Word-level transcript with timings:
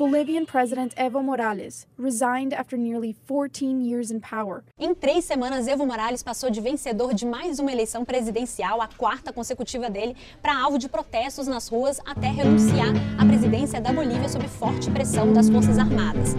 Bolivian 0.00 0.46
President 0.46 0.94
Evo 0.96 1.22
Morales 1.22 1.86
resigned 1.98 2.54
after 2.54 2.74
nearly 2.74 3.14
14 3.28 3.82
years 3.82 4.10
in 4.10 4.18
power. 4.18 4.64
Em 4.78 4.94
três 4.94 5.26
semanas, 5.26 5.68
Evo 5.68 5.84
Morales 5.84 6.22
passou 6.22 6.48
de 6.48 6.58
vencedor 6.58 7.12
de 7.12 7.26
mais 7.26 7.58
uma 7.58 7.70
eleição 7.70 8.02
presidencial, 8.02 8.80
a 8.80 8.88
quarta 8.88 9.30
consecutiva 9.30 9.90
dele, 9.90 10.16
para 10.40 10.58
alvo 10.58 10.78
de 10.78 10.88
protestos 10.88 11.46
nas 11.46 11.68
ruas 11.68 12.00
até 12.06 12.28
renunciar 12.28 12.88
à 13.18 13.26
presidência 13.26 13.78
da 13.78 13.92
Bolívia 13.92 14.26
sob 14.26 14.48
forte 14.48 14.90
pressão 14.90 15.34
das 15.34 15.50
Forças 15.50 15.76
Armadas. 15.76 16.34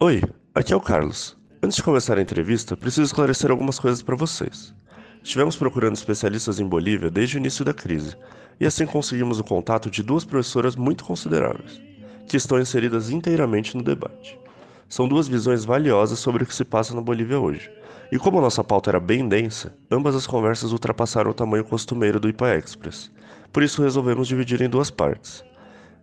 Oi, 0.00 0.22
aqui 0.54 0.72
é 0.72 0.76
o 0.76 0.80
Carlos. 0.80 1.36
Antes 1.62 1.76
de 1.76 1.82
começar 1.82 2.16
a 2.16 2.22
entrevista, 2.22 2.74
preciso 2.74 3.02
esclarecer 3.02 3.50
algumas 3.50 3.78
coisas 3.78 4.00
para 4.00 4.16
vocês. 4.16 4.72
Estivemos 5.22 5.56
procurando 5.56 5.94
especialistas 5.94 6.60
em 6.60 6.66
Bolívia 6.66 7.10
desde 7.10 7.36
o 7.36 7.38
início 7.38 7.64
da 7.64 7.74
crise, 7.74 8.16
e 8.60 8.66
assim 8.66 8.86
conseguimos 8.86 9.38
o 9.38 9.44
contato 9.44 9.90
de 9.90 10.02
duas 10.02 10.24
professoras 10.24 10.74
muito 10.74 11.04
consideráveis, 11.04 11.80
que 12.26 12.36
estão 12.36 12.60
inseridas 12.60 13.10
inteiramente 13.10 13.76
no 13.76 13.82
debate. 13.82 14.38
São 14.88 15.06
duas 15.06 15.28
visões 15.28 15.64
valiosas 15.64 16.18
sobre 16.18 16.44
o 16.44 16.46
que 16.46 16.54
se 16.54 16.64
passa 16.64 16.94
na 16.94 17.00
Bolívia 17.00 17.38
hoje. 17.38 17.70
E 18.10 18.18
como 18.18 18.40
nossa 18.40 18.64
pauta 18.64 18.90
era 18.90 18.98
bem 18.98 19.28
densa, 19.28 19.74
ambas 19.90 20.14
as 20.14 20.26
conversas 20.26 20.72
ultrapassaram 20.72 21.30
o 21.30 21.34
tamanho 21.34 21.62
costumeiro 21.62 22.18
do 22.18 22.28
IPA 22.28 22.56
Express. 22.56 23.10
Por 23.52 23.62
isso 23.62 23.82
resolvemos 23.82 24.26
dividir 24.26 24.62
em 24.62 24.68
duas 24.68 24.90
partes. 24.90 25.44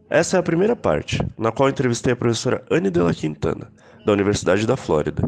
Essa 0.08 0.38
é 0.38 0.40
a 0.40 0.44
primeira 0.44 0.76
parte, 0.76 1.20
na 1.36 1.52
qual 1.52 1.68
entrevistei 1.68 2.14
a 2.14 2.16
professora 2.16 2.64
Anne 2.70 2.92
de 2.92 3.00
la 3.00 3.12
Quintana, 3.12 3.72
da 4.06 4.14
Universidade 4.14 4.68
da 4.68 4.78
Flórida. 4.78 5.28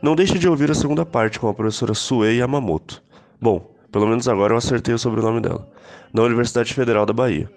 Não 0.00 0.14
deixe 0.14 0.38
de 0.38 0.48
ouvir 0.48 0.70
a 0.70 0.74
segunda 0.74 1.04
parte 1.04 1.40
com 1.40 1.48
a 1.48 1.54
professora 1.54 1.92
Sue 1.92 2.36
Yamamoto, 2.36 3.02
Bom, 3.42 3.74
pelo 3.90 4.06
menos 4.06 4.28
agora 4.28 4.52
eu 4.52 4.56
acertei 4.56 4.94
o 4.94 4.98
sobrenome 4.98 5.40
dela. 5.40 5.68
Na 6.14 6.22
Universidade 6.22 6.72
Federal 6.72 7.04
da 7.04 7.12
Bahia. 7.12 7.50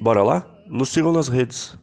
Bora 0.00 0.22
lá? 0.22 0.46
Nos 0.66 0.88
sigam 0.88 1.12
nas 1.12 1.28
redes. 1.28 1.78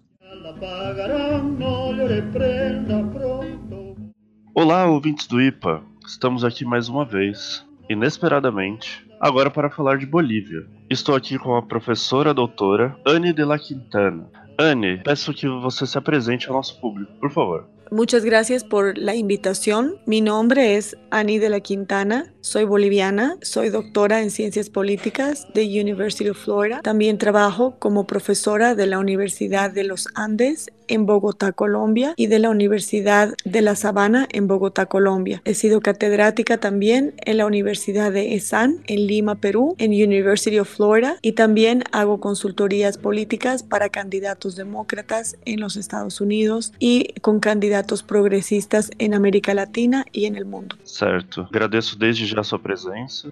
Olá, 4.56 4.88
ouvintes 4.88 5.28
do 5.28 5.40
IPA. 5.40 5.84
Estamos 6.08 6.44
aqui 6.44 6.66
mais 6.66 6.90
uma 6.90 7.06
vez, 7.06 7.64
inesperadamente, 7.88 9.06
agora 9.22 9.52
para 9.52 9.70
falar 9.70 10.00
de 10.00 10.08
Bolívia. 10.08 10.66
Estou 10.90 11.16
aqui 11.16 11.38
com 11.38 11.56
a 11.56 11.62
professora 11.62 12.34
doutora 12.34 12.98
Anne 13.06 13.32
de 13.32 13.46
la 13.46 13.60
Quintana. 13.60 14.32
Anne, 14.58 15.02
peço 15.04 15.34
que 15.34 15.48
você 15.48 15.86
se 15.86 15.98
apresente 15.98 16.48
ao 16.48 16.56
nosso 16.56 16.80
público, 16.80 17.12
por 17.20 17.32
favor. 17.32 17.68
Muchas 17.92 18.26
gracias 18.26 18.64
por 18.64 18.98
la 18.98 19.14
invitación. 19.14 19.98
Mi 20.08 20.20
nombre 20.20 20.76
es 20.76 20.98
Ani 21.12 21.38
de 21.38 21.50
la 21.50 21.60
Quintana, 21.60 22.34
soy 22.42 22.64
boliviana, 22.64 23.38
soy 23.44 23.70
doctora 23.70 24.22
en 24.22 24.32
ciencias 24.32 24.72
políticas 24.72 25.48
de 25.54 25.66
University 25.66 26.30
of 26.30 26.38
Florida. 26.38 26.82
También 26.82 27.20
trabajo 27.20 27.76
como 27.78 28.08
profesora 28.08 28.74
de 28.74 28.88
la 28.88 28.98
Universidad 28.98 29.72
de 29.72 29.84
los 29.84 30.08
Andes 30.16 30.72
en 30.88 31.06
Bogotá, 31.06 31.52
Colombia, 31.52 32.14
y 32.16 32.28
de 32.28 32.40
la 32.40 32.50
Universidad 32.50 33.34
de 33.44 33.62
La 33.62 33.76
Sabana 33.76 34.28
en 34.32 34.48
Bogotá, 34.48 34.86
Colombia. 34.86 35.42
He 35.46 35.54
sido 35.54 35.82
catedrática 35.82 36.58
también 36.58 37.14
en 37.26 37.38
la 37.38 37.46
Universidad 37.46 38.12
de 38.12 38.36
ESAN 38.36 38.78
en 38.88 39.08
Lima, 39.08 39.36
Perú, 39.36 39.76
en 39.78 39.92
University 39.92 40.60
of 40.60 40.70
Florida, 40.70 41.18
y 41.22 41.34
también 41.34 41.84
hago 41.92 42.20
consultorías 42.20 42.98
políticas 42.98 43.64
para 43.64 43.90
candidatos 43.90 44.56
demócratas 44.56 45.38
en 45.46 45.60
los 45.60 45.78
Estados 45.78 46.22
Unidos 46.22 46.74
y 46.80 47.14
con 47.22 47.40
candidatos 47.40 48.04
progresistas 48.04 48.92
en 49.00 49.14
América 49.14 49.54
Latina 49.54 50.06
e 50.14 50.30
no 50.30 50.46
mundo. 50.46 50.76
Certo. 50.84 51.48
Agradeço 51.50 51.98
desde 51.98 52.26
já 52.26 52.42
a 52.42 52.44
sua. 52.44 52.60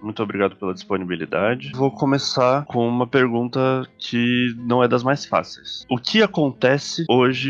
Muito 0.02 0.22
obrigado 0.22 0.56
pela 0.56 0.72
disponibilidade. 0.72 1.72
Vou 1.74 1.90
começar 1.90 2.64
com 2.66 2.86
uma 2.86 3.06
pergunta 3.06 3.86
que 3.98 4.54
não 4.58 4.82
é 4.82 4.88
das 4.88 5.02
mais 5.02 5.26
fáceis. 5.26 5.84
O 5.90 5.98
que 5.98 6.22
acontece 6.22 7.04
hoje 7.08 7.43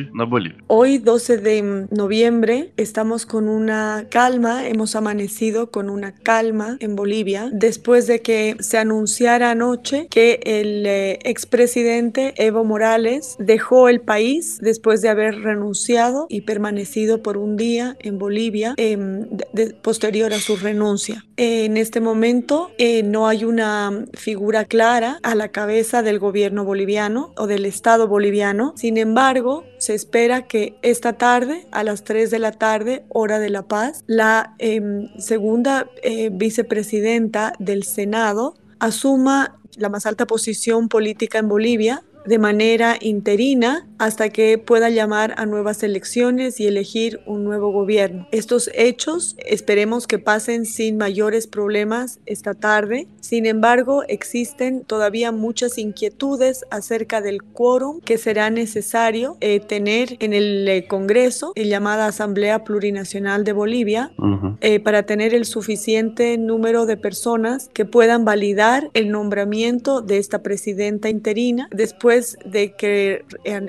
Hoy, 0.66 0.98
12 0.98 1.38
de 1.38 1.86
noviembre, 1.90 2.72
estamos 2.77 3.27
con 3.27 3.48
una 3.48 4.06
calma, 4.10 4.66
hemos 4.66 4.96
amanecido 4.96 5.70
con 5.70 5.90
una 5.90 6.14
calma 6.14 6.77
en 6.80 6.96
Bolivia 6.96 7.50
después 7.52 8.06
de 8.06 8.20
que 8.20 8.56
se 8.60 8.78
anunciara 8.78 9.50
anoche 9.50 10.08
que 10.10 10.40
el 10.44 10.86
eh, 10.86 11.18
expresidente 11.24 12.34
Evo 12.36 12.64
Morales 12.64 13.36
dejó 13.38 13.88
el 13.88 14.00
país 14.00 14.58
después 14.60 15.02
de 15.02 15.08
haber 15.08 15.40
renunciado 15.40 16.27
y 16.28 16.42
permanecido 16.42 17.22
por 17.22 17.36
un 17.36 17.56
día 17.56 17.96
en 18.00 18.18
Bolivia 18.18 18.74
de, 18.77 19.77
posterior 19.83 20.33
a 20.33 20.40
su 20.40 20.56
renuncia. 20.56 21.24
En 21.36 21.77
este 21.77 22.00
momento 22.00 22.70
eh, 22.78 23.02
no 23.02 23.27
hay 23.27 23.45
una 23.45 24.06
figura 24.12 24.67
clara 24.67 25.18
a 25.24 25.34
la 25.34 25.48
cabeza 25.48 26.02
del 26.02 26.20
gobierno 26.20 26.64
boliviano 26.64 27.33
o 27.36 27.48
del 27.48 27.67
Estado 27.67 28.06
boliviano. 28.06 28.72
Sin 28.77 28.98
embargo, 28.98 29.64
se 29.78 29.95
espera 29.95 30.46
que 30.46 30.77
esta 30.83 31.14
tarde, 31.14 31.67
a 31.72 31.83
las 31.83 32.05
3 32.05 32.30
de 32.30 32.39
la 32.39 32.52
tarde, 32.52 33.05
hora 33.08 33.40
de 33.40 33.50
La 33.50 33.62
Paz, 33.62 34.05
la 34.06 34.55
em, 34.58 35.08
segunda 35.18 35.90
eh, 36.05 36.30
vicepresidenta 36.33 37.55
del 37.58 37.83
Senado 37.83 38.55
asuma 38.78 39.58
la 39.77 39.89
más 39.89 40.06
alta 40.06 40.27
posición 40.27 40.89
política 40.89 41.40
en 41.40 41.48
Bolivia 41.48 42.05
de 42.27 42.39
manera 42.39 42.96
interina 43.01 43.86
hasta 43.98 44.29
que 44.29 44.58
pueda 44.58 44.90
llamar 44.90 45.35
a 45.36 45.46
nuevas 45.46 45.83
elecciones 45.83 46.61
y 46.61 46.67
elegir 46.67 47.20
un 47.27 47.45
nuevo 47.45 47.70
gobierno. 47.70 48.27
Estos 48.33 48.70
hechos 48.74 49.36
esperemos 49.39 50.07
que 50.07 50.18
pasen 50.18 50.67
sin 50.67 50.96
mayores 50.96 51.46
problemas 51.46 52.20
esta 52.27 52.55
tarde. 52.55 53.07
Sin 53.20 53.46
embargo, 53.46 54.02
existen 54.08 54.84
todavía 54.84 55.33
muchas 55.33 55.79
inquietudes 55.79 56.64
acerca 56.70 57.20
del 57.20 57.42
quórum 57.42 58.01
que 58.01 58.18
será 58.18 58.51
necesario 58.51 59.36
eh, 59.40 59.61
tener 59.61 60.17
en 60.20 60.33
el 60.33 60.67
eh, 60.68 60.86
Congreso, 60.86 61.52
en 61.55 61.68
llamada 61.68 62.07
Asamblea 62.07 62.64
Plurinacional 62.64 63.45
de 63.45 63.52
Bolivia, 63.52 64.13
uh 64.18 64.23
-huh. 64.23 64.57
eh, 64.61 64.80
para 64.80 65.05
tener 65.05 65.34
el 65.34 65.45
suficiente 65.45 66.36
número 66.39 66.86
de 66.86 66.96
personas 66.96 67.70
que 67.73 67.84
puedan 67.84 68.24
validar 68.24 68.90
el 68.95 69.11
nombramiento 69.11 70.01
de 70.01 70.18
esta 70.18 70.42
presidenta 70.42 71.08
interina 71.08 71.68
después 71.70 72.14
de 72.45 72.73
que 72.73 73.25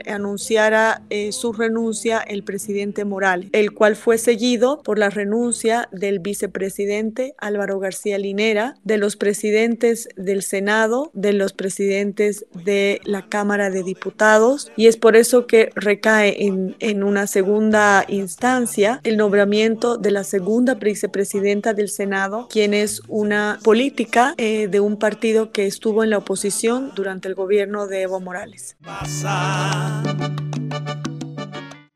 anunciara 0.08 1.02
eh, 1.10 1.32
su 1.32 1.54
renuncia 1.54 2.20
el 2.20 2.44
presidente 2.44 3.06
Morales, 3.06 3.50
el 3.54 3.74
cual 3.74 3.96
fue 3.96 4.18
seguido 4.18 4.82
por 4.84 5.00
la 5.00 5.10
renuncia 5.10 5.90
del 5.92 6.20
vicepresidente 6.20 7.34
Álvaro 7.38 7.80
García 7.80 8.18
Linera, 8.18 8.76
de 8.84 8.98
los 8.98 9.16
presidentes 9.16 10.10
del 10.16 10.44
Senado, 10.44 11.12
de 11.14 11.34
los 11.34 11.54
presidentes 11.54 12.46
de 12.54 13.02
la 13.04 13.28
Cámara 13.28 13.70
de 13.70 13.84
Diputados, 13.84 14.72
y 14.76 14.88
es 14.88 14.98
por 14.98 15.16
eso 15.16 15.48
que 15.48 15.70
recae 15.76 16.46
en, 16.46 16.76
en 16.80 17.04
una 17.04 17.28
segunda 17.28 18.06
instancia 18.08 19.00
el 19.04 19.18
nombramiento 19.18 19.98
de 19.98 20.12
la 20.12 20.24
segunda 20.24 20.76
vicepresidenta 20.76 21.74
del 21.74 21.90
Senado, 21.90 22.48
quien 22.50 22.74
es 22.74 23.02
una 23.08 23.60
política 23.64 24.34
eh, 24.38 24.68
de 24.68 24.80
un 24.80 24.98
partido 24.98 25.52
que 25.52 25.66
estuvo 25.66 26.04
en 26.04 26.10
la 26.10 26.18
oposición 26.18 26.92
durante 26.96 27.28
el 27.28 27.36
gobierno 27.36 27.88
de 27.88 28.04
Evo 28.04 28.20
Morales. 28.20 28.34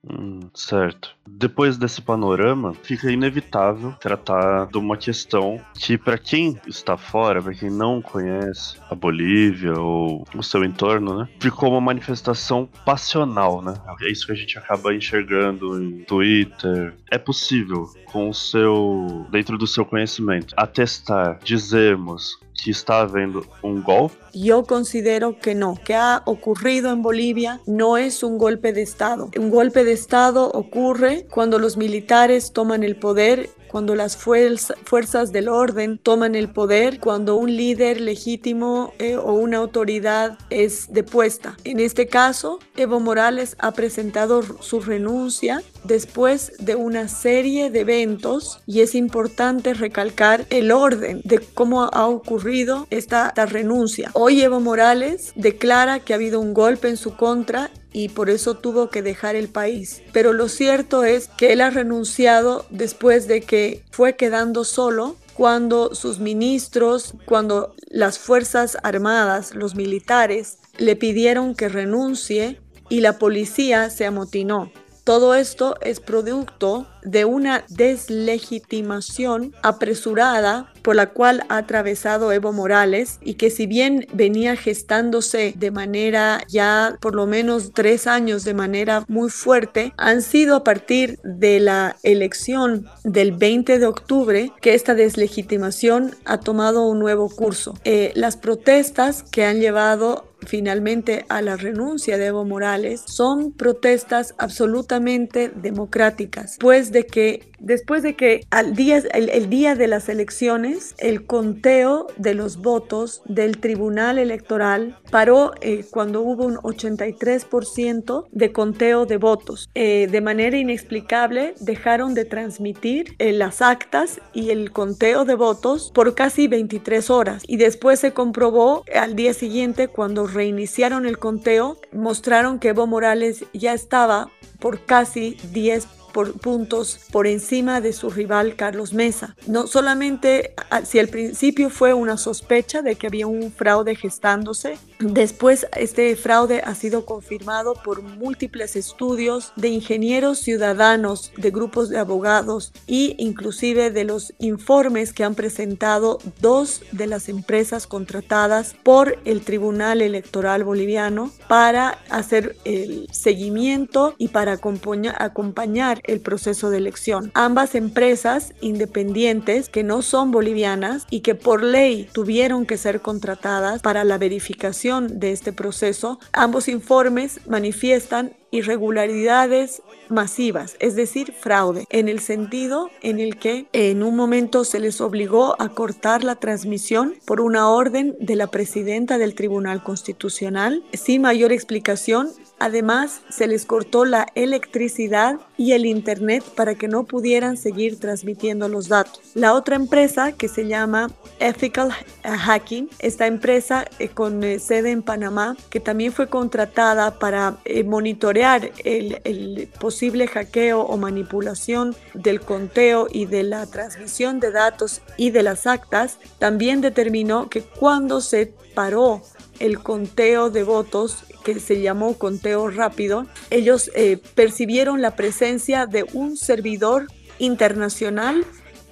Hum, 0.10 0.50
certo. 0.56 1.16
Depois 1.28 1.78
desse 1.78 2.02
panorama, 2.02 2.74
fica 2.74 3.10
inevitável 3.12 3.94
tratar 4.00 4.68
de 4.68 4.78
uma 4.78 4.98
questão 4.98 5.60
que, 5.74 5.98
para 5.98 6.18
quem 6.18 6.60
está 6.68 6.98
fora, 6.98 7.42
para 7.42 7.54
quem 7.54 7.70
não 7.70 8.02
conhece 8.02 8.76
a 8.90 8.96
Bolívia 8.96 9.74
ou 9.80 10.26
o 10.36 10.44
seu 10.44 10.66
entorno, 10.66 11.20
né, 11.20 11.30
ficou 11.40 11.72
uma 11.72 11.80
manifestação 11.80 12.68
passional, 12.84 13.62
né? 13.62 13.74
É 14.02 14.12
isso 14.12 14.26
que 14.26 14.34
a 14.34 14.36
gente 14.36 14.58
acaba 14.58 14.94
enxergando 14.94 15.82
em 15.82 16.04
Twitter. 16.04 16.94
É 17.10 17.18
possível, 17.18 17.90
com 18.12 18.30
o 18.30 18.34
seu, 18.34 19.26
dentro 19.32 19.58
do 19.58 19.68
seu 19.68 19.86
conhecimento, 19.86 20.54
atestar, 20.58 21.40
dizermos 21.42 22.38
que 22.62 22.72
está 22.72 23.02
havendo 23.02 23.46
um 23.64 23.82
golpe? 23.82 24.16
Yo 24.34 24.64
considero 24.64 25.38
que 25.40 25.56
no, 25.56 25.76
que 25.84 25.96
ha 25.96 26.22
ocurrido 26.26 26.92
en 26.92 27.02
Bolivia 27.02 27.62
no 27.66 27.98
es 27.98 28.24
un 28.24 28.38
golpe 28.38 28.74
de 28.74 28.82
Estado. 28.82 29.30
Un 29.38 29.50
golpe 29.50 29.84
de 29.84 29.94
Estado 29.94 30.52
ocurre 30.52 31.26
cuando 31.30 31.60
los 31.60 31.78
militares 31.78 32.52
toman 32.54 32.84
el 32.84 32.96
poder 32.96 33.50
cuando 33.70 33.96
las 33.96 34.18
fuerzas 34.18 35.32
del 35.32 35.48
orden 35.48 35.98
toman 35.98 36.36
el 36.36 36.50
poder, 36.50 37.00
cuando 37.00 37.36
un 37.36 37.56
líder 37.56 38.02
legítimo 38.02 38.94
eh, 39.00 39.16
o 39.16 39.34
una 39.34 39.58
autoridad 39.58 40.38
es 40.50 40.92
depuesta. 40.92 41.56
En 41.64 41.80
este 41.80 42.08
caso, 42.08 42.60
Evo 42.76 43.00
Morales 43.00 43.56
ha 43.60 43.72
presentado 43.72 44.42
su 44.62 44.82
renuncia 44.82 45.62
después 45.84 46.54
de 46.60 46.76
una 46.76 47.08
serie 47.08 47.70
de 47.70 47.82
eventos 47.82 48.60
y 48.66 48.82
es 48.82 48.96
importante 48.96 49.74
recalcar 49.74 50.46
el 50.50 50.72
orden 50.72 51.22
de 51.24 51.40
cómo 51.40 51.84
ha 51.84 52.08
ocurrido 52.08 52.88
esta, 52.90 53.30
esta 53.30 53.46
renuncia. 53.46 54.12
Hoy 54.14 54.42
Evo 54.42 54.60
Morales 54.60 55.32
declara 55.36 56.00
que 56.00 56.14
ha 56.14 56.18
habido 56.18 56.40
un 56.40 56.54
golpe 56.54 56.90
en 56.90 56.98
su 56.98 57.16
contra 57.16 57.70
y 57.92 58.10
por 58.10 58.30
eso 58.30 58.56
tuvo 58.56 58.90
que 58.90 59.02
dejar 59.02 59.36
el 59.36 59.50
país. 59.50 60.02
Pero 60.14 60.34
lo 60.34 60.48
cierto 60.48 61.04
es 61.04 61.28
que 61.28 61.54
él 61.54 61.62
ha 61.62 61.70
renunciado 61.70 62.66
después 62.70 63.28
de 63.28 63.42
que 63.42 63.84
fue 63.92 64.16
quedando 64.16 64.64
solo 64.64 65.16
cuando 65.34 65.96
sus 65.96 66.20
ministros, 66.20 67.14
cuando 67.26 67.74
las 67.90 68.20
Fuerzas 68.20 68.78
Armadas, 68.84 69.56
los 69.56 69.76
militares, 69.76 70.58
le 70.78 70.96
pidieron 70.96 71.56
que 71.56 71.70
renuncie 71.70 72.60
y 72.90 73.02
la 73.02 73.18
policía 73.18 73.90
se 73.90 74.06
amotinó. 74.06 74.72
Todo 75.10 75.34
esto 75.34 75.76
es 75.82 76.00
producto 76.00 76.86
de 77.02 77.26
una 77.26 77.66
deslegitimación 77.68 79.56
apresurada 79.64 80.72
por 80.84 80.96
la 80.96 81.10
cual 81.10 81.46
ha 81.50 81.58
atravesado 81.58 82.32
Evo 82.32 82.54
Morales 82.54 83.18
y 83.24 83.34
que 83.34 83.50
si 83.50 83.66
bien 83.66 84.06
venía 84.14 84.56
gestándose 84.56 85.56
de 85.58 85.72
manera 85.72 86.44
ya 86.48 86.96
por 87.02 87.16
lo 87.16 87.26
menos 87.26 87.72
tres 87.74 88.06
años 88.06 88.44
de 88.44 88.54
manera 88.54 89.04
muy 89.08 89.32
fuerte, 89.32 89.94
han 89.98 90.22
sido 90.22 90.58
a 90.58 90.64
partir 90.64 91.20
de 91.24 91.60
la 91.60 91.98
elección 92.04 92.88
del 93.04 93.32
20 93.32 93.80
de 93.80 93.86
octubre 93.88 94.52
que 94.62 94.76
esta 94.76 94.94
deslegitimación 94.94 96.16
ha 96.26 96.40
tomado 96.40 96.86
un 96.86 97.00
nuevo 97.00 97.30
curso. 97.30 97.74
Eh, 97.84 98.12
las 98.14 98.38
protestas 98.38 99.24
que 99.24 99.44
han 99.44 99.60
llevado 99.60 100.29
finalmente 100.46 101.26
a 101.30 101.42
la 101.42 101.56
renuncia 101.56 102.18
de 102.18 102.28
Evo 102.28 102.46
Morales 102.46 103.04
son 103.06 103.52
protestas 103.52 104.36
absolutamente 104.38 105.50
democráticas, 105.50 106.58
pues 106.60 106.92
de 106.92 107.06
que 107.06 107.50
después 107.60 108.04
de 108.04 108.16
que 108.16 108.46
al 108.50 108.76
día, 108.76 108.98
el, 109.14 109.50
día 109.50 109.76
de 109.76 109.88
las 109.88 110.10
elecciones 110.10 110.96
el 110.98 111.26
conteo 111.26 112.08
de 112.18 112.34
los 112.34 112.58
votos 112.58 113.22
del 113.26 113.58
Tribunal 113.60 114.18
Electoral 114.18 114.98
paró 115.12 115.52
eh, 115.62 115.86
cuando 115.90 116.22
hubo 116.22 116.46
un 116.46 116.56
83% 116.56 118.26
de 118.32 118.52
conteo 118.52 119.06
de 119.06 119.18
votos. 119.18 119.70
Eh, 119.76 120.08
de 120.10 120.22
manera 120.22 120.58
inexplicable 120.58 121.54
dejaron 121.60 122.14
de 122.14 122.26
transmitir 122.26 123.16
eh, 123.20 123.34
las 123.34 123.62
actas 123.62 124.22
y 124.34 124.52
el 124.52 124.72
conteo 124.72 125.26
de 125.26 125.36
votos 125.36 125.92
por 125.94 126.16
casi 126.16 126.48
23 126.48 127.10
horas 127.10 127.44
y 127.48 127.58
después 127.58 128.00
se 128.00 128.14
comprobó 128.14 128.84
al 128.96 129.16
día 129.16 129.34
siguiente 129.34 129.88
cuando 129.88 130.29
reiniciaron 130.34 131.06
el 131.06 131.18
conteo 131.20 131.78
mostraron 131.92 132.60
que 132.60 132.70
Evo 132.70 132.88
Morales 132.88 133.46
ya 133.54 133.74
estaba 133.74 134.30
por 134.60 134.86
casi 134.86 135.38
10 135.52 135.88
por 136.12 136.34
puntos 136.34 137.00
por 137.12 137.28
encima 137.28 137.82
de 137.82 137.94
su 137.94 138.10
rival 138.10 138.56
Carlos 138.56 138.94
Mesa. 138.94 139.36
No 139.48 139.68
solamente 139.68 140.54
si 140.86 141.00
al 141.00 141.08
principio 141.08 141.70
fue 141.70 141.94
una 141.94 142.18
sospecha 142.18 142.82
de 142.82 142.96
que 142.96 143.08
había 143.08 143.28
un 143.28 143.52
fraude 143.52 143.96
gestándose, 143.96 144.78
después 145.00 145.68
este 145.76 146.16
fraude 146.16 146.62
ha 146.64 146.76
sido 146.76 147.06
confirmado 147.06 147.74
por 147.74 148.02
múltiples 148.02 148.76
estudios 148.76 149.52
de 149.56 149.70
ingenieros 149.70 150.40
ciudadanos, 150.40 151.32
de 151.38 151.52
grupos 151.52 151.90
de 151.90 151.98
abogados 151.98 152.74
e 152.88 153.16
inclusive 153.18 153.92
de 153.92 154.04
los 154.04 154.34
informes 154.40 155.14
que 155.14 155.24
han 155.24 155.36
presentado 155.36 156.20
dos 156.42 156.82
de 156.92 157.08
las 157.08 157.30
empresas 157.30 157.88
contratadas 157.88 158.76
por 158.84 159.20
el 159.26 159.42
Tribunal 159.42 160.02
Electoral 160.02 160.64
Boliviano 160.64 161.32
para 161.48 162.00
hacer 162.10 162.58
el 162.66 163.08
seguimiento 163.12 164.16
y 164.18 164.30
para 164.30 164.54
acompañar 164.54 166.02
el 166.10 166.22
proceso 166.22 166.70
de 166.70 166.78
elección. 166.78 167.32
Ambas 167.34 167.76
empresas 167.76 168.54
independientes 168.62 169.70
que 169.70 169.84
no 169.84 170.02
son 170.02 170.32
bolivianas 170.32 171.06
y 171.10 171.22
que 171.22 171.36
por 171.36 171.64
ley 171.64 172.10
tuvieron 172.12 172.66
que 172.66 172.78
ser 172.78 173.02
contratadas 173.02 173.82
para 173.82 174.04
la 174.04 174.18
verificación 174.18 175.20
de 175.20 175.32
este 175.32 175.54
proceso, 175.54 176.20
ambos 176.34 176.68
informes 176.68 177.40
manifiestan 177.48 178.34
irregularidades 178.52 179.82
masivas, 180.10 180.76
es 180.80 180.96
decir, 180.96 181.34
fraude, 181.34 181.86
en 181.90 182.10
el 182.10 182.20
sentido 182.20 182.90
en 183.02 183.20
el 183.20 183.38
que 183.38 183.68
en 183.74 184.04
un 184.04 184.16
momento 184.16 184.64
se 184.64 184.80
les 184.80 185.02
obligó 185.02 185.56
a 185.62 185.70
cortar 185.70 186.24
la 186.24 186.36
transmisión 186.36 187.14
por 187.26 187.42
una 187.42 187.70
orden 187.70 188.16
de 188.20 188.36
la 188.36 188.48
presidenta 188.48 189.18
del 189.18 189.36
Tribunal 189.36 189.84
Constitucional 189.84 190.84
sin 190.94 191.22
mayor 191.22 191.52
explicación 191.52 192.30
Además, 192.60 193.22
se 193.30 193.48
les 193.48 193.66
cortó 193.66 194.04
la 194.04 194.28
electricidad 194.36 195.40
y 195.56 195.72
el 195.72 195.86
Internet 195.86 196.44
para 196.56 196.76
que 196.76 196.90
no 196.90 197.06
pudieran 197.06 197.56
seguir 197.56 197.98
transmitiendo 198.00 198.68
los 198.68 198.90
datos. 198.90 199.22
La 199.34 199.54
otra 199.54 199.78
empresa, 199.78 200.34
que 200.34 200.50
se 200.50 200.68
llama 200.68 201.10
Ethical 201.40 201.92
Hacking, 202.24 202.90
esta 203.00 203.28
empresa 203.28 203.86
eh, 203.98 204.10
con 204.10 204.44
eh, 204.44 204.60
sede 204.60 204.92
en 204.92 205.04
Panamá, 205.04 205.56
que 205.70 205.80
también 205.80 206.12
fue 206.12 206.28
contratada 206.28 207.18
para 207.18 207.58
eh, 207.64 207.86
monitorear 207.86 208.39
el, 208.40 209.70
posible 209.80 210.28
hackeo 210.28 210.82
o 210.82 210.98
manipulación 210.98 211.96
del 212.14 212.42
conteo 212.42 213.08
y 213.12 213.26
de 213.26 213.44
la 213.44 213.66
transmisión 213.66 214.40
de 214.40 214.52
datos 214.52 215.02
y 215.18 215.32
de 215.32 215.44
las 215.44 215.68
actas, 215.68 216.20
también 216.38 216.82
determinó 216.82 217.50
que 217.50 217.62
cuando 217.62 218.22
se 218.22 218.54
paró 218.74 219.22
el 219.60 219.80
conteo 219.80 220.50
de 220.50 220.64
votos 220.64 221.24
que 221.44 221.60
se 221.60 221.82
llamó 221.82 222.18
conteo 222.18 222.70
rápido, 222.70 223.26
ellos 223.50 223.92
eh, 223.96 224.20
percibieron 224.36 225.02
la 225.02 225.16
presencia 225.16 225.86
de 225.86 226.06
un 226.14 226.38
servidor 226.38 227.08
internacional 227.40 228.46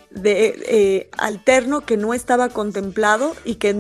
de, 0.10 0.64
eh, 0.68 1.10
alterno 1.18 1.82
que 1.82 1.98
no 1.98 2.14
estaba 2.14 2.50
contemplado 2.50 3.36
y 3.46 3.56
que, 3.56 3.74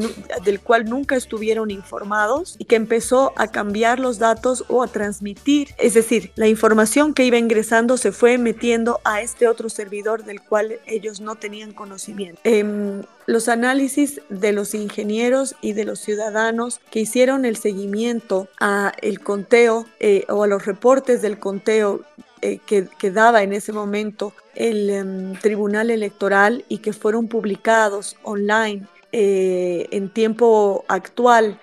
del 0.43 0.59
cual 0.59 0.85
nunca 0.85 1.15
estuvieron 1.15 1.71
informados 1.71 2.55
y 2.57 2.65
que 2.65 2.75
empezó 2.75 3.33
a 3.35 3.47
cambiar 3.47 3.99
los 3.99 4.19
datos 4.19 4.65
o 4.67 4.83
a 4.83 4.87
transmitir. 4.87 5.69
Es 5.77 5.93
decir, 5.93 6.31
la 6.35 6.47
información 6.47 7.13
que 7.13 7.25
iba 7.25 7.37
ingresando 7.37 7.97
se 7.97 8.11
fue 8.11 8.37
metiendo 8.37 8.99
a 9.03 9.21
este 9.21 9.47
otro 9.47 9.69
servidor 9.69 10.23
del 10.23 10.41
cual 10.41 10.79
ellos 10.85 11.21
no 11.21 11.35
tenían 11.35 11.73
conocimiento. 11.73 12.39
Em, 12.43 13.03
los 13.25 13.49
análisis 13.49 14.21
de 14.29 14.53
los 14.53 14.73
ingenieros 14.73 15.55
y 15.61 15.73
de 15.73 15.83
los 15.83 15.99
ciudadanos 15.99 16.79
que 16.89 17.01
hicieron 17.01 17.45
el 17.45 17.57
seguimiento 17.57 18.47
a 18.59 18.93
el 19.01 19.19
conteo 19.19 19.85
eh, 19.99 20.25
o 20.29 20.43
a 20.43 20.47
los 20.47 20.65
reportes 20.65 21.21
del 21.21 21.37
conteo 21.37 22.03
eh, 22.41 22.59
que, 22.65 23.11
daba 23.11 23.43
en 23.43 23.53
ese 23.53 23.73
momento 23.73 24.33
el 24.55 24.89
em, 24.89 25.33
Tribunal 25.35 25.89
Electoral 25.89 26.65
y 26.67 26.79
que 26.79 26.93
fueron 26.93 27.27
publicados 27.27 28.17
online 28.23 28.87
eh, 29.11 29.87
en 29.91 30.09
tiempo 30.09 30.85
actual 30.87 31.59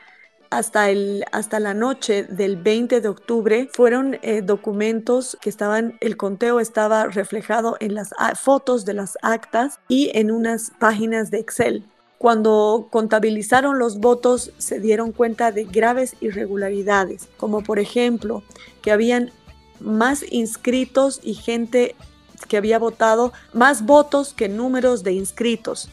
hasta, 0.50 0.90
el, 0.90 1.24
hasta 1.32 1.58
la 1.58 1.74
noche 1.74 2.24
del 2.24 2.56
20 2.56 3.00
de 3.00 3.08
octubre 3.08 3.68
fueron 3.72 4.18
eh, 4.22 4.40
documentos 4.40 5.36
que 5.40 5.50
estaban, 5.50 5.98
el 6.00 6.16
conteo 6.16 6.60
estaba 6.60 7.06
reflejado 7.06 7.76
en 7.80 7.94
las 7.94 8.14
fotos 8.40 8.84
de 8.84 8.94
las 8.94 9.18
actas 9.22 9.80
y 9.88 10.10
en 10.14 10.30
unas 10.30 10.70
páginas 10.78 11.30
de 11.30 11.40
Excel. 11.40 11.84
Cuando 12.18 12.88
contabilizaron 12.90 13.78
los 13.78 13.98
votos 13.98 14.52
se 14.58 14.78
dieron 14.80 15.12
cuenta 15.12 15.50
de 15.50 15.64
graves 15.64 16.14
irregularidades, 16.20 17.28
como 17.36 17.62
por 17.62 17.78
ejemplo 17.78 18.42
que 18.80 18.92
habían 18.92 19.30
más 19.84 20.24
inscritos 20.30 21.20
y 21.22 21.34
gente 21.34 21.94
que 22.48 22.56
había 22.56 22.78
votado, 22.78 23.32
más 23.52 23.84
votos 23.84 24.34
que 24.34 24.48
números 24.48 25.04
de 25.04 25.12
inscritos. 25.12 25.90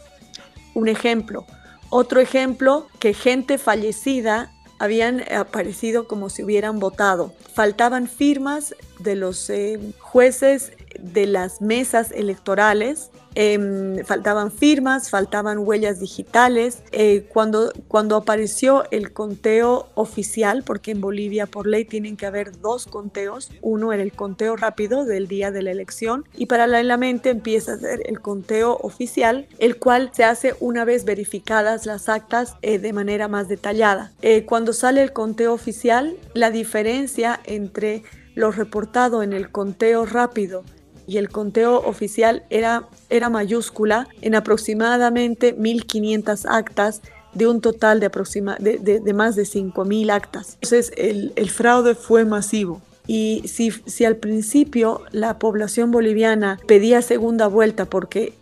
Un 0.74 0.88
ejemplo. 0.88 1.46
Otro 1.90 2.20
ejemplo, 2.20 2.88
que 3.00 3.14
gente 3.14 3.58
fallecida 3.58 4.52
habían 4.80 5.24
aparecido 5.32 6.08
como 6.08 6.30
si 6.30 6.44
hubieran 6.44 6.80
votado. 6.80 7.34
Faltaban 7.54 8.08
firmas 8.08 8.74
de 9.00 9.16
los 9.16 9.50
eh, 9.50 9.80
jueces 10.00 10.72
de 11.00 11.28
las 11.28 11.62
mesas 11.62 12.12
electorales 12.12 13.11
Em, 13.34 14.04
faltaban 14.04 14.52
firmas, 14.52 15.10
faltaban 15.10 15.60
huellas 15.60 16.00
digitales. 16.00 16.84
Eh, 16.92 17.26
cuando, 17.32 17.72
cuando 17.88 18.18
apareció 18.18 18.84
el 18.92 19.14
conteo 19.14 19.88
oficial, 19.96 20.64
porque 20.64 20.92
en 20.92 21.02
Bolivia 21.02 21.46
por 21.46 21.68
ley 21.68 21.86
tienen 21.86 22.18
que 22.18 22.26
haber 22.26 22.60
dos 22.60 22.88
conteos, 22.88 23.50
uno 23.62 23.94
era 23.94 24.04
el 24.04 24.12
conteo 24.12 24.56
rápido 24.58 25.06
del 25.06 25.28
día 25.28 25.52
de 25.52 25.62
la 25.62 25.72
elección 25.72 26.26
y 26.36 26.48
paralelamente 26.48 27.30
empieza 27.30 27.74
a 27.74 27.78
ser 27.78 28.02
el 28.06 28.20
conteo 28.20 28.78
oficial, 28.82 29.48
el 29.60 29.78
cual 29.78 30.12
se 30.14 30.26
hace 30.26 30.56
una 30.60 30.84
vez 30.84 31.06
verificadas 31.06 31.86
las 31.86 32.10
actas 32.10 32.56
eh, 32.62 32.80
de 32.80 32.94
manera 32.94 33.28
más 33.28 33.48
detallada. 33.48 34.12
Eh, 34.22 34.46
cuando 34.46 34.74
sale 34.74 35.02
el 35.02 35.14
conteo 35.14 35.54
oficial, 35.54 36.18
la 36.34 36.52
diferencia 36.52 37.40
entre 37.46 38.04
lo 38.36 38.52
reportado 38.52 39.24
en 39.24 39.34
el 39.34 39.52
conteo 39.52 40.06
rápido 40.06 40.64
y 41.08 41.18
el 41.18 41.30
conteo 41.30 41.78
oficial 41.78 42.44
era, 42.50 42.88
era 43.10 43.30
mayúscula 43.30 44.08
en 44.22 44.36
aproximadamente 44.36 45.56
1.500 45.58 46.46
actas 46.50 47.02
de 47.34 47.48
un 47.48 47.62
total 47.62 48.00
de, 48.00 48.08
aproxima, 48.08 48.58
de, 48.60 48.78
de, 48.78 49.14
más 49.14 49.36
de 49.36 49.44
5.000 49.44 50.12
actas. 50.12 50.54
Entonces 50.56 50.92
el, 50.98 51.34
el, 51.36 51.50
fraude 51.50 51.96
fue 51.96 52.26
masivo. 52.26 52.82
Y 53.08 53.44
si, 53.48 53.72
si 53.72 54.06
al 54.06 54.18
principio 54.18 55.02
la 55.12 55.40
población 55.40 55.92
boliviana 55.92 56.60
pedía 56.68 57.02
segunda 57.02 57.48
vuelta 57.48 57.86
porque 57.86 58.34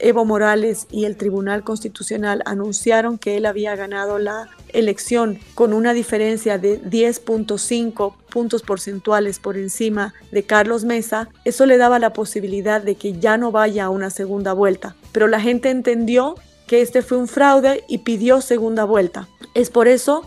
Evo 0.00 0.24
Morales 0.24 0.86
y 0.90 1.04
el 1.04 1.16
Tribunal 1.16 1.62
Constitucional 1.64 2.42
anunciaron 2.46 3.18
que 3.18 3.36
él 3.36 3.46
había 3.46 3.76
ganado 3.76 4.18
la 4.18 4.48
elección 4.72 5.38
con 5.54 5.72
una 5.72 5.92
diferencia 5.92 6.58
de 6.58 6.80
10.5 6.82 8.14
puntos 8.30 8.62
porcentuales 8.62 9.38
por 9.38 9.56
encima 9.56 10.14
de 10.30 10.42
Carlos 10.42 10.84
Mesa, 10.84 11.28
eso 11.44 11.66
le 11.66 11.78
daba 11.78 11.98
la 11.98 12.12
posibilidad 12.12 12.82
de 12.82 12.94
que 12.94 13.18
ya 13.18 13.36
no 13.36 13.52
vaya 13.52 13.86
a 13.86 13.90
una 13.90 14.10
segunda 14.10 14.52
vuelta. 14.52 14.94
pero 15.12 15.26
la 15.26 15.40
gente 15.40 15.70
entendió 15.70 16.36
que 16.66 16.82
este 16.82 17.02
fue 17.02 17.18
un 17.18 17.28
fraude 17.28 17.82
y 17.88 17.98
pidió 17.98 18.40
segunda 18.40 18.84
vuelta. 18.84 19.26
Es 19.54 19.70
por 19.70 19.88
eso 19.88 20.22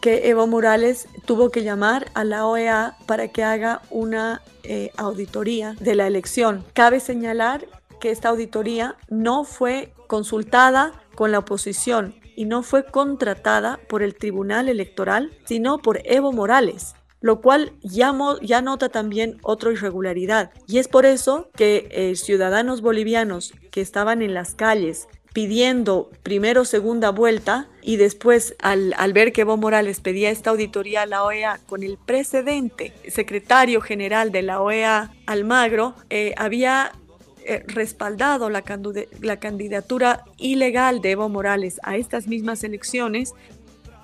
que 0.00 0.28
Evo 0.28 0.48
Morales 0.48 1.06
tuvo 1.26 1.50
que 1.50 1.62
llamar 1.62 2.10
a 2.14 2.24
la 2.24 2.46
OEA 2.46 2.96
para 3.06 3.28
que 3.28 3.44
haga 3.44 3.82
una 3.90 4.42
eh, 4.64 4.90
auditoría 4.96 5.76
de 5.78 5.94
la 5.94 6.08
elección. 6.08 6.64
Cabe 6.72 6.98
señalar 6.98 7.66
que 8.00 8.10
esta 8.10 8.30
auditoría 8.30 8.96
no 9.10 9.44
fue 9.44 9.92
consultada 10.08 10.92
con 11.14 11.30
la 11.30 11.38
oposición 11.38 12.14
y 12.36 12.44
no 12.44 12.62
fue 12.62 12.84
contratada 12.84 13.80
por 13.88 14.02
el 14.02 14.14
Tribunal 14.14 14.68
Electoral, 14.68 15.32
sino 15.44 15.78
por 15.78 16.00
Evo 16.04 16.32
Morales, 16.32 16.94
lo 17.20 17.40
cual 17.40 17.72
ya, 17.82 18.14
ya 18.42 18.62
nota 18.62 18.88
también 18.88 19.38
otra 19.42 19.72
irregularidad. 19.72 20.50
Y 20.66 20.78
es 20.78 20.88
por 20.88 21.06
eso 21.06 21.50
que 21.56 21.88
eh, 21.90 22.16
ciudadanos 22.16 22.80
bolivianos 22.82 23.52
que 23.70 23.80
estaban 23.80 24.22
en 24.22 24.34
las 24.34 24.54
calles 24.54 25.08
pidiendo 25.32 26.10
primero 26.22 26.64
segunda 26.64 27.10
vuelta 27.10 27.68
y 27.80 27.96
después 27.96 28.54
al, 28.60 28.94
ver 29.12 29.32
que 29.32 29.42
Evo 29.42 29.56
Morales 29.56 30.00
pedía 30.00 30.30
esta 30.30 30.50
auditoría 30.50 31.02
a 31.02 31.06
la 31.06 31.24
OEA 31.24 31.58
con 31.66 31.82
el 31.82 31.96
precedente 31.96 32.92
secretario 33.08 33.80
general 33.80 34.30
de 34.30 34.42
la 34.42 34.60
OEA, 34.60 35.12
Almagro, 35.26 35.94
eh, 36.10 36.34
había 36.36 36.92
eh, 37.46 37.64
respaldado 37.66 38.50
la, 38.50 38.62
la 39.20 39.36
candidatura 39.38 40.24
ilegal 40.38 41.00
de 41.00 41.12
Evo 41.12 41.28
Morales 41.28 41.80
a 41.82 41.96
estas 41.96 42.26
mismas 42.26 42.64
elecciones 42.64 43.34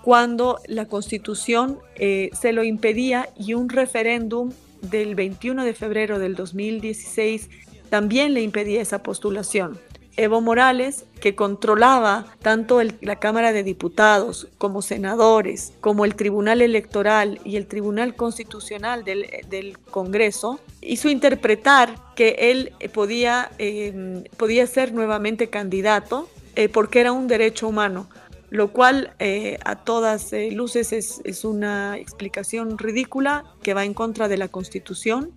cuando 0.03 0.59
la 0.67 0.87
constitución 0.87 1.79
eh, 1.97 2.31
se 2.39 2.53
lo 2.53 2.65
impedía 2.65 3.29
y 3.37 3.55
un 3.55 3.69
referéndum 3.69 4.53
del 4.81 5.15
21 5.15 5.65
de 5.65 5.75
febrero 5.75 6.19
del 6.19 6.35
2016 6.35 7.51
también 7.91 8.35
le 8.35 8.43
impedía 8.43 8.81
esa 8.81 9.03
postulación. 9.03 9.79
Evo 10.19 10.41
Morales, 10.41 11.05
que 11.21 11.37
controlaba 11.37 12.27
tanto 12.43 12.81
la 13.01 13.17
Cámara 13.21 13.53
de 13.53 13.63
Diputados 13.63 14.49
como 14.59 14.83
senadores, 14.83 15.73
como 15.81 16.05
el 16.05 16.17
Tribunal 16.17 16.61
Electoral 16.61 17.41
y 17.45 17.55
el 17.55 17.69
Tribunal 17.69 18.17
Constitucional 18.17 19.05
del, 19.05 19.79
Congreso, 19.91 20.59
hizo 20.83 21.09
interpretar 21.09 21.95
que 22.17 22.37
él 22.51 22.73
podía, 22.93 23.51
em, 23.59 24.25
podía 24.37 24.67
ser 24.67 24.93
nuevamente 24.93 25.51
candidato 25.51 26.29
eh, 26.57 26.69
porque 26.69 26.99
era 27.01 27.13
un 27.13 27.29
derecho 27.29 27.69
humano 27.69 28.09
lo 28.51 28.73
cual 28.73 29.13
eh, 29.19 29.59
a 29.65 29.77
todas 29.77 30.33
eh, 30.33 30.51
luces 30.51 30.93
es, 30.93 31.21
es, 31.25 31.45
una 31.45 31.99
explicación 31.99 32.79
ridícula 32.79 33.45
que 33.63 33.75
va 33.75 33.85
en 33.85 33.93
contra 33.93 34.27
de 34.27 34.39
la 34.39 34.49
Constitución 34.49 35.33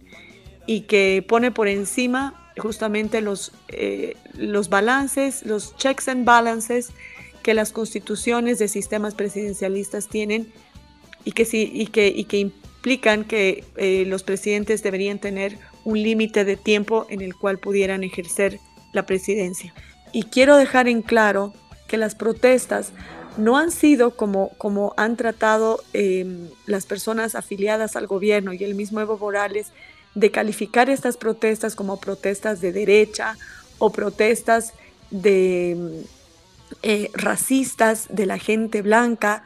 y 0.65 0.81
que 0.81 1.23
pone 1.27 1.51
por 1.51 1.67
encima 1.67 2.40
justamente 2.57 3.21
los, 3.21 3.51
eh, 3.69 4.15
los 4.33 4.69
balances, 4.69 5.45
los 5.45 5.75
checks 5.77 6.07
and 6.07 6.25
balances 6.25 6.89
que 7.43 7.53
las 7.53 7.71
constituciones 7.71 8.59
de 8.59 8.67
sistemas 8.67 9.15
presidencialistas 9.15 10.07
tienen 10.07 10.51
y 11.23 11.31
que, 11.31 11.45
sí, 11.45 11.71
y 11.73 11.87
que, 11.87 12.07
y 12.07 12.25
que 12.25 12.37
implican 12.37 13.23
que 13.25 13.63
eh, 13.77 14.05
los 14.07 14.23
presidentes 14.23 14.83
deberían 14.83 15.19
tener 15.19 15.57
un 15.83 16.01
límite 16.01 16.45
de 16.45 16.57
tiempo 16.57 17.07
en 17.09 17.21
el 17.21 17.35
cual 17.35 17.57
pudieran 17.57 18.03
ejercer 18.03 18.59
la 18.93 19.05
presidencia. 19.05 19.73
Y 20.11 20.23
quiero 20.23 20.57
dejar 20.57 20.87
en 20.87 21.01
claro 21.01 21.53
que 21.87 21.97
las 21.97 22.15
protestas 22.15 22.91
no 23.37 23.57
han 23.57 23.71
sido 23.71 24.15
como, 24.15 24.49
como 24.57 24.93
han 24.97 25.15
tratado 25.15 25.81
em, 25.93 26.49
las 26.65 26.85
personas 26.85 27.35
afiliadas 27.35 27.95
al 27.95 28.07
gobierno 28.07 28.53
y 28.53 28.63
el 28.63 28.75
mismo 28.75 28.99
Evo 28.99 29.17
Morales 29.17 29.71
de 30.15 30.31
calificar 30.31 30.89
estas 30.89 31.17
protestas 31.17 31.75
como 31.75 31.99
protestas 31.99 32.61
de 32.61 32.71
derecha 32.71 33.37
o 33.77 33.91
protestas 33.91 34.73
de 35.09 36.05
eh, 36.83 37.09
racistas 37.13 38.07
de 38.09 38.25
la 38.25 38.37
gente 38.37 38.81
blanca, 38.81 39.43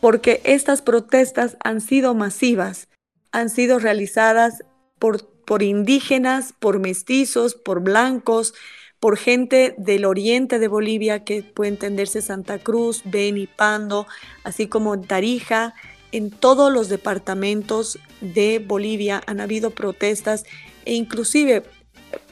porque 0.00 0.40
estas 0.44 0.82
protestas 0.82 1.56
han 1.62 1.80
sido 1.80 2.14
masivas, 2.14 2.88
han 3.32 3.50
sido 3.50 3.78
realizadas 3.78 4.64
por, 4.98 5.28
por 5.44 5.62
indígenas, 5.62 6.54
por 6.58 6.78
mestizos, 6.78 7.54
por 7.54 7.80
blancos, 7.80 8.54
por 9.00 9.16
gente 9.16 9.74
del 9.78 10.04
oriente 10.04 10.58
de 10.58 10.68
Bolivia, 10.68 11.24
que 11.24 11.42
puede 11.42 11.70
entenderse 11.70 12.22
Santa 12.22 12.58
Cruz, 12.58 13.02
Beni, 13.04 13.46
Pando, 13.46 14.06
así 14.44 14.66
como 14.66 15.00
Tarija, 15.00 15.74
en 16.12 16.30
todos 16.30 16.72
los 16.72 16.88
departamentos 16.88 17.98
de 18.20 18.64
Bolivia 18.64 19.22
han 19.26 19.40
habido 19.40 19.70
protestas 19.70 20.44
e 20.84 20.94
inclusive 20.94 21.64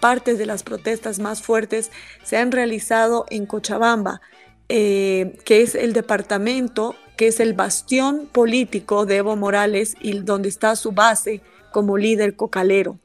partes 0.01 0.39
de 0.39 0.47
las 0.47 0.63
protestas 0.63 1.19
más 1.19 1.43
fuertes 1.43 1.91
se 2.23 2.37
han 2.37 2.53
realizado 2.53 3.27
en 3.31 3.47
Cochabamba, 3.47 4.21
eh, 4.69 5.39
que 5.45 5.63
es 5.63 5.75
el 5.75 5.93
departamento, 5.93 6.97
que 7.17 7.29
es 7.29 7.41
el 7.41 7.55
bastión 7.55 8.27
político 8.31 9.07
de 9.07 9.17
Evo 9.17 9.37
Morales 9.37 9.97
y 10.01 10.19
donde 10.21 10.49
está 10.49 10.77
su 10.77 10.93
base 10.93 11.43
como 11.73 11.99
líder 11.99 12.37
cocalero. 12.37 12.99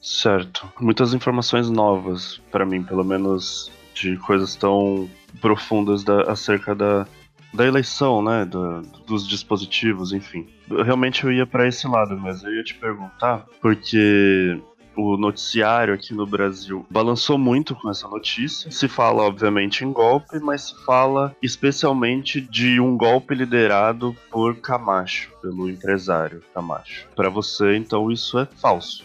Certo. 0.00 0.72
Muitas 0.78 1.12
informações 1.12 1.68
novas 1.68 2.40
para 2.50 2.64
mim, 2.64 2.84
pelo 2.84 3.04
menos 3.04 3.70
de 3.96 4.16
coisas 4.18 4.54
tão 4.54 5.08
profundas 5.40 6.04
da, 6.04 6.22
acerca 6.30 6.74
da, 6.74 7.06
da 7.52 7.66
eleição, 7.66 8.22
né, 8.22 8.44
do, 8.44 8.82
dos 9.06 9.26
dispositivos, 9.26 10.12
enfim. 10.12 10.46
Realmente 10.68 11.24
eu 11.24 11.32
ia 11.32 11.46
para 11.46 11.66
esse 11.66 11.88
lado, 11.88 12.16
mas 12.16 12.44
eu 12.44 12.54
ia 12.54 12.62
te 12.62 12.74
perguntar, 12.74 13.46
porque 13.60 14.60
o 14.96 15.16
noticiário 15.16 15.94
aqui 15.94 16.14
no 16.14 16.26
Brasil 16.26 16.86
balançou 16.90 17.38
muito 17.38 17.74
com 17.74 17.90
essa 17.90 18.08
notícia. 18.08 18.70
Se 18.70 18.88
fala, 18.88 19.22
obviamente, 19.22 19.84
em 19.84 19.92
golpe, 19.92 20.38
mas 20.40 20.68
se 20.68 20.84
fala 20.84 21.36
especialmente 21.42 22.40
de 22.40 22.80
um 22.80 22.96
golpe 22.96 23.34
liderado 23.34 24.16
por 24.30 24.56
Camacho, 24.56 25.30
pelo 25.42 25.68
empresário 25.68 26.42
Camacho. 26.54 27.06
Para 27.14 27.28
você, 27.28 27.76
então, 27.76 28.10
isso 28.10 28.38
é 28.38 28.46
falso. 28.46 29.04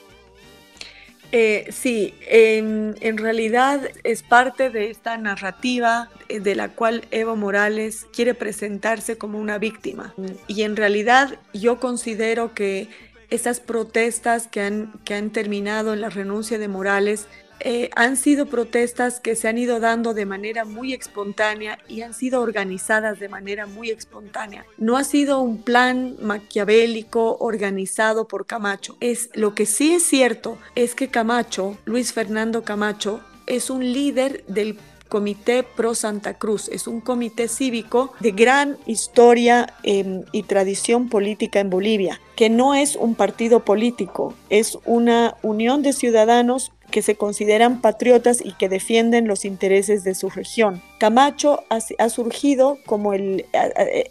Eh, 1.31 1.67
sí, 1.71 2.13
en, 2.27 3.17
realidad 3.17 3.81
es 4.03 4.21
parte 4.21 4.69
de 4.69 4.89
esta 4.89 5.17
narrativa 5.17 6.09
eh, 6.27 6.39
de 6.39 6.55
la 6.55 6.69
cual 6.69 7.05
Evo 7.11 7.35
Morales 7.35 8.05
quiere 8.13 8.33
presentarse 8.33 9.17
como 9.17 9.39
una 9.39 9.57
víctima. 9.57 10.13
Y 10.47 10.63
en 10.63 10.75
realidad 10.75 11.39
yo 11.53 11.79
considero 11.79 12.53
que 12.53 12.89
estas 13.29 13.61
protestas 13.61 14.47
que 14.47 14.61
han, 14.61 14.91
que 15.05 15.13
han 15.13 15.29
terminado 15.29 15.93
en 15.93 16.01
la 16.01 16.09
renuncia 16.09 16.59
de 16.59 16.67
Morales 16.67 17.27
eh, 17.63 17.89
han 17.95 18.17
sido 18.17 18.45
protestas 18.47 19.19
que 19.19 19.35
se 19.35 19.47
han 19.47 19.57
ido 19.57 19.79
dando 19.79 20.13
de 20.13 20.25
manera 20.25 20.65
muy 20.65 20.93
espontánea 20.93 21.77
y 21.87 22.01
han 22.01 22.13
sido 22.13 22.41
organizadas 22.41 23.19
de 23.19 23.29
manera 23.29 23.65
muy 23.65 23.89
espontánea. 23.89 24.65
No 24.77 24.97
ha 24.97 25.03
sido 25.03 25.41
un 25.41 25.61
plan 25.61 26.15
maquiavélico 26.21 27.37
organizado 27.39 28.27
por 28.27 28.45
Camacho. 28.45 28.97
Es 28.99 29.29
lo 29.33 29.55
que 29.55 29.65
sí 29.65 29.93
es 29.93 30.03
cierto 30.03 30.57
es 30.75 30.95
que 30.95 31.09
Camacho, 31.09 31.77
Luis 31.85 32.13
Fernando 32.13 32.63
Camacho, 32.63 33.21
es 33.47 33.69
un 33.69 33.91
líder 33.91 34.43
del 34.47 34.77
Comité 35.11 35.63
Pro 35.63 35.93
Santa 35.93 36.35
Cruz. 36.35 36.69
Es 36.69 36.87
un 36.87 37.01
comité 37.01 37.49
cívico 37.49 38.13
de 38.21 38.31
gran 38.31 38.77
historia 38.85 39.73
em, 39.83 40.23
y 40.31 40.43
tradición 40.43 41.09
política 41.09 41.59
en 41.59 41.69
Bolivia, 41.69 42.21
que 42.37 42.49
no 42.49 42.73
es 42.73 42.95
un 42.95 43.15
partido 43.15 43.65
político, 43.65 44.33
es 44.49 44.79
una 44.85 45.35
unión 45.41 45.83
de 45.83 45.91
ciudadanos 45.91 46.71
que 46.91 47.01
se 47.01 47.15
consideran 47.15 47.81
patriotas 47.81 48.39
y 48.43 48.53
que 48.53 48.69
defienden 48.69 49.27
los 49.27 49.45
intereses 49.45 50.03
de 50.03 50.13
su 50.13 50.29
región. 50.29 50.81
Camacho 50.99 51.63
ha, 51.69 52.09
surgido 52.09 52.77
como 52.85 53.13
el, 53.13 53.45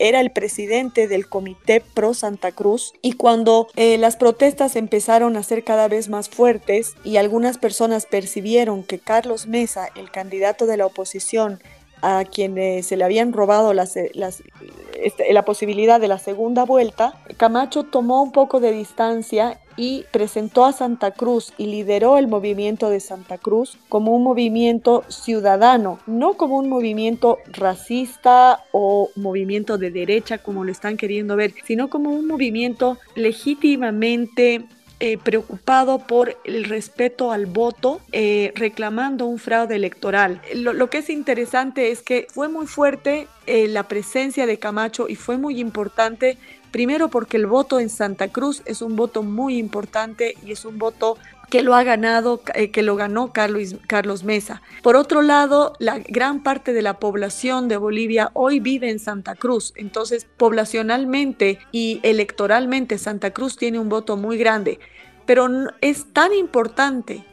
era 0.01 0.21
el 0.21 0.33
presidente 0.33 1.07
del 1.07 1.29
Comité 1.29 1.81
Pro 1.81 2.15
Santa 2.15 2.51
Cruz 2.51 2.95
y 3.01 3.13
cuando 3.13 3.69
eh, 3.77 3.97
las 3.99 4.17
protestas 4.17 4.75
empezaron 4.75 5.37
a 5.37 5.43
ser 5.45 5.63
cada 5.63 5.87
vez 5.87 6.09
más 6.09 6.29
fuertes 6.29 6.95
y 7.05 7.17
algunas 7.17 7.59
personas 7.59 8.07
percibieron 8.07 8.83
que 8.83 8.99
Carlos 8.99 9.47
Mesa, 9.47 9.89
el 9.95 10.11
candidato 10.11 10.67
de 10.67 10.79
la 10.79 10.87
oposición, 10.87 11.61
a 12.03 12.25
quien 12.25 12.83
se 12.83 12.97
le 12.97 13.05
habían 13.05 13.33
robado 13.33 13.73
las, 13.73 13.97
este, 13.97 15.33
la 15.33 15.45
posibilidad 15.45 16.01
de 16.01 16.09
la 16.09 16.19
segunda 16.19 16.65
vuelta, 16.65 17.15
Camacho 17.37 17.85
tomó 17.85 18.23
un 18.23 18.33
poco 18.33 18.61
de 18.61 18.73
distancia 18.73 19.59
y 19.77 20.05
presentó 20.11 20.67
a 20.67 20.73
Santa 20.73 21.13
Cruz 21.13 21.55
y 21.57 21.67
lideró 21.67 22.19
el 22.19 22.29
movimiento 22.29 22.91
de 22.91 23.01
Santa 23.01 23.39
Cruz 23.39 23.79
como 23.89 24.15
un 24.15 24.23
movimiento 24.23 25.05
ciudadano, 25.09 25.99
no 26.07 26.35
como 26.35 26.59
un 26.59 26.69
movimiento 26.69 27.39
racista 27.47 28.63
o 28.73 29.09
movimiento 29.17 29.79
de 29.79 29.91
derecha 29.91 30.37
como 30.37 30.65
lo 30.65 30.73
están 30.73 30.99
queriendo 30.99 31.35
ver, 31.35 31.55
sino 31.65 31.89
como 31.89 32.11
un 32.11 32.27
movimiento 32.27 32.99
legítimamente 33.15 34.67
eh, 35.03 35.17
preocupado 35.17 35.99
por 35.99 36.37
el 36.45 36.65
respeto 36.65 37.33
al 37.33 37.47
voto, 37.47 38.03
eh, 38.13 38.53
reclamando 38.55 39.25
un 39.25 39.39
fraude 39.39 39.75
electoral. 39.75 40.43
Lo, 40.55 40.91
que 40.91 40.99
es 40.99 41.09
interesante 41.09 41.91
es 41.91 42.03
que 42.03 42.27
fue 42.31 42.49
muy 42.49 42.67
fuerte 42.67 43.27
eh, 43.47 43.67
la 43.67 43.85
presencia 43.85 44.45
de 44.45 44.59
Camacho 44.59 45.09
y 45.09 45.17
fue 45.17 45.39
muy 45.39 45.59
importante 45.59 46.37
Primero 46.71 47.09
porque 47.09 47.37
el 47.37 47.47
voto 47.47 47.81
en 47.81 47.89
Santa 47.89 48.29
Cruz 48.29 48.63
es 48.65 48.81
un 48.81 48.95
voto 48.95 49.23
muy 49.23 49.59
importante 49.59 50.37
y 50.45 50.53
es 50.53 50.65
un 50.65 50.79
voto 50.79 51.19
que 51.51 51.63
lo 51.63 51.75
ha 51.75 51.83
ganado, 51.83 52.41
eh, 52.55 52.71
que 52.71 52.83
lo 52.83 52.97
ganó 52.97 53.33
Carlos, 53.33 53.77
Carlos 53.87 54.25
Mesa. 54.25 54.63
Por 54.83 54.97
otro 54.97 55.21
lado, 55.21 55.75
la 55.79 55.99
gran 55.99 56.43
parte 56.43 56.73
de 56.73 56.83
la 56.83 56.99
población 56.99 57.69
de 57.69 57.77
Bolivia 57.77 58.31
hoy 58.35 58.61
vive 58.61 58.89
en 58.89 58.99
Santa 58.99 59.35
Cruz, 59.35 59.73
entonces 59.77 60.27
poblacionalmente 60.37 61.59
y 61.73 62.01
electoralmente 62.03 62.97
Santa 62.97 63.33
Cruz 63.33 63.57
tiene 63.57 63.79
un 63.79 63.89
voto 63.89 64.17
muy 64.17 64.39
grande, 64.39 64.79
pero 65.27 65.49
es 65.81 66.13
tan 66.13 66.33
importante 66.33 67.25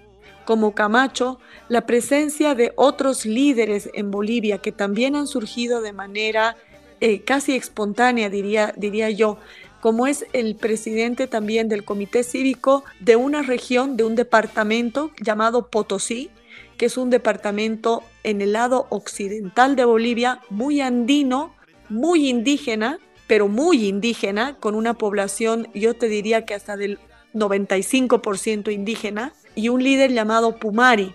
como 0.45 0.73
Camacho 0.73 1.39
la 1.69 1.85
presencia 1.85 2.55
de 2.55 2.73
otros 2.75 3.25
líderes 3.25 3.89
en 3.93 4.11
Bolivia 4.11 4.57
que 4.59 4.71
también 4.71 5.15
han 5.15 5.27
surgido 5.27 5.81
de 5.81 5.93
manera 5.93 6.55
eh, 6.99 7.21
casi 7.21 7.55
espontánea, 7.55 8.29
diría, 8.29 8.73
diría 8.75 9.11
yo, 9.11 9.37
como 9.81 10.07
es 10.07 10.25
el 10.33 10.55
presidente 10.55 11.27
también 11.27 11.69
del 11.69 11.83
Comité 11.83 12.23
Cívico 12.23 12.83
de 12.99 13.15
una 13.15 13.41
región, 13.41 13.97
de 13.97 14.03
un 14.03 14.15
departamento 14.15 15.11
llamado 15.21 15.67
Potosí, 15.67 16.29
que 16.77 16.87
es 16.87 16.97
un 16.97 17.09
departamento 17.09 18.03
en 18.23 18.41
el 18.41 18.53
lado 18.53 18.87
occidental 18.89 19.75
de 19.75 19.85
Bolivia, 19.85 20.41
muy 20.49 20.81
andino, 20.81 21.55
muy 21.89 22.29
indígena, 22.29 22.99
pero 23.27 23.47
muy 23.47 23.87
indígena, 23.87 24.55
con 24.59 24.75
una 24.75 24.93
población, 24.93 25.67
yo 25.73 25.95
te 25.95 26.07
diría 26.07 26.45
que 26.45 26.53
hasta 26.53 26.77
del 26.77 26.99
95% 27.33 28.71
indígena, 28.71 29.33
y 29.55 29.69
un 29.69 29.83
líder 29.83 30.13
llamado 30.13 30.57
Pumari. 30.57 31.13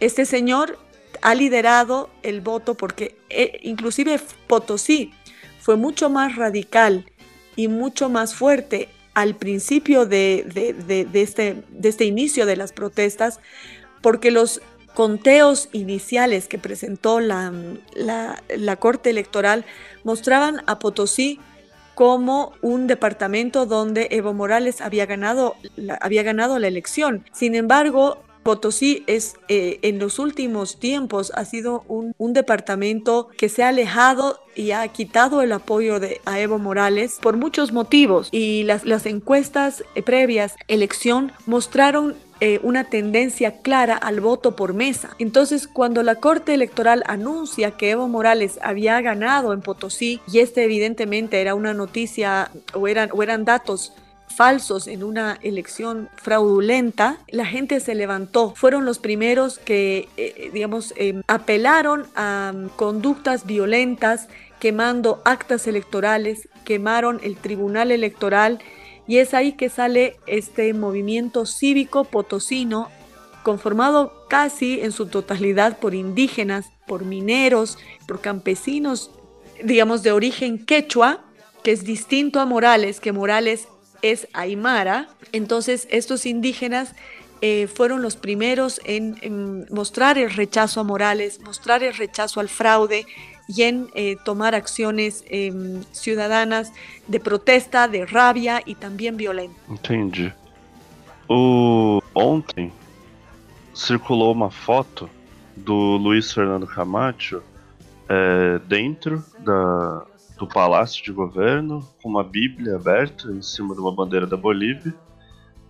Este 0.00 0.26
señor 0.26 0.78
ha 1.22 1.34
liderado 1.34 2.10
el 2.22 2.40
voto 2.40 2.74
porque 2.74 3.16
eh, 3.30 3.60
inclusive 3.62 4.20
Potosí 4.46 5.12
fue 5.60 5.76
mucho 5.76 6.10
más 6.10 6.36
radical 6.36 7.06
y 7.58 7.66
mucho 7.66 8.08
más 8.08 8.36
fuerte 8.36 8.88
al 9.14 9.34
principio 9.34 10.06
de, 10.06 10.46
este, 11.12 11.56
de 11.70 11.88
este 11.88 12.04
inicio 12.04 12.46
de 12.46 12.54
las 12.54 12.72
protestas, 12.72 13.40
porque 14.00 14.30
los 14.30 14.62
conteos 14.94 15.68
iniciales 15.72 16.46
que 16.46 16.58
presentó 16.58 17.18
la, 17.18 17.52
la, 17.96 18.76
Corte 18.76 19.10
Electoral 19.10 19.64
mostraban 20.04 20.62
a 20.66 20.78
Potosí 20.78 21.40
como 21.96 22.52
un 22.62 22.86
departamento 22.86 23.66
donde 23.66 24.06
Evo 24.12 24.34
Morales 24.34 24.80
había 24.80 25.06
ganado, 25.06 25.56
había 26.00 26.22
ganado 26.22 26.60
la 26.60 26.68
elección. 26.68 27.24
Sin 27.32 27.56
embargo, 27.56 28.22
Potosí 28.42 29.04
es 29.06 29.36
eh, 29.48 29.78
en 29.82 29.98
los 29.98 30.18
últimos 30.18 30.78
tiempos 30.78 31.32
ha 31.34 31.44
sido 31.44 31.84
un, 31.88 32.14
departamento 32.32 33.28
que 33.36 33.48
se 33.48 33.62
ha 33.62 33.68
alejado 33.68 34.40
y 34.54 34.72
ha 34.72 34.86
quitado 34.88 35.42
el 35.42 35.52
apoyo 35.52 35.98
de, 35.98 36.20
a 36.24 36.38
Evo 36.40 36.58
Morales 36.58 37.18
por 37.20 37.36
muchos 37.36 37.72
motivos 37.72 38.28
y 38.30 38.64
las, 38.64 39.06
encuestas 39.06 39.82
eh, 39.94 40.02
previas 40.02 40.56
elección 40.68 41.32
mostraron 41.46 42.14
eh, 42.40 42.60
una 42.62 42.84
tendencia 42.84 43.62
clara 43.62 43.96
al 43.96 44.20
voto 44.20 44.54
por 44.54 44.72
mesa. 44.72 45.10
Entonces, 45.18 45.66
cuando 45.66 46.04
la 46.04 46.16
Corte 46.16 46.54
Electoral 46.54 47.02
anuncia 47.06 47.72
que 47.72 47.90
Evo 47.90 48.06
Morales 48.06 48.60
había 48.62 49.00
ganado 49.00 49.52
en 49.52 49.60
Potosí, 49.60 50.20
y 50.30 50.38
este 50.38 50.62
evidentemente 50.62 51.40
era 51.40 51.56
una 51.56 51.74
noticia 51.74 52.52
o 52.74 52.86
eran 52.86 53.44
datos 53.44 53.92
falsos 54.38 54.86
en 54.86 55.02
una 55.02 55.36
elección 55.42 56.08
fraudulenta, 56.14 57.18
la 57.26 57.44
gente 57.44 57.80
se 57.80 57.96
levantó. 57.96 58.54
Fueron 58.54 58.84
los 58.84 59.00
primeros 59.00 59.58
que, 59.58 60.08
eh, 60.16 60.50
digamos, 60.52 60.94
em, 60.96 61.22
apelaron 61.26 62.06
a 62.14 62.52
mm, 62.54 62.68
conductas 62.76 63.46
violentas, 63.46 64.28
quemando 64.60 65.22
actas 65.24 65.66
electorales, 65.66 66.48
quemaron 66.64 67.18
el 67.24 67.34
tribunal 67.34 67.90
electoral 67.90 68.60
y 69.08 69.16
es 69.16 69.34
ahí 69.34 69.54
que 69.54 69.70
sale 69.70 70.18
este 70.28 70.72
movimiento 70.72 71.44
cívico 71.44 72.04
potosino 72.04 72.90
conformado 73.42 74.24
casi 74.28 74.80
en 74.82 74.92
su 74.92 75.06
totalidad 75.06 75.80
por 75.80 75.96
indígenas, 75.96 76.70
por 76.86 77.04
mineros, 77.04 77.76
por 78.06 78.20
campesinos, 78.20 79.10
digamos, 79.64 80.04
de 80.04 80.12
origen 80.12 80.64
quechua, 80.64 81.24
que 81.64 81.72
es 81.72 81.82
distinto 81.82 82.38
a 82.38 82.46
Morales, 82.46 83.00
que 83.00 83.10
Morales 83.10 83.66
es 84.02 84.28
Aymara. 84.32 85.08
Entonces 85.32 85.86
estos 85.90 86.26
indígenas 86.26 86.94
eh, 87.40 87.68
fueron 87.68 88.02
los 88.02 88.16
primeros 88.16 88.80
en, 88.84 89.66
mostrar 89.70 90.18
el 90.18 90.30
rechazo 90.30 90.80
a 90.80 90.84
Morales, 90.84 91.40
mostrar 91.40 91.82
el 91.82 91.94
rechazo 91.94 92.40
al 92.40 92.48
fraude 92.48 93.06
y 93.46 93.62
en 93.62 93.88
eh, 93.94 94.16
tomar 94.24 94.54
acciones 94.54 95.24
em, 95.28 95.82
ciudadanas 95.92 96.72
de 97.06 97.20
protesta, 97.20 97.88
de 97.88 98.04
rabia 98.04 98.62
y 98.64 98.74
también 98.74 99.16
violenta. 99.16 99.58
Entendi. 99.70 100.32
Ontem 102.14 102.72
circulou 103.74 104.32
uma 104.32 104.50
foto 104.50 105.08
do 105.56 105.96
Luiz 105.96 106.32
Fernando 106.32 106.66
Camacho 106.66 107.42
é, 108.08 108.58
dentro 108.66 109.22
da, 109.38 110.06
do 110.38 110.46
Palácio 110.46 111.04
de 111.04 111.12
Governo, 111.12 111.86
com 112.02 112.08
uma 112.08 112.22
Bíblia 112.22 112.76
aberta 112.76 113.30
em 113.30 113.42
cima 113.42 113.74
de 113.74 113.80
uma 113.80 113.92
bandeira 113.92 114.26
da 114.26 114.36
Bolívia, 114.36 114.94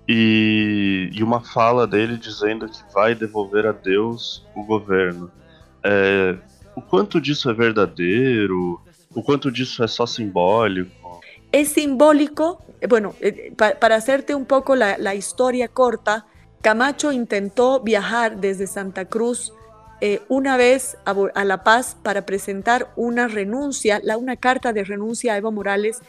e, 0.06 1.10
e 1.12 1.22
uma 1.22 1.40
fala 1.40 1.86
dele 1.86 2.16
dizendo 2.16 2.68
que 2.68 2.80
vai 2.92 3.14
devolver 3.14 3.66
a 3.66 3.72
Deus 3.72 4.46
o 4.54 4.64
governo. 4.64 5.30
É, 5.82 6.36
o 6.74 6.80
quanto 6.80 7.20
disso 7.20 7.50
é 7.50 7.54
verdadeiro? 7.54 8.80
O 9.14 9.22
quanto 9.22 9.50
disso 9.50 9.82
é 9.82 9.86
só 9.86 10.06
simbólico? 10.06 11.20
É 11.50 11.64
simbólico, 11.64 12.62
bueno, 12.88 13.14
eh, 13.20 13.52
para 13.56 13.96
hacerte 13.96 14.34
un 14.34 14.44
poco 14.44 14.74
la, 14.74 14.98
la 14.98 15.14
historia 15.14 15.66
corta, 15.68 16.26
Camacho 16.60 17.10
intentó 17.12 17.80
viajar 17.80 18.36
desde 18.38 18.66
Santa 18.66 19.04
Cruz 19.04 19.52
Eh, 20.00 20.20
una 20.28 20.56
vez 20.56 20.96
a, 21.04 21.44
La 21.44 21.64
Paz 21.64 21.96
para 22.02 22.24
presentar 22.24 22.90
una 22.96 23.26
renuncia, 23.26 24.00
una 24.18 24.36
carta 24.36 24.72
de 24.72 24.84
renuncia 24.84 25.34
a 25.34 25.36
Evo 25.36 25.50
Morales 25.50 26.00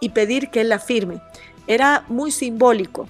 y 0.00 0.10
pedir 0.10 0.50
que 0.50 0.62
él 0.62 0.70
la 0.70 0.78
firme. 0.78 1.20
Era 1.66 2.04
muy 2.08 2.30
simbólico. 2.30 3.06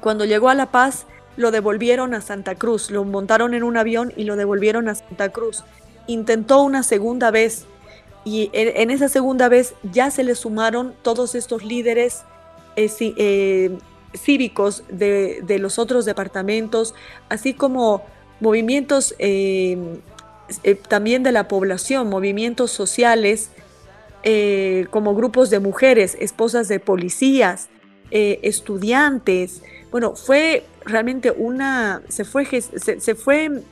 Cuando 0.00 0.24
llegó 0.24 0.48
a 0.48 0.54
La 0.54 0.70
Paz, 0.70 1.06
lo 1.36 1.50
devolvieron 1.50 2.14
a 2.14 2.20
Santa 2.20 2.54
Cruz, 2.54 2.90
lo 2.90 3.04
montaron 3.04 3.54
en 3.54 3.62
un 3.62 3.76
avión 3.76 4.12
y 4.16 4.24
lo 4.24 4.36
devolvieron 4.36 4.88
a 4.88 4.94
Santa 4.94 5.30
Cruz. 5.30 5.64
Intentó 6.06 6.62
una 6.62 6.82
segunda 6.82 7.30
vez 7.30 7.66
y 8.24 8.50
en 8.54 8.90
esa 8.90 9.08
segunda 9.08 9.48
vez 9.48 9.74
ya 9.82 10.10
se 10.10 10.24
le 10.24 10.34
sumaron 10.34 10.94
todos 11.02 11.34
estos 11.34 11.62
líderes 11.62 12.24
eh, 12.76 12.90
eh, 13.00 13.78
cívicos 14.14 14.84
de, 14.88 15.58
los 15.60 15.78
otros 15.78 16.04
departamentos, 16.04 16.94
así 17.28 17.52
como 17.52 18.02
movimientos 18.40 19.14
eh, 19.18 19.76
eh, 20.62 20.74
también 20.74 21.22
de 21.22 21.32
la 21.32 21.48
población, 21.48 22.08
movimientos 22.08 22.70
sociales, 22.70 23.50
eh, 24.22 24.86
como 24.90 25.14
grupos 25.14 25.50
de 25.50 25.60
mujeres, 25.60 26.16
esposas 26.20 26.68
de 26.68 26.80
policías, 26.80 27.68
estudiantes. 28.10 29.62
Bueno, 29.90 30.14
fue 30.14 30.64
realmente 30.84 31.32
una, 31.32 32.00
se 32.08 32.24
fue, 32.24 32.44
se, 32.46 33.14
fue, 33.16 33.62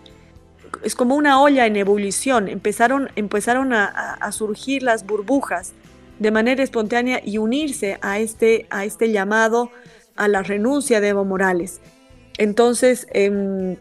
es 0.82 0.96
como 0.96 1.14
una 1.14 1.40
olla 1.40 1.64
en 1.66 1.76
ebullición. 1.76 2.48
Empezaron, 2.48 3.10
empezaron 3.14 3.72
a, 3.72 4.32
surgir 4.32 4.82
las 4.82 5.06
burbujas 5.06 5.74
de 6.18 6.32
manera 6.32 6.64
espontánea 6.64 7.20
y 7.24 7.38
unirse 7.38 7.98
a 8.02 8.18
este, 8.18 8.66
a 8.70 8.84
este 8.84 9.12
llamado 9.12 9.70
a 10.16 10.26
la 10.26 10.42
renuncia 10.42 11.00
de 11.00 11.08
Evo 11.08 11.24
Morales. 11.24 11.80
Entonces, 12.36 13.06
em, 13.12 13.76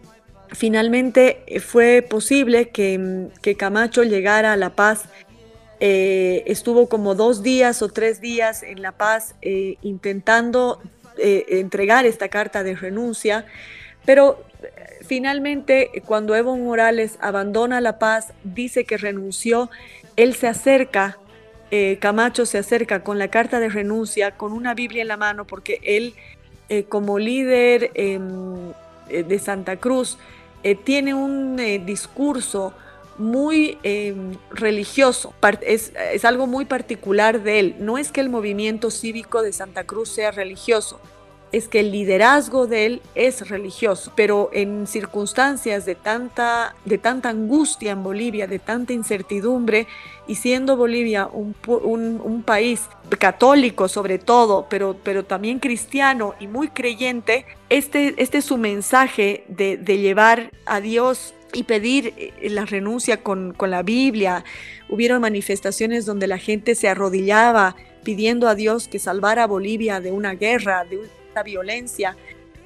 finalmente 0.52 1.44
eh, 1.48 1.60
fue 1.60 2.06
posible 2.08 2.70
que, 2.70 3.30
Camacho 3.58 4.04
llegara 4.04 4.54
a 4.54 4.58
La 4.58 4.72
Paz. 4.72 5.06
Eh, 5.80 6.44
estuvo 6.46 6.88
como 6.88 7.16
dos 7.16 7.42
días 7.42 7.82
o 7.82 7.90
tres 7.90 8.22
días 8.22 8.62
en 8.62 8.82
La 8.82 8.92
Paz 8.92 9.36
eh, 9.42 9.78
intentando 9.82 10.82
entregar 11.18 12.06
esta 12.06 12.30
carta 12.30 12.64
de 12.64 12.74
renuncia, 12.74 13.46
pero 14.06 14.44
finalmente 15.06 15.92
cuando 16.08 16.36
Evo 16.36 16.56
Morales 16.58 17.18
abandona 17.22 17.80
La 17.82 18.00
Paz, 18.00 18.34
dice 18.44 18.86
que 18.86 18.98
renunció, 18.98 19.70
él 20.16 20.34
se 20.34 20.48
acerca, 20.48 21.20
Camacho 22.00 22.48
se 22.48 22.58
acerca 22.58 23.04
con 23.04 23.20
la 23.20 23.28
carta 23.28 23.60
de 23.60 23.70
renuncia, 23.70 24.32
con 24.32 24.54
una 24.54 24.74
Biblia 24.74 25.04
en 25.04 25.10
la 25.10 25.18
mano, 25.18 25.46
porque 25.46 25.80
él 25.84 26.16
como 26.88 27.20
líder 27.20 27.92
em, 27.94 28.72
de 29.10 29.38
Santa 29.38 29.76
Cruz, 29.76 30.18
eh, 30.64 30.76
tiene 30.76 31.14
un 31.14 31.60
eh, 31.60 31.80
discurso 31.80 32.74
muy 33.18 33.78
em, 33.84 34.36
religioso, 34.52 35.34
es, 35.62 35.94
es, 35.96 36.26
algo 36.26 36.48
muy 36.48 36.66
particular 36.66 37.44
de 37.44 37.60
él. 37.60 37.76
No 37.80 37.98
es 37.98 38.12
que 38.12 38.22
el 38.22 38.30
movimiento 38.30 38.90
cívico 38.90 39.42
de 39.42 39.54
Santa 39.54 39.84
Cruz 39.84 40.10
sea 40.10 40.32
religioso, 40.32 41.00
es 41.52 41.68
que 41.68 41.82
el 41.82 41.92
liderazgo 41.92 42.66
de 42.66 42.86
él 42.86 43.02
es 43.14 43.50
religioso, 43.50 44.14
pero 44.16 44.50
en 44.54 44.88
circunstancias 44.88 45.86
de 45.86 45.96
tanta, 45.96 46.76
de 46.86 46.98
tanta 46.98 47.30
angustia 47.30 47.92
en 47.92 48.04
Bolivia, 48.04 48.48
de 48.48 48.60
tanta 48.60 48.94
incertidumbre, 48.94 49.88
y 50.28 50.36
siendo 50.36 50.78
Bolivia 50.78 51.28
un, 51.28 51.56
un, 51.66 52.44
país 52.44 52.88
católico 53.20 53.90
sobre 53.90 54.18
todo, 54.18 54.68
pero, 54.70 54.96
pero 55.04 55.26
también 55.26 55.60
cristiano 55.60 56.36
y 56.40 56.48
muy 56.48 56.70
creyente, 56.70 57.46
este, 57.70 58.14
este 58.18 58.38
es 58.38 58.46
su 58.46 58.58
mensaje 58.58 59.44
de, 59.50 59.76
de 59.76 59.98
llevar 59.98 60.52
a 60.66 60.80
Dios 60.80 61.34
y 61.54 61.64
pedir 61.64 62.14
eh, 62.18 62.50
la 62.50 62.66
renuncia 62.66 63.18
con, 63.24 63.54
con, 63.54 63.72
la 63.72 63.84
Biblia. 63.84 64.46
Hubieron 64.88 65.22
manifestaciones 65.22 66.06
donde 66.06 66.28
la 66.28 66.38
gente 66.38 66.76
se 66.76 66.88
arrodillaba 66.88 67.76
pidiendo 68.04 68.48
a 68.48 68.56
Dios 68.56 68.88
que 68.88 69.00
salvara 69.00 69.44
a 69.44 69.48
Bolivia 69.48 70.00
de 70.00 70.12
una 70.12 70.34
guerra, 70.34 70.86
de 70.86 70.98
una 71.32 71.44
violencia. 71.44 72.16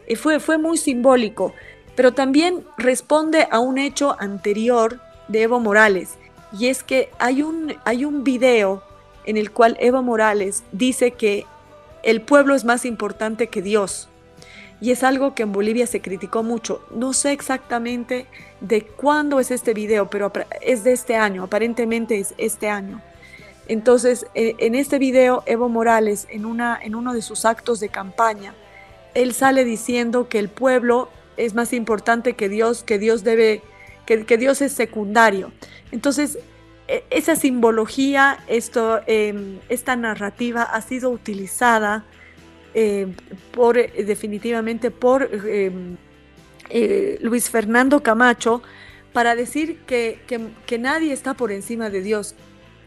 Y 0.08 0.16
fue, 0.16 0.40
fue 0.40 0.58
muy 0.58 0.78
simbólico, 0.78 1.54
pero 1.96 2.14
también 2.14 2.64
responde 2.78 3.48
a 3.50 3.60
un 3.60 3.78
hecho 3.78 4.16
anterior 4.20 5.00
de 5.28 5.44
Evo 5.44 5.60
Morales, 5.60 6.18
y 6.58 6.68
es 6.68 6.84
que 6.84 7.10
hay 7.20 7.42
un, 7.42 7.76
hay 7.84 8.06
un 8.06 8.24
video 8.24 8.84
en 9.26 9.38
el 9.38 9.52
cual 9.52 9.76
Evo 9.80 10.02
Morales 10.02 10.64
dice 10.72 11.12
que 11.12 11.46
el 12.04 12.22
pueblo 12.22 12.56
es 12.56 12.64
más 12.64 12.86
importante 12.86 13.48
que 13.48 13.62
Dios. 13.62 14.08
Y 14.82 14.92
es 14.92 15.04
algo 15.04 15.34
que 15.34 15.44
en 15.44 15.52
Bolivia 15.52 15.88
se 15.88 16.02
criticó 16.02 16.44
mucho. 16.44 16.86
No 16.92 17.14
sé 17.14 17.32
exactamente 17.32 18.28
de 18.60 18.84
cuándo 18.84 19.40
es 19.40 19.50
este 19.50 19.74
video, 19.74 20.10
pero 20.10 20.32
es 20.62 20.84
de 20.84 20.92
este 20.92 21.16
año, 21.16 21.44
aparentemente 21.44 22.20
es 22.20 22.36
este 22.38 22.70
año. 22.70 23.02
Entonces, 23.68 24.28
e, 24.36 24.56
en 24.60 24.76
este 24.76 25.00
video, 25.00 25.44
Evo 25.46 25.70
Morales, 25.70 26.28
en, 26.30 26.46
una, 26.46 26.80
en 26.82 26.96
uno 26.96 27.14
de 27.14 27.22
sus 27.22 27.46
actos 27.46 27.80
de 27.80 27.90
campaña, 27.90 28.54
él 29.14 29.34
sale 29.34 29.64
diciendo 29.64 30.28
que 30.28 30.40
el 30.40 30.50
pueblo 30.50 31.10
es 31.38 31.54
más 31.54 31.74
importante 31.74 32.34
que 32.34 32.50
Dios, 32.50 32.84
que 32.84 33.00
Dios 33.00 33.24
debe, 33.24 33.62
que, 34.06 34.26
que 34.26 34.38
Dios 34.38 34.62
es 34.62 34.74
secundario. 34.74 35.52
Entonces, 35.92 36.38
e, 36.88 37.04
esa 37.10 37.36
simbología, 37.36 38.40
esto, 38.48 39.02
em, 39.08 39.60
esta 39.70 39.96
narrativa 39.96 40.64
ha 40.64 40.82
sido 40.82 41.10
utilizada 41.10 42.06
em, 42.74 43.14
por, 43.52 43.76
definitivamente 43.76 44.92
por 44.92 45.30
em, 45.48 45.98
eh, 46.70 47.18
Luis 47.22 47.50
Fernando 47.50 48.04
Camacho 48.04 48.62
para 49.14 49.36
decir 49.36 49.80
que, 49.88 50.20
que, 50.66 50.78
nadie 50.78 51.14
está 51.14 51.36
por 51.36 51.52
encima 51.52 51.90
de 51.90 52.02
Dios, 52.02 52.36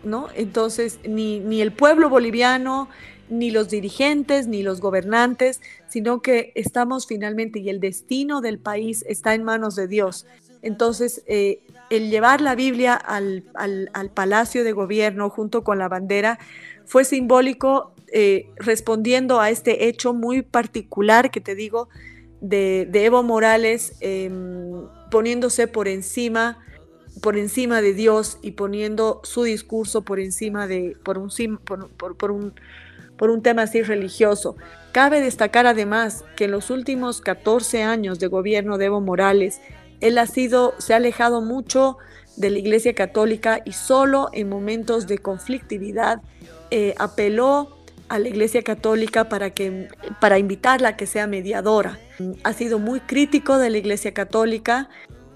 ¿no? 0.04 0.28
Entonces, 0.34 0.98
ni, 1.06 1.40
ni 1.40 1.60
el 1.60 1.72
pueblo 1.72 2.08
boliviano, 2.08 2.88
ni 3.30 3.50
los 3.50 3.68
dirigentes, 3.68 4.46
ni 4.46 4.62
los 4.62 4.80
gobernantes, 4.80 5.60
sino 5.88 6.22
que 6.22 6.52
estamos 6.54 7.06
finalmente 7.06 7.58
y 7.58 7.68
el 7.68 7.80
destino 7.80 8.40
del 8.40 8.58
país 8.58 9.04
está 9.08 9.34
en 9.34 9.44
manos 9.44 9.76
de 9.76 9.88
Dios. 9.88 10.26
Entonces, 10.62 11.22
eh, 11.26 11.60
el 11.90 12.10
llevar 12.10 12.40
la 12.40 12.54
Biblia 12.54 12.94
al, 12.94 13.44
Palacio 14.14 14.64
de 14.64 14.72
Gobierno 14.72 15.30
junto 15.30 15.62
con 15.62 15.78
la 15.78 15.88
bandera 15.88 16.38
fue 16.84 17.04
simbólico 17.04 17.92
eh, 18.12 18.48
respondiendo 18.56 19.40
a 19.40 19.50
este 19.50 19.88
hecho 19.88 20.14
muy 20.14 20.42
particular 20.42 21.30
que 21.30 21.40
te 21.40 21.54
digo 21.54 21.88
de, 22.40 22.88
Evo 22.92 23.22
Morales 23.22 23.94
em, 24.00 24.86
poniéndose 25.10 25.66
por 25.66 25.88
encima 25.88 26.58
por 27.20 27.36
encima 27.36 27.80
de 27.80 27.94
Dios 27.94 28.38
y 28.42 28.52
poniendo 28.52 29.20
su 29.24 29.42
discurso 29.42 30.02
por 30.02 30.20
encima 30.20 30.66
de 30.66 30.96
por 31.02 31.18
un, 31.18 31.30
por 32.16 32.30
un, 32.30 32.54
por 33.16 33.30
un 33.30 33.42
tema 33.42 33.62
así 33.62 33.82
religioso. 33.82 34.56
Cabe 34.92 35.20
destacar 35.20 35.66
además 35.66 36.24
que 36.36 36.44
en 36.44 36.52
los 36.52 36.70
últimos 36.70 37.20
14 37.20 37.82
años 37.82 38.18
de 38.18 38.26
gobierno 38.26 38.78
de 38.78 38.86
Evo 38.86 39.00
Morales 39.00 39.60
él 40.00 40.18
ha 40.18 40.26
sido, 40.26 40.74
se 40.78 40.94
ha 40.94 40.96
alejado 40.96 41.40
mucho 41.40 41.98
de 42.36 42.50
la 42.50 42.58
Iglesia 42.58 42.94
Católica 42.94 43.60
y 43.64 43.72
solo 43.72 44.28
en 44.32 44.48
momentos 44.48 45.06
de 45.06 45.18
conflictividad 45.18 46.22
eh, 46.70 46.94
apeló 46.98 47.76
a 48.08 48.18
la 48.18 48.28
Iglesia 48.28 48.62
Católica 48.62 49.28
para, 49.28 49.50
que, 49.50 49.88
para 50.20 50.38
invitarla 50.38 50.90
a 50.90 50.96
que 50.96 51.06
sea 51.06 51.26
mediadora. 51.26 51.98
Ha 52.44 52.52
sido 52.52 52.78
muy 52.78 53.00
crítico 53.00 53.58
de 53.58 53.70
la 53.70 53.78
Iglesia 53.78 54.14
Católica 54.14 54.88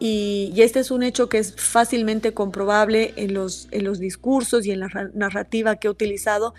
y, 0.04 0.60
este 0.60 0.80
es 0.80 0.90
un 0.90 1.04
hecho 1.04 1.28
que 1.28 1.38
es 1.38 1.54
fácilmente 1.54 2.34
comprobable 2.34 3.12
en 3.14 3.34
los, 3.34 3.68
en 3.70 3.84
los 3.84 4.00
discursos 4.00 4.66
y 4.66 4.72
en 4.72 4.80
la 4.80 4.88
narrativa 5.14 5.76
que 5.76 5.86
ha 5.86 5.92
utilizado 5.92 6.54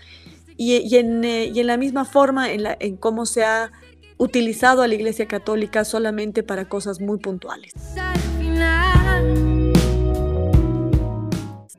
y, 0.56 0.96
en, 0.96 1.24
eh, 1.24 1.50
y 1.54 1.60
en, 1.60 1.66
la 1.66 1.76
misma 1.76 2.06
forma 2.06 2.52
en, 2.52 2.62
la, 2.62 2.76
en 2.80 2.96
cómo 2.96 3.26
se 3.26 3.44
ha 3.44 3.70
utilizado 4.16 4.80
a 4.80 4.88
la 4.88 4.94
Iglesia 4.94 5.26
Católica 5.26 5.84
solamente 5.84 6.42
para 6.42 6.64
cosas 6.68 7.00
muy 7.00 7.18
puntuales. 7.18 7.74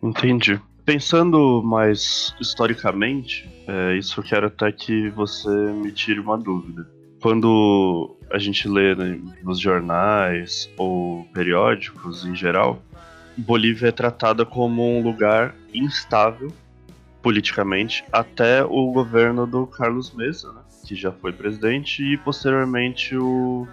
Entendi. 0.03 0.59
Pensando 0.85 1.63
mais 1.63 2.35
historicamente, 2.39 3.49
é, 3.67 3.97
isso 3.97 4.21
quero 4.21 4.45
até 4.45 4.71
que 4.71 5.09
você 5.09 5.49
me 5.49 5.91
tire 5.91 6.19
uma 6.19 6.37
dúvida. 6.37 6.94
Quando 7.25 8.15
a 8.31 8.37
gente 8.37 8.67
lê 8.69 8.93
né, 8.93 9.19
nos 9.41 9.59
jornais 9.59 10.69
ou 10.77 11.25
periódicos 11.33 12.23
em 12.23 12.35
geral, 12.35 12.79
Bolívia 13.35 13.87
é 13.87 13.91
tratada 13.91 14.45
como 14.45 14.87
um 14.87 15.01
lugar 15.01 15.55
instável 15.73 16.53
politicamente 17.23 18.05
até 18.11 18.63
o 18.63 18.91
governo 18.91 19.47
do 19.47 19.65
Carlos 19.65 20.13
Mesa, 20.13 20.53
né? 20.53 20.61
que 20.85 20.93
já 20.93 21.11
foi 21.11 21.33
presidente, 21.33 22.03
e 22.03 22.15
posteriormente 22.15 23.17
o, 23.17 23.67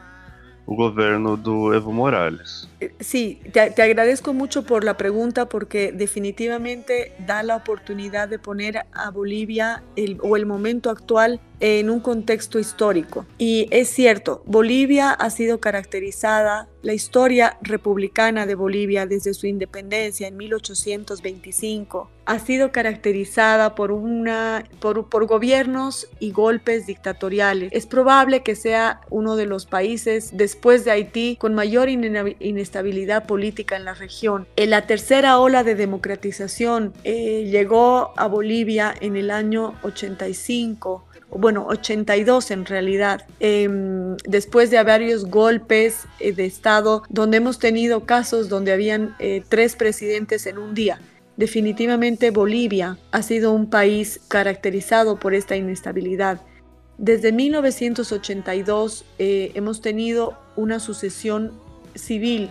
o 0.64 0.74
gobierno 0.74 1.36
de 1.36 1.76
Evo 1.76 1.92
Morales. 1.92 2.66
Sí, 3.00 3.38
te, 3.52 3.70
te, 3.70 4.32
mucho 4.32 4.62
por 4.62 4.82
la 4.82 4.96
pregunta 4.96 5.46
porque 5.46 5.92
definitivamente 5.92 7.12
da 7.18 7.42
la 7.42 7.56
oportunidad 7.56 8.30
de 8.30 8.38
poner 8.38 8.86
a 8.94 9.10
Bolivia 9.10 9.82
el, 9.94 10.18
o 10.22 10.42
momento 10.46 10.88
actual 10.88 11.38
en 11.62 11.90
un 11.90 12.00
contexto 12.00 12.58
histórico. 12.58 13.24
Y 13.38 13.68
es 13.70 13.88
cierto, 13.88 14.42
Bolivia 14.46 15.12
ha 15.12 15.30
sido 15.30 15.60
caracterizada, 15.60 16.68
la 16.82 16.92
historia 16.92 17.56
republicana 17.62 18.44
de 18.46 18.56
Bolivia 18.56 19.06
desde 19.06 19.32
su 19.32 19.46
independencia 19.46 20.26
en 20.26 20.36
1825 20.36 22.10
ha 22.24 22.38
sido 22.38 22.72
caracterizada 22.72 23.74
por, 23.74 23.92
una, 23.92 24.64
por, 24.80 25.08
por 25.08 25.26
gobiernos 25.26 26.08
y 26.18 26.32
golpes 26.32 26.86
dictatoriales. 26.86 27.70
Es 27.72 27.86
probable 27.86 28.42
que 28.42 28.56
sea 28.56 29.00
uno 29.10 29.36
de 29.36 29.46
los 29.46 29.66
países 29.66 30.30
después 30.32 30.84
de 30.84 30.90
Haití 30.92 31.36
con 31.36 31.54
mayor 31.54 31.88
inestabilidad 31.88 33.26
política 33.26 33.76
en 33.76 33.84
la 33.84 33.94
región. 33.94 34.46
La 34.56 34.86
tercera 34.86 35.38
ola 35.38 35.62
de 35.62 35.74
democratización 35.74 36.92
eh, 37.04 37.48
llegó 37.50 38.12
a 38.16 38.26
Bolivia 38.26 38.94
en 39.00 39.16
el 39.16 39.30
año 39.30 39.74
85 39.82 41.04
bueno, 41.34 41.66
82 41.68 42.50
en 42.50 42.66
realidad, 42.66 43.26
em, 43.40 44.16
después 44.26 44.70
de 44.70 44.82
varios 44.82 45.24
golpes 45.24 46.04
eh, 46.20 46.32
de 46.32 46.44
Estado, 46.44 47.02
donde 47.08 47.38
hemos 47.38 47.58
tenido 47.58 48.04
casos 48.04 48.48
donde 48.48 48.72
habían 48.72 49.16
eh, 49.18 49.42
tres 49.48 49.76
presidentes 49.76 50.46
en 50.46 50.58
un 50.58 50.74
día. 50.74 51.00
Definitivamente 51.36 52.30
Bolivia 52.30 52.98
ha 53.10 53.22
sido 53.22 53.52
un 53.52 53.70
país 53.70 54.20
caracterizado 54.28 55.18
por 55.18 55.34
esta 55.34 55.56
inestabilidad. 55.56 56.42
Desde 56.98 57.32
1982 57.32 59.04
eh, 59.18 59.52
hemos 59.54 59.80
tenido 59.80 60.38
una 60.56 60.78
sucesión 60.78 61.52
civil, 61.94 62.50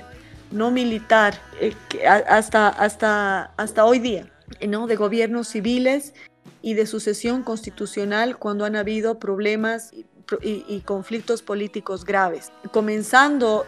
no 0.51 0.71
militar, 0.71 1.35
hasta, 2.27 2.67
hasta, 2.67 3.53
hasta 3.55 3.85
hoy 3.85 3.99
día, 3.99 4.31
¿no? 4.67 4.87
de 4.87 4.95
gobiernos 4.95 5.47
civiles 5.47 6.13
y 6.61 6.75
de 6.75 6.85
sucesión 6.85 7.43
constitucional 7.43 8.37
cuando 8.37 8.65
han 8.65 8.75
habido 8.75 9.19
problemas 9.19 9.91
y, 9.93 10.05
conflictos 10.85 11.41
políticos 11.41 12.05
graves. 12.05 12.53
Comenzando 12.71 13.65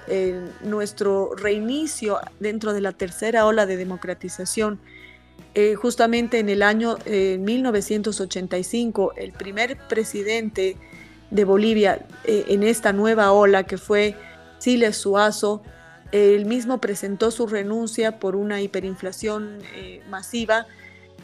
nuestro 0.63 1.35
reinicio 1.35 2.19
dentro 2.39 2.71
de 2.71 2.79
la 2.79 2.93
tercera 2.93 3.45
ola 3.45 3.65
de 3.65 3.75
democratización, 3.75 4.79
eh, 5.55 5.75
justamente 5.75 6.39
en 6.39 6.47
el 6.47 6.63
año 6.63 6.97
1985, 7.05 9.11
el 9.17 9.33
primer 9.33 9.77
presidente 9.89 10.77
de 11.33 11.45
Bolivia 11.45 12.05
eh, 12.23 12.45
en 12.47 12.63
esta 12.63 12.93
nueva 12.93 13.31
ola, 13.31 13.63
que 13.63 13.77
fue 13.77 14.15
Siles 14.59 14.97
Suazo, 14.97 15.63
él 16.11 16.45
mismo 16.45 16.79
presentó 16.79 17.31
su 17.31 17.47
renuncia 17.47 18.19
por 18.19 18.35
una 18.35 18.61
hiperinflación 18.61 19.57
eh, 19.75 20.03
masiva 20.09 20.67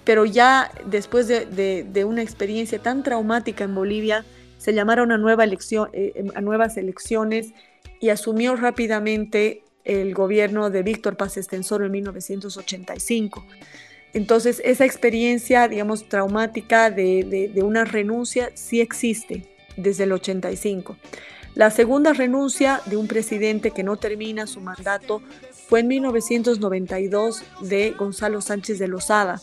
pero 0.04 0.26
ya 0.26 0.72
después 0.86 1.28
de, 1.28 2.06
una 2.06 2.22
experiencia 2.22 2.80
tan 2.80 3.04
traumática 3.04 3.64
en 3.64 3.76
Bolivia, 3.76 4.26
se 4.58 4.74
llamaron 4.74 5.12
a, 5.12 5.18
nueva 5.18 5.46
eh, 5.46 6.14
em, 6.16 6.44
nuevas 6.44 6.78
elecciones 6.78 7.54
y 8.00 8.10
asumió 8.10 8.56
rápidamente 8.56 9.64
el 9.86 10.14
gobierno 10.14 10.70
de 10.70 10.84
Víctor 10.84 11.18
Paz 11.18 11.38
Estensoro 11.38 11.86
en 11.86 11.92
1985. 11.92 13.46
Entonces, 14.14 14.62
esa 14.66 14.86
experiencia, 14.86 15.68
digamos, 15.68 16.10
traumática 16.10 16.90
de, 16.90 17.52
una 17.64 17.86
renuncia 17.86 18.52
sí 18.56 18.82
existe, 18.82 19.46
desde 19.78 20.06
el 20.06 20.12
85. 20.12 20.98
La 21.56 21.70
segunda 21.72 22.14
renuncia 22.14 22.82
de 22.86 22.98
un 22.98 23.08
presidente 23.08 23.72
que 23.72 23.84
no 23.84 23.98
termina 23.98 24.48
su 24.48 24.62
mandato 24.62 25.22
fue 25.68 25.82
en 25.82 25.88
1992 25.88 27.44
de 27.62 27.92
Gonzalo 27.92 28.42
Sánchez 28.42 28.80
de 28.80 28.88
Lozada, 28.88 29.40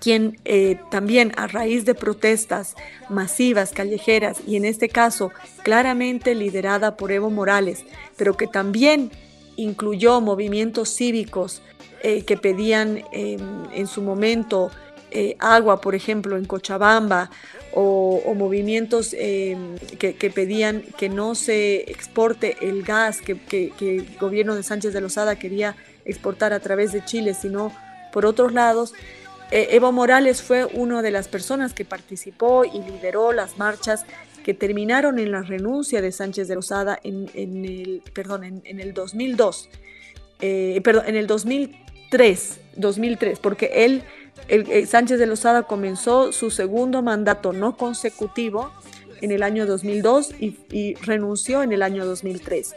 quien 0.00 0.38
eh, 0.44 0.78
también 0.90 1.32
a 1.36 1.46
raíz 1.46 1.84
de 1.84 1.94
protestas 1.94 2.74
masivas, 3.08 3.72
callejeras 3.72 4.38
y 4.46 4.56
en 4.56 4.64
este 4.64 4.88
caso 4.88 5.30
claramente 5.62 6.34
liderada 6.34 6.96
por 6.96 7.12
Evo 7.12 7.30
Morales, 7.30 7.84
pero 8.16 8.36
que 8.36 8.46
también 8.46 9.10
incluyó 9.56 10.20
movimientos 10.20 10.94
cívicos 10.94 11.62
eh, 12.02 12.24
que 12.24 12.36
pedían 12.36 13.02
em, 13.12 13.40
en 13.72 13.86
su 13.86 14.02
momento 14.02 14.70
eh, 15.10 15.36
agua, 15.38 15.80
por 15.80 15.94
ejemplo, 15.94 16.36
en 16.36 16.44
Cochabamba, 16.44 17.30
o, 17.72 18.34
movimientos 18.34 19.14
em, 19.18 19.76
que, 19.98 20.30
pedían 20.30 20.82
que 20.96 21.08
no 21.08 21.34
se 21.34 21.90
exporte 21.90 22.56
el 22.60 22.82
gas 22.82 23.20
que, 23.20 23.38
que, 23.38 23.72
el 23.80 24.16
gobierno 24.18 24.54
de 24.54 24.62
Sánchez 24.62 24.92
de 24.94 25.00
Lozada 25.00 25.36
quería 25.36 25.76
exportar 26.04 26.52
a 26.52 26.60
través 26.60 26.92
de 26.92 27.04
Chile, 27.04 27.34
sino 27.34 27.72
por 28.12 28.24
otros 28.24 28.52
lados. 28.52 28.94
Eh, 29.50 29.68
Evo 29.72 29.92
Morales 29.92 30.42
fue 30.42 30.64
una 30.64 31.02
de 31.02 31.10
las 31.10 31.28
personas 31.28 31.72
que 31.72 31.84
participó 31.84 32.64
y 32.64 32.80
lideró 32.80 33.32
las 33.32 33.58
marchas 33.58 34.04
que 34.44 34.54
terminaron 34.54 35.18
en 35.18 35.32
la 35.32 35.42
renuncia 35.42 36.00
de 36.00 36.12
Sánchez 36.12 36.48
de 36.48 36.54
Lozada 36.56 36.98
en, 37.02 37.28
el, 37.34 38.02
perdón, 38.12 38.44
en, 38.44 38.80
el 38.80 38.94
2002, 38.94 39.68
eh, 40.40 40.80
perdón, 40.84 41.04
en 41.08 41.16
el 41.16 41.26
2003, 41.26 42.60
2003, 42.76 43.38
porque 43.40 43.84
él, 43.84 44.02
el, 44.48 44.86
Sánchez 44.86 45.18
de 45.18 45.26
Lozada 45.26 45.64
comenzó 45.64 46.32
su 46.32 46.50
segundo 46.50 47.02
mandato 47.02 47.52
no 47.52 47.76
consecutivo 47.76 48.72
en 49.20 49.32
el 49.32 49.42
año 49.42 49.66
2002 49.66 50.34
y, 50.38 50.58
y 50.70 50.94
renunció 50.94 51.62
en 51.62 51.72
el 51.72 51.82
año 51.82 52.04
2003. 52.04 52.74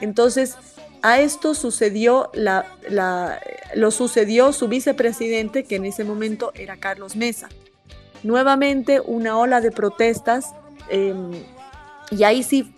Entonces, 0.00 0.56
a 1.02 1.20
esto 1.20 1.54
sucedió 1.54 2.30
la, 2.34 2.66
lo 3.74 3.90
sucedió 3.90 4.52
su 4.52 4.68
vicepresidente, 4.68 5.64
que 5.64 5.76
en 5.76 5.86
ese 5.86 6.04
momento 6.04 6.52
era 6.54 6.76
Carlos 6.76 7.16
Mesa. 7.16 7.48
Nuevamente 8.22 9.00
una 9.00 9.38
ola 9.38 9.60
de 9.60 9.70
protestas, 9.70 10.54
em, 10.88 11.30
y 12.10 12.24
ahí 12.24 12.42
sí 12.42 12.74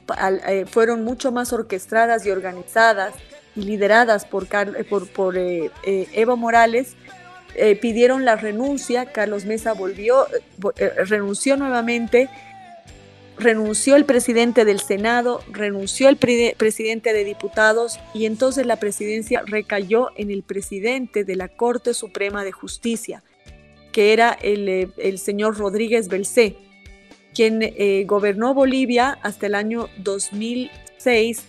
eh, 0.46 0.66
fueron 0.70 1.04
mucho 1.04 1.32
más 1.32 1.52
orquestadas 1.52 2.26
y 2.26 2.30
organizadas 2.30 3.14
y 3.56 3.62
lideradas 3.62 4.24
por, 4.24 4.46
por 5.14 5.36
eh, 5.36 5.70
eh, 5.84 6.08
Evo 6.12 6.36
Morales, 6.36 6.96
pidieron 7.82 8.24
la 8.24 8.36
renuncia, 8.36 9.12
Carlos 9.12 9.44
Mesa 9.44 9.74
volvió, 9.74 10.26
renunció 11.06 11.58
nuevamente 11.58 12.30
renunció 13.42 13.96
el 13.96 14.04
presidente 14.04 14.64
del 14.64 14.80
Senado, 14.80 15.40
renunció 15.50 16.08
el 16.08 16.16
presidente 16.16 17.12
de 17.12 17.24
diputados 17.24 17.98
y 18.14 18.26
entonces 18.26 18.66
la 18.66 18.76
presidencia 18.76 19.42
recayó 19.46 20.10
en 20.16 20.30
el 20.30 20.42
presidente 20.42 21.24
de 21.24 21.36
la 21.36 21.48
Corte 21.48 21.94
Suprema 21.94 22.44
de 22.44 22.52
Justicia, 22.52 23.22
que 23.92 24.12
era 24.12 24.32
el, 24.32 24.68
eh, 24.68 25.18
señor 25.18 25.58
Rodríguez 25.58 26.08
Belcé, 26.08 26.56
quien 27.34 27.62
eh, 27.62 28.04
gobernó 28.06 28.54
Bolivia 28.54 29.18
hasta 29.22 29.46
el 29.46 29.54
año 29.54 29.88
2006 29.98 31.42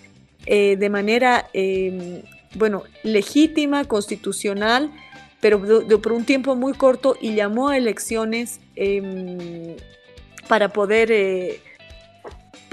eh, 0.46 0.76
de 0.78 0.90
manera, 0.90 1.50
em, 1.54 2.22
bueno, 2.56 2.84
legítima, 3.04 3.86
constitucional, 3.86 4.92
pero 5.40 5.62
por 6.02 6.14
un 6.14 6.26
tiempo 6.26 6.56
muy 6.56 6.74
corto 6.74 7.18
y 7.20 7.36
llamó 7.36 7.70
a 7.70 7.78
elecciones 7.78 8.60
em, 8.76 9.76
para 10.48 10.70
poder 10.70 11.12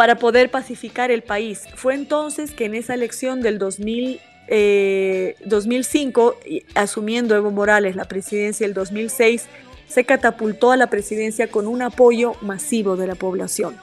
para 0.01 0.17
poder 0.17 0.51
pacificar 0.51 1.11
el 1.11 1.23
país. 1.23 1.65
Fue 1.75 1.95
entonces 1.95 2.53
que 2.53 2.65
en 2.65 2.75
esa 2.75 2.95
elección 2.95 3.43
del 3.43 3.59
2005, 3.59 6.37
eh, 6.47 6.65
asumiendo 6.75 7.37
Evo 7.37 7.51
Morales 7.51 7.97
la 7.97 8.07
presidencia 8.07 8.67
del 8.67 8.73
2006, 8.73 9.45
se 9.87 10.05
catapultó 10.05 10.73
a 10.73 10.79
la 10.79 10.87
presidencia 10.87 11.51
con 11.51 11.67
un 11.67 11.83
apoyo 11.83 12.33
masivo 12.41 12.97
de 12.97 13.09
la 13.09 13.15
población. 13.15 13.77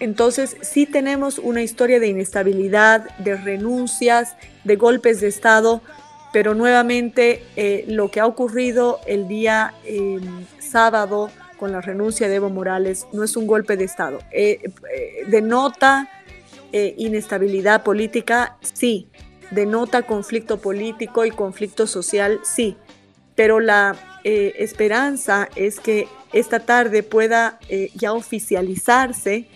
Entonces 0.00 0.56
sí 0.62 0.86
tenemos 0.86 1.40
una 1.40 1.60
historia 1.60 2.00
de 2.00 2.06
inestabilidad, 2.06 3.14
de 3.18 3.36
renuncias, 3.36 4.34
de 4.64 4.76
golpes 4.76 5.20
de 5.20 5.28
Estado, 5.28 5.82
pero 6.32 6.54
nuevamente 6.54 7.42
eh, 7.56 7.84
lo 7.86 8.10
que 8.10 8.20
ha 8.20 8.26
ocurrido 8.26 9.00
el 9.06 9.28
día 9.28 9.74
eh, 9.84 10.20
sábado 10.58 11.30
con 11.56 11.72
la 11.72 11.80
renuncia 11.80 12.28
de 12.28 12.36
Evo 12.36 12.50
Morales 12.50 13.06
no 13.12 13.24
es 13.24 13.36
un 13.36 13.46
golpe 13.46 13.76
de 13.76 13.84
Estado. 13.84 14.18
Eh, 14.30 14.60
eh, 14.62 15.24
denota 15.28 16.08
eh, 16.72 16.94
inestabilidad 16.98 17.82
política, 17.82 18.58
sí. 18.60 19.08
Denota 19.50 20.02
conflicto 20.02 20.58
político 20.58 21.24
y 21.24 21.30
conflicto 21.30 21.86
social, 21.86 22.40
sí. 22.42 22.76
Pero 23.34 23.60
la 23.60 23.96
esperanza 24.24 25.48
es 25.54 25.78
que 25.78 26.08
esta 26.32 26.58
tarde 26.58 27.04
pueda 27.04 27.60
ya 27.94 28.12
oficializarse 28.12 29.46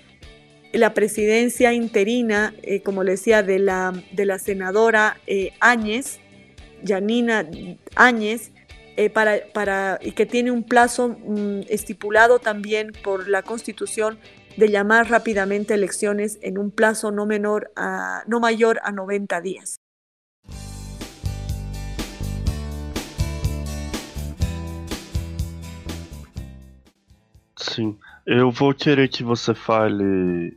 la 0.72 0.94
presidencia 0.94 1.72
interina, 1.72 2.54
como 2.84 3.02
le 3.02 3.12
decía, 3.12 3.42
de 3.42 3.58
la, 3.58 3.92
de 4.12 4.26
la 4.26 4.38
senadora 4.38 5.18
Áñez, 5.58 6.20
Janina 6.86 7.48
Áñez, 7.96 8.52
eh, 8.96 9.10
para, 9.10 9.40
para, 9.52 9.98
y 10.02 10.12
que 10.12 10.26
tiene 10.26 10.50
un 10.50 10.62
plazo 10.62 11.08
mm, 11.08 11.62
estipulado 11.68 12.38
también 12.38 12.92
por 13.02 13.28
la 13.28 13.42
Constitución 13.42 14.18
de 14.56 14.68
llamar 14.68 15.08
rápidamente 15.10 15.74
elecciones 15.74 16.38
en 16.42 16.58
un 16.58 16.70
plazo 16.70 17.10
no, 17.10 17.26
menor 17.26 17.70
a, 17.76 18.22
no 18.26 18.40
mayor 18.40 18.80
a 18.82 18.92
90 18.92 19.40
días. 19.40 19.76
Sim, 27.56 27.96
eu 28.26 28.50
vou 28.50 28.74
querer 28.74 29.08
que 29.08 29.22
você 29.22 29.54
fale 29.54 30.56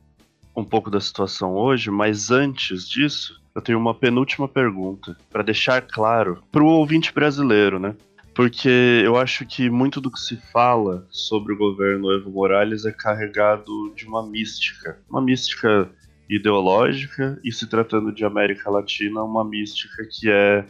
um 0.56 0.64
pouco 0.64 0.90
da 0.90 1.00
situação 1.00 1.54
hoje, 1.54 1.92
mas 1.92 2.32
antes 2.32 2.88
disso, 2.88 3.42
eu 3.54 3.62
tenho 3.62 3.78
uma 3.78 3.94
penúltima 3.94 4.48
pergunta 4.48 5.16
para 5.30 5.44
deixar 5.44 5.82
claro 5.82 6.44
para 6.52 6.64
o 6.64 6.68
ouvinte 6.68 7.14
brasileiro, 7.14 7.80
né? 7.80 7.96
Porque 8.36 9.02
eu 9.06 9.16
acho 9.18 9.46
que 9.46 9.70
muito 9.70 10.02
do 10.02 10.12
que 10.12 10.20
se 10.20 10.38
fala 10.52 11.06
sobre 11.10 11.54
o 11.54 11.58
governo 11.58 12.12
Evo 12.12 12.32
Morales 12.32 12.86
é 12.86 12.92
carregado 12.92 13.94
de 13.96 14.06
uma 14.06 14.26
mística, 14.26 15.00
uma 15.10 15.22
mística 15.22 15.90
ideológica 16.30 17.40
e 17.44 17.52
se 17.52 17.68
tratando 17.68 18.12
de 18.12 18.26
América 18.26 18.70
Latina, 18.70 19.22
uma 19.22 19.44
mística 19.44 20.04
que 20.10 20.30
é 20.30 20.66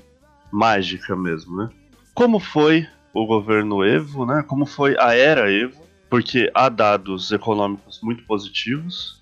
mágica 0.52 1.16
mesmo, 1.16 1.58
né? 1.58 1.70
Como 2.14 2.40
foi 2.40 2.88
o 3.14 3.26
governo 3.26 3.84
Evo, 3.84 4.26
né? 4.26 4.44
Como 4.46 4.66
foi 4.66 4.96
a 5.00 5.16
era 5.16 5.52
Evo? 5.52 5.82
Porque 6.10 6.52
há 6.54 6.70
dados 6.70 7.32
econômicos 7.32 8.00
muito 8.04 8.24
positivos, 8.26 9.22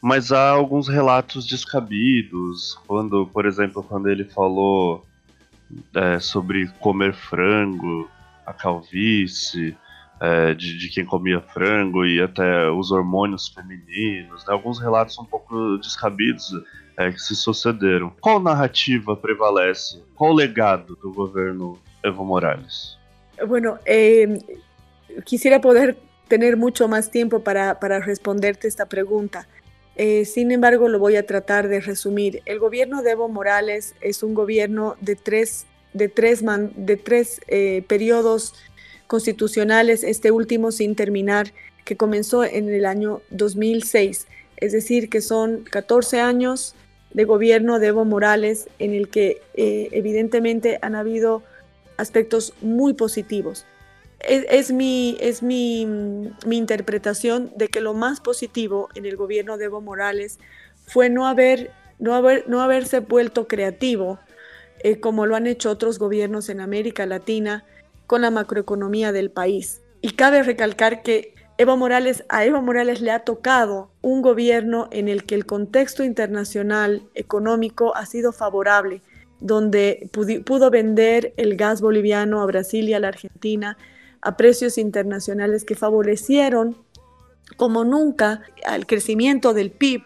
mas 0.00 0.32
há 0.32 0.50
alguns 0.50 0.88
relatos 0.88 1.46
descabidos, 1.46 2.78
quando, 2.86 3.26
por 3.26 3.44
exemplo, 3.44 3.82
quando 3.82 4.08
ele 4.08 4.24
falou 4.24 5.04
é, 5.94 6.18
sobre 6.18 6.68
comer 6.80 7.14
frango, 7.14 8.08
a 8.46 8.52
calvície, 8.52 9.76
é, 10.20 10.54
de, 10.54 10.78
de, 10.78 10.88
quem 10.88 11.04
comia 11.04 11.40
frango 11.40 12.04
e 12.06 12.22
até 12.22 12.70
os 12.70 12.92
hormônios 12.92 13.48
femininos, 13.48 14.46
né? 14.46 14.52
alguns 14.52 14.78
relatos 14.78 15.18
um 15.18 15.24
pouco 15.24 15.78
descabidos 15.78 16.52
é, 16.96 17.10
que 17.10 17.20
se 17.20 17.34
sucederam. 17.34 18.12
Qual 18.20 18.40
narrativa 18.40 19.16
prevalece? 19.16 20.02
Qual 20.14 20.32
legado 20.32 20.96
do 20.96 21.12
governo 21.12 21.78
Evo 22.04 22.24
Morales? 22.24 22.98
Bueno, 23.46 23.78
eh, 23.84 24.38
quisiera 25.24 25.60
poder 25.60 25.96
tener 26.28 26.56
mucho 26.56 26.86
más 26.86 27.10
tiempo 27.10 27.40
para, 27.40 27.80
para 27.80 27.98
responderte 28.00 28.68
esta 28.68 28.86
pregunta. 28.86 29.46
Eh, 29.96 30.24
sin 30.24 30.50
embargo, 30.52 30.88
lo 30.88 30.98
voy 30.98 31.16
a 31.16 31.26
tratar 31.26 31.68
de 31.68 31.80
resumir. 31.80 32.42
El 32.46 32.58
gobierno 32.58 33.02
de 33.02 33.10
Evo 33.10 33.28
Morales 33.28 33.94
es 34.00 34.22
un 34.22 34.34
gobierno 34.34 34.96
de 35.00 35.16
tres, 35.16 35.66
de 35.92 36.08
tres, 36.08 36.42
de 36.74 36.96
tres 36.96 37.40
eh, 37.48 37.84
periodos 37.86 38.54
constitucionales, 39.06 40.02
este 40.02 40.30
último 40.30 40.72
sin 40.72 40.94
terminar, 40.94 41.52
que 41.84 41.96
comenzó 41.96 42.44
en 42.44 42.68
el 42.68 42.86
año 42.86 43.20
2006. 43.30 44.26
Es 44.56 44.72
decir, 44.72 45.10
que 45.10 45.20
son 45.20 45.64
14 45.64 46.20
años 46.20 46.74
de 47.12 47.24
gobierno 47.24 47.78
de 47.78 47.88
Evo 47.88 48.04
Morales 48.04 48.68
en 48.78 48.94
el 48.94 49.08
que 49.08 49.42
eh, 49.54 49.88
evidentemente 49.92 50.78
han 50.80 50.94
habido 50.94 51.42
aspectos 51.98 52.54
muy 52.62 52.94
positivos 52.94 53.66
es, 54.22 54.72
mi, 54.72 55.16
es 55.20 55.42
mi, 55.42 55.82
interpretación 56.50 57.52
de 57.56 57.68
que 57.68 57.80
lo 57.80 57.94
más 57.94 58.20
positivo 58.20 58.88
en 58.94 59.06
el 59.06 59.16
gobierno 59.16 59.56
de 59.56 59.66
Evo 59.66 59.80
Morales 59.80 60.38
fue 60.86 61.10
no, 61.10 61.26
haber, 61.26 61.70
no, 61.98 62.14
haber, 62.14 62.44
no 62.48 62.60
haberse 62.60 63.00
vuelto 63.00 63.48
creativo 63.48 64.18
eh, 64.84 65.00
como 65.00 65.26
lo 65.26 65.36
han 65.36 65.46
hecho 65.46 65.70
otros 65.70 65.98
gobiernos 65.98 66.48
en 66.48 66.60
América 66.60 67.06
Latina 67.06 67.64
con 68.06 68.22
la 68.22 68.30
macroeconomía 68.30 69.12
del 69.12 69.30
país. 69.30 69.80
Y 70.00 70.10
cabe 70.10 70.42
recalcar 70.42 71.02
que 71.02 71.34
Evo 71.58 71.76
Morales, 71.76 72.24
a 72.28 72.44
Evo 72.44 72.60
Morales 72.62 73.00
le 73.00 73.10
ha 73.10 73.20
tocado 73.20 73.90
un 74.00 74.22
gobierno 74.22 74.88
en 74.90 75.08
el 75.08 75.24
que 75.24 75.34
el 75.34 75.46
contexto 75.46 76.02
internacional 76.02 77.02
económico 77.14 77.94
ha 77.94 78.06
sido 78.06 78.32
favorable, 78.32 79.02
donde 79.38 80.08
pudo 80.44 80.70
vender 80.70 81.34
el 81.36 81.56
gas 81.56 81.80
boliviano 81.80 82.40
a 82.40 82.46
Brasil 82.46 82.88
y 82.88 82.94
a 82.94 83.00
la 83.00 83.08
Argentina 83.08 83.76
a 84.22 84.36
precios 84.36 84.78
internacionales 84.78 85.64
que 85.64 85.74
favorecieron 85.74 86.76
como 87.56 87.84
nunca 87.84 88.42
al 88.64 88.86
crecimiento 88.86 89.52
del 89.52 89.70
PIB 89.70 90.02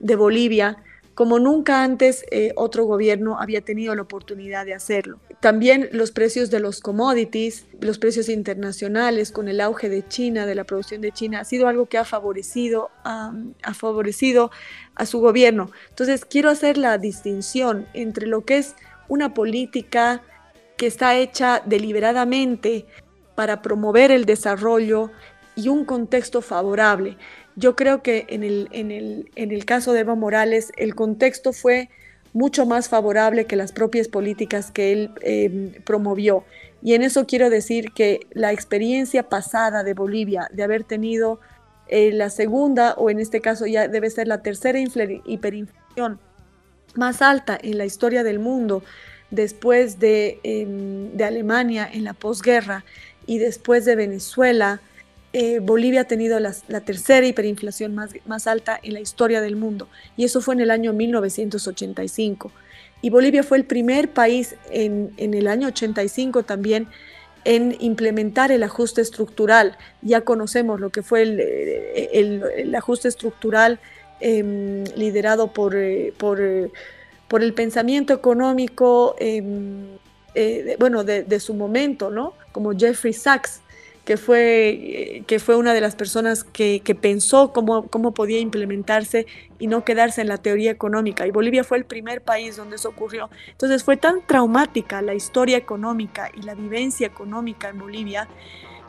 de 0.00 0.16
Bolivia 0.16 0.78
como 1.16 1.38
nunca 1.38 1.82
antes 1.82 2.26
eh, 2.30 2.52
otro 2.56 2.84
gobierno 2.84 3.40
había 3.40 3.62
tenido 3.62 3.94
la 3.94 4.02
oportunidad 4.02 4.66
de 4.66 4.74
hacerlo. 4.74 5.18
También 5.40 5.88
los 5.92 6.12
precios 6.12 6.50
de 6.50 6.60
los 6.60 6.80
commodities, 6.80 7.64
los 7.80 7.98
precios 7.98 8.28
internacionales 8.28 9.32
con 9.32 9.48
el 9.48 9.62
auge 9.62 9.88
de 9.88 10.06
China, 10.06 10.44
de 10.44 10.54
la 10.54 10.64
producción 10.64 11.00
de 11.00 11.12
China, 11.12 11.40
ha 11.40 11.44
sido 11.44 11.68
algo 11.68 11.86
que 11.86 11.96
ha 11.96 12.04
favorecido, 12.04 12.90
ha 13.02 13.32
favorecido 13.72 14.50
a 14.94 15.06
su 15.06 15.20
gobierno. 15.20 15.70
Entonces 15.88 16.26
quiero 16.26 16.50
hacer 16.50 16.76
la 16.76 16.98
distinción 16.98 17.86
entre 17.94 18.26
lo 18.26 18.44
que 18.44 18.58
es 18.58 18.74
una 19.08 19.32
política 19.32 20.20
que 20.76 20.86
está 20.86 21.16
hecha 21.16 21.62
deliberadamente 21.64 22.84
para 23.36 23.62
promover 23.62 24.10
el 24.10 24.24
desarrollo 24.24 25.12
y 25.54 25.68
un 25.68 25.84
contexto 25.84 26.42
favorable. 26.42 27.16
Yo 27.54 27.76
creo 27.76 28.02
que 28.02 28.26
en 28.28 28.42
el, 28.42 28.68
en 28.72 28.90
el, 28.90 29.30
en 29.36 29.52
el 29.52 29.64
caso 29.64 29.92
de 29.92 30.00
Evo 30.00 30.16
Morales 30.16 30.72
el 30.76 30.96
contexto 30.96 31.52
fue 31.52 31.88
mucho 32.32 32.66
más 32.66 32.88
favorable 32.88 33.46
que 33.46 33.56
las 33.56 33.72
propias 33.72 34.08
políticas 34.08 34.70
que 34.70 34.92
él 34.92 35.10
em, 35.22 35.72
promovió. 35.84 36.44
Y 36.82 36.92
en 36.92 37.02
eso 37.02 37.26
quiero 37.26 37.48
decir 37.48 37.92
que 37.92 38.26
la 38.32 38.52
experiencia 38.52 39.28
pasada 39.28 39.84
de 39.84 39.94
Bolivia, 39.94 40.48
de 40.52 40.62
haber 40.62 40.84
tenido 40.84 41.40
eh, 41.88 42.12
la 42.12 42.28
segunda, 42.28 42.92
o 42.98 43.08
en 43.08 43.20
este 43.20 43.40
caso 43.40 43.66
ya 43.66 43.88
debe 43.88 44.10
ser 44.10 44.28
la 44.28 44.42
tercera 44.42 44.78
hiperinflación 44.78 46.18
más 46.94 47.22
alta 47.22 47.58
en 47.62 47.78
la 47.78 47.86
historia 47.86 48.22
del 48.22 48.38
mundo, 48.38 48.82
después 49.30 49.98
de, 49.98 50.38
em, 50.42 51.12
de 51.16 51.24
Alemania 51.24 51.88
en 51.90 52.04
la 52.04 52.12
posguerra 52.12 52.84
y 53.26 53.38
después 53.38 53.84
de 53.84 53.96
Venezuela, 53.96 54.80
eh, 55.32 55.58
Bolivia 55.60 56.02
ha 56.02 56.04
tenido 56.04 56.40
la, 56.40 56.52
tercera 56.80 57.26
hiperinflación 57.26 57.94
más, 57.94 58.10
más 58.24 58.46
alta 58.46 58.78
en 58.82 58.94
la 58.94 59.00
historia 59.00 59.40
del 59.40 59.56
mundo, 59.56 59.88
y 60.16 60.24
eso 60.24 60.40
fue 60.40 60.54
en 60.54 60.60
el 60.60 60.70
año 60.70 60.92
1985. 60.92 62.52
Y 63.02 63.10
Bolivia 63.10 63.42
fue 63.42 63.58
el 63.58 63.64
primer 63.64 64.10
país 64.10 64.56
en, 64.70 65.12
el 65.18 65.46
año 65.48 65.68
85 65.68 66.44
también 66.44 66.88
en 67.44 67.76
implementar 67.78 68.50
el 68.50 68.62
ajuste 68.62 69.00
estructural. 69.00 69.76
Ya 70.02 70.22
conocemos 70.22 70.80
lo 70.80 70.90
que 70.90 71.02
fue 71.02 71.22
el, 71.22 72.74
ajuste 72.74 73.08
estructural 73.08 73.78
em, 74.20 74.84
liderado 74.96 75.52
por, 75.52 75.76
eh, 75.76 76.14
por, 76.16 76.40
por, 77.28 77.42
el 77.42 77.52
pensamiento 77.52 78.14
económico 78.14 79.14
em, 79.18 79.98
eh, 80.36 80.76
bueno, 80.78 81.02
de, 81.02 81.24
de, 81.24 81.40
su 81.40 81.54
momento, 81.54 82.10
¿no? 82.10 82.34
Como 82.52 82.72
Jeffrey 82.72 83.12
Sachs, 83.12 83.60
que 84.06 84.16
fue, 84.16 85.24
que 85.26 85.40
fue 85.40 85.56
una 85.56 85.74
de 85.74 85.80
las 85.80 85.96
personas 85.96 86.44
que, 86.44 86.80
pensó 86.98 87.52
cómo, 87.52 87.88
cómo 87.88 88.14
podía 88.14 88.38
implementarse 88.38 89.26
y 89.58 89.66
no 89.66 89.84
quedarse 89.84 90.20
en 90.20 90.28
la 90.28 90.38
teoría 90.38 90.70
económica. 90.70 91.26
Y 91.26 91.32
Bolivia 91.32 91.64
fue 91.64 91.78
el 91.78 91.84
primer 91.84 92.22
país 92.22 92.56
donde 92.56 92.76
eso 92.76 92.90
ocurrió. 92.90 93.28
Entonces 93.50 93.82
fue 93.82 93.96
tan 93.96 94.24
traumática 94.24 95.02
la 95.02 95.14
historia 95.14 95.56
económica 95.56 96.30
y 96.36 96.42
la 96.42 96.54
vivencia 96.54 97.08
económica 97.08 97.68
en 97.68 97.78
Bolivia 97.78 98.28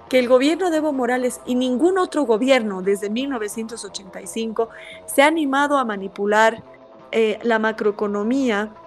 que 0.08 0.20
el 0.20 0.28
gobierno 0.28 0.70
de 0.70 0.78
Evo 0.78 0.94
Morales 0.94 1.42
y 1.48 1.56
ningún 1.56 1.98
otro 1.98 2.24
gobierno 2.24 2.84
desde 2.84 3.10
1985 3.10 4.70
se 5.08 5.24
ha 5.24 5.28
animado 5.28 5.80
a 5.80 5.84
manipular 5.84 6.64
eh, 7.12 7.40
la 7.42 7.58
macroeconomía 7.58 8.72
eh, 8.72 8.87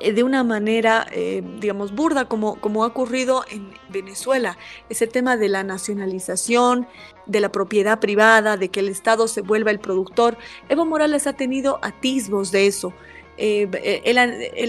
de 0.00 0.22
una 0.22 0.44
manera, 0.44 1.06
eh, 1.12 1.42
digamos, 1.58 1.94
burda, 1.94 2.26
como, 2.26 2.60
como 2.60 2.84
ha 2.84 2.86
ocurrido 2.86 3.44
en 3.50 3.72
Venezuela. 3.88 4.56
Ese 4.88 5.06
tema 5.06 5.36
de 5.36 5.48
la 5.48 5.62
nacionalización, 5.62 6.86
de 7.26 7.40
la 7.40 7.52
propiedad 7.52 8.00
privada, 8.00 8.56
de 8.56 8.70
que 8.70 8.80
el 8.80 8.88
Estado 8.88 9.28
se 9.28 9.42
vuelva 9.42 9.70
el 9.70 9.78
productor. 9.78 10.38
Evo 10.68 10.86
Morales 10.86 11.26
ha 11.26 11.34
tenido 11.34 11.78
atisbos 11.82 12.50
de 12.50 12.66
eso. 12.66 12.92
Eh, 13.36 14.02
él, 14.04 14.18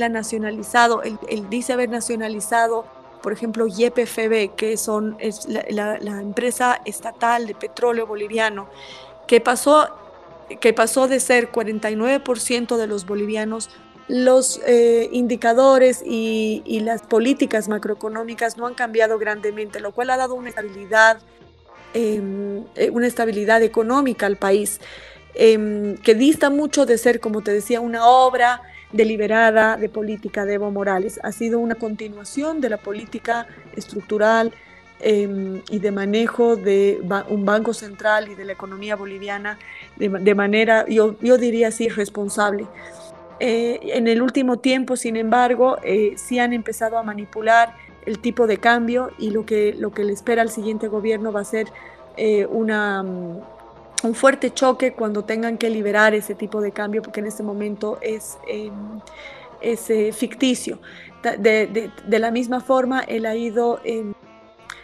ha, 0.04 0.10
nacionalizado, 0.10 1.02
él, 1.04 1.18
dice 1.50 1.74
haber 1.74 1.90
nacionalizado, 1.90 2.86
por 3.22 3.34
ejemplo, 3.34 3.68
YPFB, 3.68 4.56
que 4.56 4.78
son, 4.78 5.16
es 5.20 5.48
la, 5.48 5.98
la 6.00 6.22
empresa 6.22 6.82
estatal 6.86 7.48
de 7.48 7.56
petróleo 7.56 8.08
boliviano, 8.08 8.68
que 9.28 9.42
pasó, 9.42 9.90
que 10.60 10.74
pasó 10.74 11.08
de 11.08 11.20
ser 11.20 11.52
49% 11.52 12.78
de 12.78 12.88
los 12.88 13.06
bolivianos 13.06 13.70
los 14.08 14.60
eh, 14.68 15.10
indicadores 15.12 16.04
y, 16.06 16.82
las 16.84 17.02
políticas 17.02 17.70
macroeconómicas 17.70 18.58
no 18.58 18.68
han 18.68 18.74
cambiado 18.74 19.18
grandemente, 19.18 19.80
lo 19.80 19.92
cual 19.92 20.10
ha 20.10 20.18
dado 20.18 20.36
una 20.36 20.50
estabilidad, 20.50 21.20
em, 21.94 22.64
eh, 22.76 22.90
una 22.90 23.08
estabilidad 23.08 23.62
económica 23.62 24.26
al 24.26 24.36
país, 24.36 24.82
em, 25.36 25.96
que 25.98 26.16
dista 26.16 26.50
mucho 26.50 26.86
de 26.86 26.98
ser, 26.98 27.20
como 27.20 27.42
te 27.42 27.54
decía, 27.54 27.80
una 27.82 28.06
obra 28.08 28.62
deliberada 28.92 29.78
de 29.78 29.90
política 29.90 30.46
de 30.46 30.56
Evo 30.56 30.72
Morales. 30.72 31.20
Ha 31.24 31.32
sido 31.32 31.60
una 31.60 31.76
continuación 31.76 32.60
de 32.62 32.70
la 32.70 32.78
política 32.78 33.48
estructural 33.76 34.52
em, 35.04 35.62
y 35.70 35.80
de 35.80 35.92
manejo 35.92 36.56
de 36.56 37.02
un 37.30 37.46
banco 37.46 37.74
central 37.74 38.30
y 38.30 38.36
de 38.36 38.46
la 38.46 38.54
economía 38.54 38.96
boliviana 38.96 39.58
de, 39.98 40.36
manera, 40.36 40.86
yo, 40.88 41.16
yo 41.22 41.38
diría 41.38 41.70
así, 41.70 41.90
responsable. 41.90 42.68
Eh, 43.44 43.98
en 43.98 44.08
el 44.08 44.22
último 44.22 44.60
tiempo, 44.60 44.96
sin 44.96 45.16
embargo, 45.16 45.78
eh, 45.82 46.14
sí 46.16 46.38
han 46.38 46.54
empezado 46.54 47.00
a 47.00 47.02
manipular 47.02 47.76
el 48.06 48.20
tipo 48.20 48.46
de 48.46 48.58
cambio 48.58 49.10
y 49.18 49.32
lo 49.32 49.48
que, 49.48 49.74
lo 49.74 49.92
que 49.92 50.04
le 50.04 50.14
espera 50.14 50.44
al 50.44 50.52
siguiente 50.52 50.88
gobierno 50.88 51.32
va 51.32 51.40
a 51.40 51.44
ser 51.44 51.66
eh, 52.18 52.46
mm, 52.46 53.38
un 54.04 54.14
fuerte 54.14 54.54
choque 54.54 54.94
cuando 54.94 55.24
tengan 55.24 55.58
que 55.58 55.72
liberar 55.72 56.14
ese 56.14 56.36
tipo 56.36 56.62
de 56.62 56.72
cambio, 56.72 57.02
porque 57.02 57.20
en 57.22 57.26
este 57.26 57.42
momento 57.42 57.98
es, 58.04 58.38
em, 58.48 59.00
es 59.60 60.16
ficticio. 60.16 60.78
De, 61.24 61.90
de, 62.08 62.20
la 62.20 62.30
misma 62.30 62.62
forma, 62.62 63.00
él 63.02 63.26
ha 63.26 63.36
ido, 63.36 63.80
em, 63.84 64.14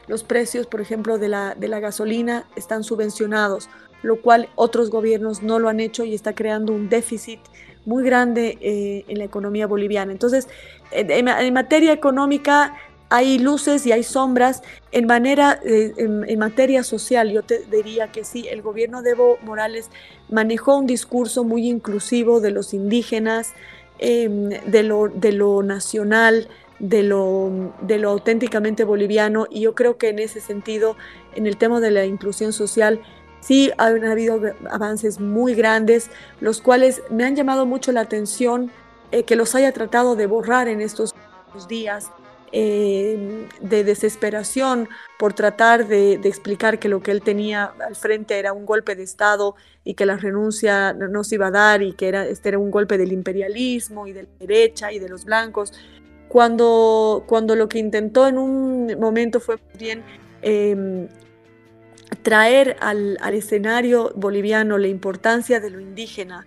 los 0.08 0.24
precios, 0.24 0.66
por 0.66 0.82
ejemplo, 0.82 1.20
de 1.20 1.30
la, 1.30 1.54
de 1.54 1.68
la 1.68 1.80
gasolina 1.80 2.48
están 2.56 2.84
subvencionados, 2.84 3.70
lo 4.02 4.20
cual 4.20 4.50
otros 4.56 4.90
gobiernos 4.90 5.44
no 5.44 5.60
lo 5.60 5.70
han 5.70 5.80
hecho 5.80 6.04
y 6.06 6.16
está 6.16 6.34
creando 6.34 6.74
un 6.74 6.90
déficit 6.90 7.40
muy 7.88 8.04
grande 8.04 8.58
eh, 8.60 9.06
en 9.08 9.18
la 9.18 9.24
economía 9.24 9.66
boliviana. 9.66 10.12
Entonces, 10.12 10.50
en, 10.92 11.54
materia 11.54 11.94
económica 11.94 12.76
hay 13.10 13.40
luces 13.40 13.86
y 13.86 13.94
hay 13.94 14.04
sombras. 14.04 14.62
En, 14.92 15.08
manera, 15.08 15.58
eh, 15.64 15.94
en, 15.98 16.38
materia 16.38 16.84
social, 16.84 17.32
yo 17.32 17.44
te 17.44 17.60
diría 17.72 18.12
que 18.12 18.26
sí, 18.26 18.46
el 18.50 18.62
gobierno 18.62 19.02
de 19.02 19.12
Evo 19.12 19.38
Morales 19.42 19.90
manejó 20.30 20.78
un 20.78 20.86
discurso 20.86 21.46
muy 21.46 21.70
inclusivo 21.70 22.42
de 22.42 22.52
los 22.52 22.74
indígenas, 22.74 23.54
em, 24.00 24.50
de, 24.50 24.84
lo, 24.84 25.08
de 25.08 25.32
lo 25.32 25.64
nacional, 25.64 26.50
de 26.80 27.04
lo, 27.04 27.74
de 27.82 28.00
lo 28.00 28.10
auténticamente 28.10 28.84
boliviano 28.84 29.48
y 29.50 29.62
yo 29.62 29.74
creo 29.74 29.98
que 29.98 30.10
en 30.10 30.20
ese 30.20 30.42
sentido, 30.42 30.96
en 31.36 31.48
el 31.48 31.58
tema 31.58 31.80
de 31.80 31.90
la 31.90 32.06
inclusión 32.06 32.54
social, 32.54 33.00
Sí, 33.40 33.72
han 33.78 34.04
habido 34.04 34.42
avances 34.70 35.20
muy 35.20 35.54
grandes, 35.54 36.10
los 36.42 36.62
cuales 36.62 37.02
me 37.10 37.24
han 37.24 37.36
llamado 37.36 37.66
mucho 37.66 37.92
la 37.92 38.02
atención 38.02 38.72
eh, 39.12 39.24
que 39.24 39.36
los 39.36 39.56
haya 39.56 39.72
tratado 39.72 40.16
de 40.16 40.26
borrar 40.26 40.68
en 40.68 40.82
estos 40.82 41.16
días 41.70 42.12
eh, 42.54 43.46
de 43.60 43.84
desesperación 43.84 44.88
por 45.20 45.34
tratar 45.34 45.86
de, 45.88 46.14
explicar 46.14 46.80
que 46.80 46.88
lo 46.88 47.02
que 47.02 47.12
él 47.12 47.22
tenía 47.22 47.74
al 47.86 47.96
frente 47.96 48.40
era 48.40 48.54
un 48.54 48.66
golpe 48.66 48.96
de 48.96 49.04
Estado 49.04 49.56
y 49.84 49.96
que 49.96 50.06
la 50.06 50.16
renuncia 50.16 50.94
no, 50.94 51.26
se 51.26 51.36
iba 51.36 51.48
a 51.48 51.52
dar 51.52 51.82
y 51.82 51.92
que 51.92 52.08
era, 52.08 52.26
este 52.26 52.50
era 52.50 52.58
un 52.58 52.72
golpe 52.72 52.98
del 52.98 53.12
imperialismo 53.12 54.08
y 54.08 54.14
de 54.14 54.24
la 54.24 54.30
derecha 54.40 54.94
y 54.94 55.00
de 55.00 55.10
los 55.10 55.26
blancos, 55.26 55.74
cuando, 56.30 57.26
cuando 57.28 57.56
lo 57.56 57.68
que 57.68 57.80
intentó 57.80 58.28
en 58.28 58.38
un 58.38 58.98
momento 58.98 59.42
fue 59.42 59.58
bien 59.78 60.04
em, 60.42 61.10
traer 62.28 62.76
al, 62.82 63.18
escenario 63.34 64.12
boliviano 64.14 64.78
la 64.78 64.90
importancia 64.90 65.62
de 65.62 65.70
lo 65.70 65.80
indígena, 65.80 66.46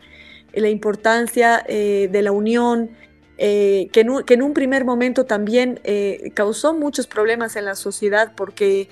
la 0.52 0.68
importancia 0.68 1.64
eh, 1.66 2.10
de 2.12 2.20
la 2.20 2.32
unión, 2.32 2.90
eh, 3.38 3.88
que, 3.90 4.00
en 4.02 4.42
un, 4.42 4.52
primer 4.52 4.84
momento 4.84 5.24
también 5.24 5.80
eh, 5.84 6.32
causó 6.34 6.74
muchos 6.74 7.06
problemas 7.06 7.56
en 7.56 7.64
la 7.64 7.76
sociedad 7.76 8.34
porque, 8.36 8.90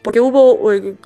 porque 0.00 0.20
hubo 0.20 0.58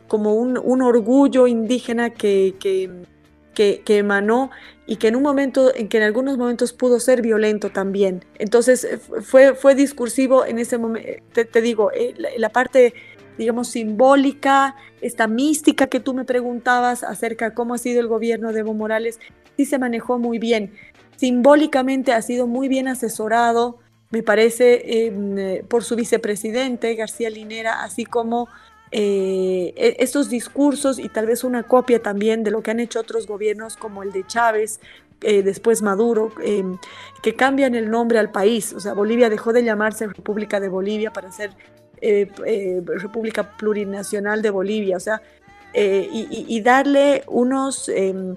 como 0.07 0.37
un, 0.37 0.83
orgullo 0.83 1.49
indígena 1.49 2.11
que, 2.11 2.55
que, 2.61 3.83
emanó 3.89 4.53
y 4.87 4.99
que 4.99 5.09
en 5.09 5.17
un 5.17 5.25
momento, 5.25 5.75
en 5.75 5.89
que 5.89 5.97
en 5.97 6.05
algunos 6.05 6.39
momentos 6.39 6.73
pudo 6.73 7.01
ser 7.01 7.23
violento 7.23 7.71
también. 7.71 8.25
Entonces 8.39 8.87
fue, 9.23 9.57
fue 9.57 9.75
discursivo 9.75 10.47
en 10.47 10.61
ese 10.61 10.79
momento, 10.79 11.25
te, 11.33 11.61
digo, 11.61 11.91
la 12.37 12.51
parte 12.51 12.95
digamos, 13.39 13.69
simbólica, 13.69 14.77
esta 15.01 15.27
mística 15.27 15.87
que 15.87 16.01
tú 16.01 16.15
me 16.15 16.25
preguntabas 16.25 17.03
acerca 17.03 17.51
de 17.51 17.55
cómo 17.55 17.75
ha 17.75 17.79
sido 17.79 18.01
el 18.01 18.09
gobierno 18.09 18.53
de 18.53 18.61
Evo 18.61 18.75
Morales, 18.75 19.21
sí 19.57 19.65
se 19.65 19.79
manejó 19.79 20.19
muy 20.19 20.39
bien. 20.39 20.73
Simbólicamente 21.17 22.13
ha 22.13 22.23
sido 22.23 22.47
muy 22.47 22.69
bien 22.69 22.89
asesorado, 22.89 23.79
me 24.11 24.23
parece, 24.23 25.07
em, 25.07 25.39
eh, 25.39 25.65
por 25.69 25.83
su 25.83 25.97
vicepresidente, 25.97 26.95
García 26.95 27.31
Linera, 27.31 27.83
así 27.83 28.05
como 28.05 28.49
eh, 28.97 29.75
e-, 29.77 29.97
estos 29.99 30.29
discursos 30.29 31.01
y 31.01 31.09
tal 31.09 31.27
vez 31.27 31.43
una 31.43 31.65
copia 31.65 32.01
también 32.01 32.45
de 32.45 32.53
lo 32.53 32.63
que 32.63 32.71
han 32.71 32.79
hecho 32.79 33.01
otros 33.01 33.27
gobiernos 33.27 33.77
como 33.77 34.05
el 34.05 34.13
de 34.13 34.25
Chávez, 34.25 34.79
eh, 35.21 35.43
después 35.43 35.83
Maduro, 35.83 36.31
em, 36.45 36.79
que 37.23 37.35
cambian 37.35 37.75
el 37.75 37.91
nombre 37.91 38.21
al 38.21 38.31
país. 38.31 38.73
O 38.73 38.79
sea, 38.79 38.95
Bolivia 38.95 39.31
dejó 39.31 39.53
de 39.53 39.65
llamarse 39.65 40.07
República 40.07 40.61
de 40.61 40.69
Bolivia 40.69 41.13
para 41.13 41.33
ser 41.33 41.51
República 42.87 43.57
Plurinacional 43.57 44.43
de 44.43 44.51
Bolivia. 44.51 44.97
O 44.97 45.01
sea, 45.01 45.23
y, 45.75 46.61
darle 46.61 47.25
unos 47.27 47.89
em, 47.89 48.37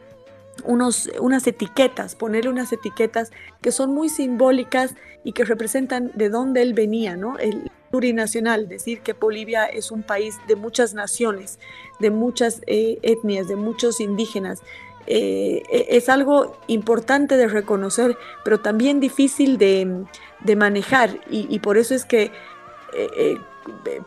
unos, 0.64 1.10
unas 1.20 1.46
etiquetas, 1.48 2.16
ponerle 2.16 2.50
unas 2.50 2.72
etiquetas 2.74 3.32
que 3.62 3.72
son 3.72 3.94
muy 3.94 4.10
simbólicas 4.10 4.96
y 5.24 5.34
que 5.34 5.44
representan 5.44 6.12
de 6.16 6.30
dónde 6.30 6.62
él 6.62 6.74
venía, 6.74 7.16
¿no? 7.16 7.38
El 7.38 7.72
plurinacional, 7.90 8.68
decir 8.68 9.00
que 9.00 9.14
Bolivia 9.14 9.66
es 9.66 9.92
un 9.92 10.04
país 10.04 10.38
de 10.48 10.56
muchas 10.56 10.94
naciones, 10.94 11.60
de 12.00 12.12
muchas 12.12 12.62
eh, 12.68 13.00
etnias, 13.02 13.48
de 13.48 13.56
muchos 13.56 14.00
indígenas. 14.00 14.62
Eh, 15.08 15.64
e, 15.72 15.88
es 15.92 16.10
algo 16.10 16.58
importante 16.68 17.38
de 17.38 17.48
reconocer, 17.48 18.18
pero 18.44 18.60
también 18.60 19.00
difícil 19.00 19.58
de, 19.58 20.06
manejar 20.56 21.20
y, 21.30 21.60
por 21.60 21.78
eso 21.78 21.96
es 21.96 22.06
que 22.06 22.32
eh, 22.94 23.38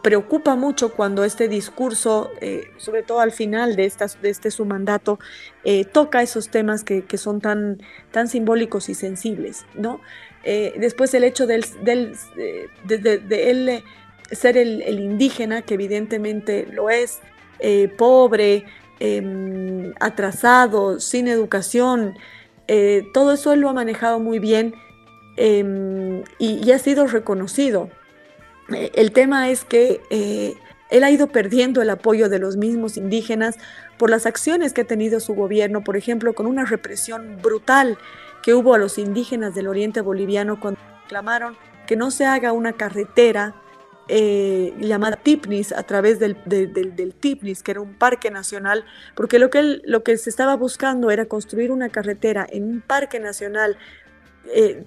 preocupa 0.02 0.56
mucho 0.56 0.92
cuando 0.92 1.24
este 1.24 1.48
discurso, 1.48 2.30
eh, 2.40 2.70
sobre 2.76 3.02
todo 3.02 3.20
al 3.20 3.32
final 3.32 3.76
de, 3.76 3.92
este 4.22 4.50
su 4.50 4.64
mandato, 4.64 5.18
eh, 5.64 5.84
toca 5.84 6.22
esos 6.22 6.48
temas 6.48 6.84
que, 6.84 7.04
son 7.16 7.40
tan, 7.40 7.78
tan 8.10 8.28
simbólicos 8.28 8.88
y 8.88 8.94
sensibles. 8.94 9.66
¿no? 9.74 10.00
Eh, 10.44 10.74
después 10.78 11.12
el 11.14 11.24
hecho 11.24 11.46
de, 11.46 11.56
él 11.56 12.14
ser 14.32 14.56
el, 14.56 15.00
indígena, 15.00 15.62
que 15.62 15.74
evidentemente 15.74 16.66
lo 16.72 16.90
es, 16.90 17.18
pobre, 17.98 18.64
em, 19.00 19.92
atrasado, 20.00 20.98
sin 20.98 21.28
educación, 21.28 22.16
todo 23.12 23.32
eso 23.32 23.52
él 23.52 23.60
lo 23.60 23.68
ha 23.68 23.72
manejado 23.72 24.20
muy 24.20 24.38
bien 24.38 24.74
em, 25.36 26.22
y 26.38 26.70
ha 26.70 26.78
sido 26.78 27.06
reconocido 27.06 27.90
el 28.70 29.12
tema 29.12 29.50
es 29.50 29.64
que 29.64 30.00
eh, 30.10 30.54
él 30.90 31.04
ha 31.04 31.10
ido 31.10 31.28
perdiendo 31.28 31.82
el 31.82 31.90
apoyo 31.90 32.28
de 32.28 32.38
los 32.38 32.56
mismos 32.56 32.96
indígenas 32.96 33.56
por 33.98 34.10
las 34.10 34.26
acciones 34.26 34.72
que 34.72 34.82
ha 34.82 34.86
tenido 34.86 35.20
su 35.20 35.34
gobierno, 35.34 35.82
por 35.82 35.96
ejemplo, 35.96 36.34
con 36.34 36.46
una 36.46 36.64
represión 36.64 37.38
brutal 37.42 37.98
que 38.42 38.54
hubo 38.54 38.74
a 38.74 38.78
los 38.78 38.98
indígenas 38.98 39.54
del 39.54 39.68
oriente 39.68 40.00
boliviano 40.00 40.58
cuando 40.58 40.80
reclamaron 41.02 41.56
que 41.86 41.96
no 41.96 42.10
se 42.10 42.24
haga 42.24 42.52
una 42.52 42.72
carretera 42.72 43.54
eh, 44.12 44.74
llamada 44.80 45.16
Tipnis 45.16 45.72
a 45.72 45.84
través 45.84 46.18
del, 46.18 46.34
Tipnis, 47.20 47.62
que 47.62 47.70
era 47.70 47.80
un 47.80 47.94
parque 47.94 48.30
nacional, 48.30 48.84
porque 49.14 49.38
lo 49.38 49.50
que, 49.50 49.80
lo 49.84 50.02
que 50.02 50.16
se 50.16 50.30
estaba 50.30 50.56
buscando 50.56 51.12
era 51.12 51.26
construir 51.26 51.70
una 51.70 51.90
carretera 51.90 52.44
en 52.50 52.64
un 52.64 52.80
parque 52.80 53.20
nacional 53.20 53.76
eh, 54.52 54.84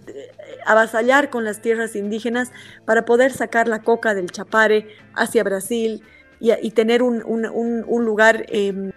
avasallar 0.65 1.29
con 1.29 1.43
las 1.43 1.61
tierras 1.61 1.95
indígenas 1.95 2.51
para 2.85 3.05
poder 3.05 3.31
sacar 3.31 3.67
la 3.67 3.81
coca 3.81 4.13
del 4.13 4.31
Chapare 4.31 4.87
hacia 5.13 5.43
Brasil 5.43 6.03
y, 6.39 6.71
tener 6.71 7.01
un, 7.01 7.21
lugar 7.87 8.45
em, 8.49 8.91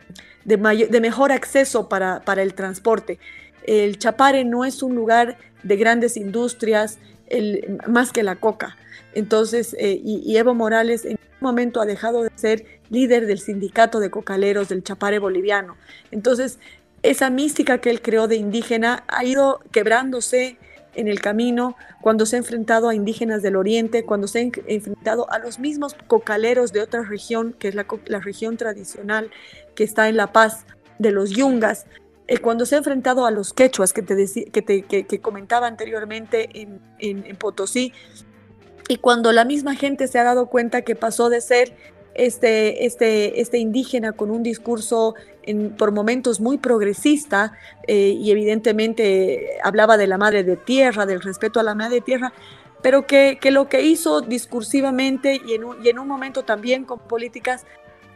de, 0.44 1.00
mejor 1.00 1.30
acceso 1.30 1.88
para, 1.88 2.22
el 2.42 2.54
transporte. 2.54 3.20
El 3.62 3.98
Chapare 3.98 4.44
no 4.44 4.64
es 4.64 4.82
un 4.82 4.96
lugar 4.96 5.38
de 5.62 5.76
grandes 5.76 6.16
industrias 6.16 6.98
más 7.86 8.12
que 8.12 8.24
la 8.24 8.36
coca. 8.36 8.76
Entonces, 9.14 9.74
eh, 9.78 10.00
y, 10.02 10.36
Evo 10.36 10.54
Morales 10.54 11.04
en 11.04 11.12
un 11.12 11.18
momento 11.40 11.80
ha 11.80 11.86
dejado 11.86 12.22
de 12.22 12.30
ser 12.34 12.66
líder 12.90 13.26
del 13.26 13.38
sindicato 13.38 14.00
de 14.00 14.10
cocaleros 14.10 14.68
del 14.68 14.82
Chapare 14.82 15.18
boliviano. 15.18 15.76
Entonces, 16.10 16.58
esa 17.10 17.30
mística 17.30 17.78
que 17.78 17.90
él 17.90 18.02
creó 18.02 18.28
de 18.28 18.36
indígena 18.36 19.04
ha 19.08 19.24
ido 19.24 19.60
quebrándose 19.70 20.58
en 20.94 21.08
el 21.08 21.20
camino 21.20 21.76
cuando 22.00 22.26
se 22.26 22.36
ha 22.36 22.38
enfrentado 22.38 22.88
a 22.88 22.94
indígenas 22.94 23.42
del 23.42 23.56
oriente, 23.56 24.04
cuando 24.04 24.26
se 24.26 24.38
ha 24.38 24.42
enfrentado 24.42 25.30
a 25.30 25.38
los 25.38 25.58
mismos 25.58 25.94
cocaleros 26.06 26.72
de 26.72 26.80
otra 26.80 27.02
región, 27.02 27.54
que 27.58 27.68
es 27.68 27.74
la, 27.74 27.86
región 28.20 28.56
tradicional 28.56 29.30
que 29.74 29.84
está 29.84 30.08
en 30.08 30.16
La 30.16 30.32
Paz, 30.32 30.66
de 30.98 31.12
los 31.12 31.30
yungas, 31.30 31.84
eh, 32.26 32.38
cuando 32.38 32.64
se 32.64 32.74
ha 32.74 32.78
enfrentado 32.78 33.26
a 33.26 33.30
los 33.30 33.52
quechuas 33.52 33.92
que, 33.92 34.02
te 34.02 34.16
que, 34.50 34.62
te, 34.62 34.82
que, 34.82 35.20
comentaba 35.20 35.66
anteriormente 35.66 36.48
en, 36.54 36.80
en 36.98 37.36
Potosí, 37.36 37.92
y 38.88 38.96
cuando 38.96 39.32
la 39.32 39.44
misma 39.44 39.74
gente 39.74 40.08
se 40.08 40.18
ha 40.18 40.24
dado 40.24 40.46
cuenta 40.46 40.82
que 40.82 40.94
pasó 40.94 41.28
de 41.28 41.40
ser 41.40 41.74
este, 42.16 42.86
este, 42.86 43.40
este 43.40 43.58
indígena 43.58 44.12
con 44.12 44.30
un 44.30 44.42
discurso 44.42 45.14
por 45.78 45.92
momentos 45.92 46.40
muy 46.40 46.58
progresista 46.58 47.52
eh, 47.86 48.16
y 48.18 48.30
evidentemente 48.30 49.58
hablaba 49.62 49.96
de 49.96 50.08
la 50.08 50.18
madre 50.18 50.42
de 50.42 50.56
tierra, 50.56 51.06
del 51.06 51.20
respeto 51.20 51.60
a 51.60 51.62
la 51.62 51.74
madre 51.74 51.96
de 51.96 52.00
tierra, 52.00 52.32
pero 52.82 53.06
que, 53.06 53.38
que 53.40 53.50
lo 53.50 53.68
que 53.68 53.82
hizo 53.82 54.22
discursivamente 54.22 55.40
y 55.46 55.54
en 55.54 55.64
un, 55.64 55.84
y 55.84 55.88
en 55.88 55.98
un 55.98 56.08
momento 56.08 56.42
también 56.42 56.84
con 56.84 56.98
políticas, 56.98 57.64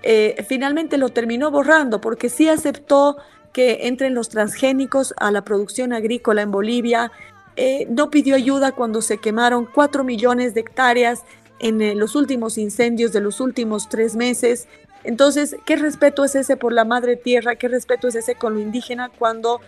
eh, 0.02 0.44
finalmente 0.48 0.98
lo 0.98 1.10
terminó 1.10 1.50
borrando 1.50 2.00
porque 2.00 2.28
sí 2.28 2.48
aceptó 2.48 3.16
que 3.52 3.86
entren 3.86 4.14
los 4.14 4.28
transgénicos 4.28 5.14
a 5.18 5.30
la 5.30 5.42
producción 5.42 5.92
agrícola 5.92 6.42
en 6.42 6.50
Bolivia, 6.50 7.12
eh, 7.56 7.86
no 7.90 8.10
pidió 8.10 8.36
ayuda 8.36 8.72
cuando 8.72 9.02
se 9.02 9.18
quemaron 9.18 9.66
cuatro 9.66 10.04
millones 10.04 10.54
de 10.54 10.60
hectáreas 10.60 11.24
en 11.60 11.80
eh, 11.82 11.94
los 11.94 12.16
últimos 12.16 12.58
incendios 12.58 13.12
de 13.12 13.20
los 13.20 13.40
últimos 13.40 13.88
tres 13.88 14.16
meses. 14.16 14.66
Entonces, 15.04 15.56
¿qué 15.64 15.76
respeto 15.76 16.24
es 16.24 16.34
ese 16.34 16.56
por 16.56 16.72
la 16.72 16.84
madre 16.84 17.16
tierra? 17.16 17.56
¿Qué 17.56 17.68
respeto 17.68 18.08
es 18.08 18.14
ese 18.16 18.34
con 18.34 18.54
lo 18.54 18.60
indígena 18.60 19.10
cuando, 19.18 19.60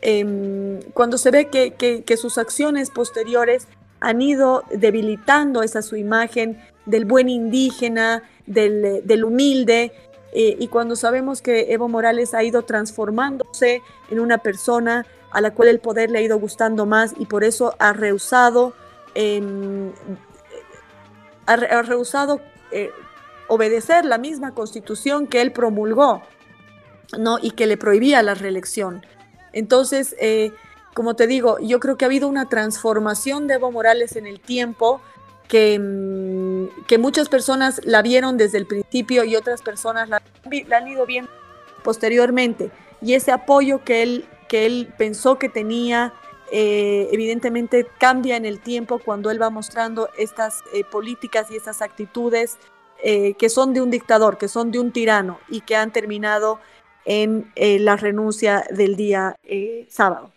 em, 0.00 0.80
cuando 0.94 1.18
se 1.18 1.30
ve 1.30 1.48
que, 1.48 1.72
que, 1.72 2.16
sus 2.16 2.38
acciones 2.38 2.90
posteriores 2.90 3.66
han 4.00 4.22
ido 4.22 4.62
debilitando 4.70 5.62
esa 5.62 5.82
su 5.82 5.96
imagen 5.96 6.58
del 6.86 7.04
buen 7.04 7.28
indígena, 7.28 8.22
del, 8.46 9.02
del 9.04 9.24
humilde, 9.24 9.92
eh, 10.32 10.56
y 10.58 10.68
cuando 10.68 10.94
sabemos 10.94 11.40
que 11.40 11.72
Evo 11.72 11.88
Morales 11.88 12.34
ha 12.34 12.42
ido 12.42 12.62
transformándose 12.62 13.82
en 14.10 14.20
una 14.20 14.38
persona 14.38 15.06
a 15.30 15.40
la 15.40 15.52
cual 15.54 15.68
el 15.68 15.78
poder 15.78 16.10
le 16.10 16.18
ha 16.18 16.22
ido 16.22 16.38
gustando 16.38 16.86
más 16.86 17.14
y 17.18 17.26
por 17.26 17.44
eso 17.44 17.74
ha 17.78 17.92
rehusado 17.92 18.74
em, 19.14 19.90
ha, 21.48 21.82
rehusado 21.82 22.40
eh, 22.70 22.90
obedecer 23.48 24.04
la 24.04 24.18
misma 24.18 24.52
constitución 24.54 25.26
que 25.26 25.40
él 25.40 25.52
promulgó, 25.52 26.22
¿no? 27.18 27.38
Y 27.40 27.52
que 27.52 27.66
le 27.66 27.76
prohibía 27.76 28.22
la 28.22 28.34
reelección. 28.34 29.04
Entonces, 29.52 30.14
eh, 30.20 30.52
como 30.94 31.14
te 31.14 31.26
digo, 31.26 31.58
yo 31.60 31.80
creo 31.80 31.96
que 31.96 32.04
ha 32.04 32.08
habido 32.08 32.28
una 32.28 32.48
transformación 32.48 33.46
de 33.46 33.54
Evo 33.54 33.72
Morales 33.72 34.16
en 34.16 34.26
el 34.26 34.40
tiempo 34.40 35.00
que, 35.48 35.78
mm, 35.78 36.84
que 36.86 36.98
muchas 36.98 37.30
personas 37.30 37.80
la 37.84 38.02
vieron 38.02 38.36
desde 38.36 38.58
el 38.58 38.66
principio 38.66 39.24
y 39.24 39.34
otras 39.34 39.62
personas 39.62 40.10
la, 40.10 40.22
la, 40.68 40.76
han 40.76 40.88
ido 40.88 41.06
viendo 41.06 41.30
posteriormente. 41.82 42.70
Y 43.00 43.14
ese 43.14 43.32
apoyo 43.32 43.82
que 43.84 44.02
él, 44.02 44.26
que 44.48 44.66
él 44.66 44.92
pensó 44.98 45.38
que 45.38 45.48
tenía 45.48 46.12
eh, 46.50 47.08
evidentemente 47.12 47.86
cambia 47.98 48.36
en 48.36 48.46
el 48.46 48.60
tiempo 48.60 48.98
cuando 48.98 49.30
él 49.30 49.40
va 49.40 49.50
mostrando 49.50 50.08
estas 50.16 50.64
eh, 50.72 50.82
políticas 50.84 51.50
y 51.50 51.56
estas 51.56 51.82
actitudes 51.82 52.58
eh, 53.02 53.34
que 53.34 53.48
son 53.48 53.74
de 53.74 53.82
un 53.82 53.90
dictador, 53.90 54.38
que 54.38 54.48
son 54.48 54.70
de 54.70 54.78
un 54.78 54.90
tirano 54.90 55.38
y 55.48 55.60
que 55.60 55.76
han 55.76 55.92
terminado 55.92 56.58
en 57.04 57.50
la 57.56 57.96
renuncia 57.96 58.64
del 58.70 58.94
día 58.94 59.34
sábado. 59.88 60.30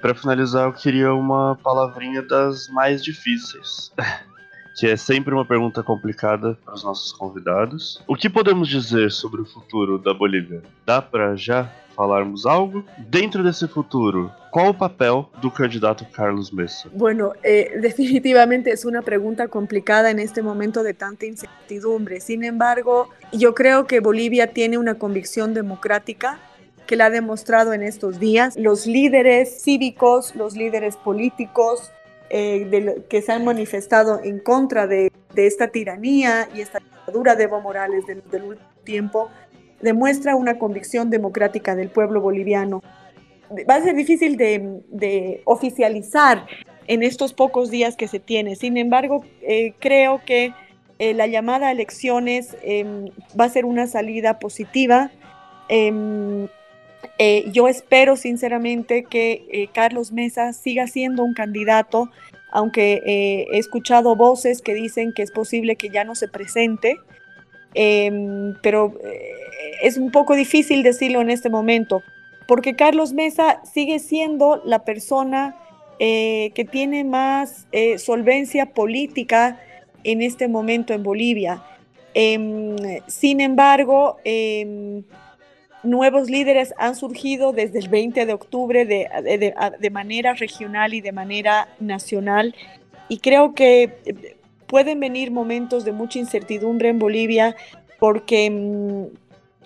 Para 0.00 0.14
finalizar, 0.14 0.66
eu 0.66 0.72
queria 0.72 1.12
uma 1.12 1.56
palavrinha 1.56 2.22
das 2.22 2.68
mais 2.68 3.02
difíceis. 3.02 3.92
que 4.76 4.86
é 4.86 4.96
sempre 4.96 5.34
uma 5.34 5.44
pergunta 5.44 5.82
complicada 5.82 6.58
para 6.64 6.74
os 6.74 6.84
nossos 6.84 7.12
convidados. 7.12 8.02
O 8.06 8.14
que 8.14 8.28
podemos 8.28 8.68
dizer 8.68 9.10
sobre 9.10 9.42
o 9.42 9.44
futuro 9.44 9.98
da 9.98 10.14
Bolívia? 10.14 10.62
Dá 10.86 11.00
para 11.02 11.36
já 11.36 11.70
falarmos 11.94 12.46
algo? 12.46 12.84
Dentro 12.98 13.42
desse 13.42 13.68
futuro, 13.68 14.30
qual 14.50 14.70
o 14.70 14.74
papel 14.74 15.30
do 15.40 15.50
candidato 15.50 16.06
Carlos 16.12 16.50
Mesa? 16.50 16.88
Bueno, 16.92 17.32
eh, 17.42 17.78
definitivamente 17.80 18.70
es 18.70 18.84
una 18.84 19.02
pregunta 19.02 19.48
complicada 19.48 20.10
en 20.10 20.18
este 20.18 20.42
momento 20.42 20.82
de 20.82 20.94
tanta 20.94 21.26
incertidumbre. 21.26 22.20
Sin 22.20 22.44
embargo, 22.44 23.08
yo 23.32 23.54
creo 23.54 23.86
que 23.86 24.00
Bolivia 24.00 24.52
tiene 24.52 24.78
una 24.78 24.94
convicción 24.94 25.54
democrática 25.54 26.38
que 26.86 26.96
la 26.96 27.06
ha 27.06 27.10
demostrado 27.10 27.72
en 27.72 27.82
estos 27.82 28.18
días. 28.18 28.56
Los 28.56 28.86
líderes 28.86 29.62
cívicos, 29.62 30.34
los 30.34 30.56
líderes 30.56 30.96
políticos 30.96 31.90
eh, 32.34 33.04
que 33.10 33.20
se 33.20 33.30
han 33.30 33.44
manifestado 33.44 34.18
en 34.24 34.38
contra 34.38 34.86
de, 34.86 35.12
esta 35.36 35.68
tiranía 35.68 36.48
y 36.54 36.62
esta 36.62 36.78
dictadura 36.78 37.36
de 37.36 37.44
Evo 37.44 37.60
Morales 37.60 38.06
del, 38.06 38.22
último 38.42 38.70
tiempo, 38.84 39.28
demuestra 39.82 40.34
una 40.34 40.58
convicción 40.58 41.10
democrática 41.10 41.76
del 41.76 41.90
pueblo 41.90 42.22
boliviano. 42.22 42.82
Va 43.68 43.74
a 43.74 43.82
ser 43.82 43.94
difícil 43.94 44.38
de, 44.38 45.42
oficializar 45.44 46.46
en 46.86 47.02
estos 47.02 47.34
pocos 47.34 47.70
días 47.70 47.96
que 47.96 48.08
se 48.08 48.18
tiene. 48.18 48.56
Sin 48.56 48.78
embargo, 48.78 49.26
eh, 49.42 49.74
creo 49.78 50.22
que 50.24 50.54
eh, 50.98 51.12
la 51.12 51.26
llamada 51.26 51.68
a 51.68 51.72
elecciones 51.72 52.56
em, 52.62 53.10
va 53.38 53.44
a 53.44 53.50
ser 53.50 53.66
una 53.66 53.86
salida 53.86 54.38
positiva. 54.38 55.10
Eh, 57.18 57.44
yo 57.52 57.68
espero 57.68 58.16
sinceramente 58.16 59.04
que 59.04 59.68
Carlos 59.72 60.12
Mesa 60.12 60.52
siga 60.52 60.86
siendo 60.86 61.24
un 61.24 61.34
candidato, 61.34 62.10
aunque 62.50 63.02
he 63.04 63.58
escuchado 63.58 64.16
voces 64.16 64.62
que 64.62 64.74
dicen 64.74 65.12
que 65.12 65.22
es 65.22 65.30
posible 65.30 65.76
que 65.76 65.88
ya 65.88 66.04
no 66.04 66.14
se 66.14 66.28
presente. 66.28 66.98
Em, 67.74 68.54
pero 68.62 68.94
eh, 69.02 69.32
es 69.82 69.96
un 69.96 70.10
poco 70.10 70.34
difícil 70.34 70.82
decirlo 70.82 71.20
en 71.20 71.30
este 71.30 71.48
momento, 71.48 72.02
porque 72.46 72.76
Carlos 72.76 73.12
Mesa 73.12 73.62
sigue 73.64 73.98
siendo 73.98 74.62
la 74.64 74.84
persona 74.84 75.56
eh, 75.98 76.52
que 76.54 76.64
tiene 76.64 77.04
más 77.04 77.66
eh, 77.72 77.98
solvencia 77.98 78.66
política 78.66 79.60
en 80.04 80.20
este 80.20 80.48
momento 80.48 80.92
en 80.92 81.02
Bolivia. 81.02 81.62
Em, 82.14 82.76
sin 83.06 83.40
embargo, 83.40 84.18
em, 84.24 85.04
nuevos 85.82 86.30
líderes 86.30 86.74
han 86.78 86.94
surgido 86.94 87.52
desde 87.52 87.78
el 87.78 87.88
20 87.88 88.26
de 88.26 88.32
octubre 88.32 88.84
de, 88.84 89.90
manera 89.90 90.34
regional 90.34 90.94
y 90.94 91.00
de 91.00 91.12
manera 91.12 91.68
nacional. 91.80 92.54
Y 93.08 93.18
creo 93.18 93.54
que 93.54 94.36
pueden 94.66 95.00
venir 95.00 95.30
momentos 95.30 95.84
de 95.84 95.92
mucha 95.92 96.18
incertidumbre 96.18 96.88
en 96.88 96.98
Bolivia 96.98 97.56
porque 97.98 98.50
mm, 98.50 99.14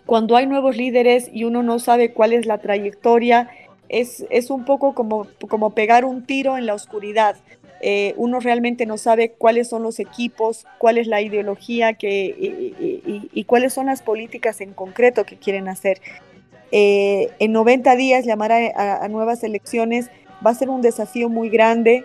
cuando 0.04 0.36
hay 0.36 0.46
nuevos 0.46 0.76
líderes 0.76 1.30
y 1.32 1.44
uno 1.44 1.62
no 1.62 1.78
sabe 1.78 2.12
cuál 2.12 2.32
es 2.32 2.46
la 2.46 2.58
trayectoria, 2.58 3.48
es, 3.88 4.24
es 4.30 4.50
un 4.50 4.64
poco 4.64 4.94
como, 4.94 5.26
como 5.48 5.70
pegar 5.70 6.04
un 6.04 6.26
tiro 6.26 6.56
en 6.56 6.66
la 6.66 6.74
oscuridad. 6.74 7.36
Eh, 7.88 8.14
uno 8.16 8.40
realmente 8.40 8.84
no 8.84 8.98
sabe 8.98 9.30
cuáles 9.30 9.68
son 9.68 9.84
los 9.84 10.00
equipos, 10.00 10.66
cuál 10.78 10.98
es 10.98 11.06
la 11.06 11.20
ideología 11.20 11.92
que, 11.94 12.34
y, 13.32 13.44
cuáles 13.44 13.74
son 13.74 13.86
las 13.86 14.02
políticas 14.02 14.60
en 14.60 14.72
concreto 14.72 15.22
que 15.22 15.36
quieren 15.36 15.68
hacer. 15.68 16.00
Eh, 16.72 17.30
en 17.38 17.52
90 17.52 17.94
días 17.94 18.26
llamar 18.26 18.50
a, 18.50 19.06
nuevas 19.06 19.44
elecciones 19.44 20.10
va 20.44 20.50
a 20.50 20.54
ser 20.54 20.68
un 20.68 20.82
desafío 20.82 21.28
muy 21.28 21.48
grande. 21.48 22.04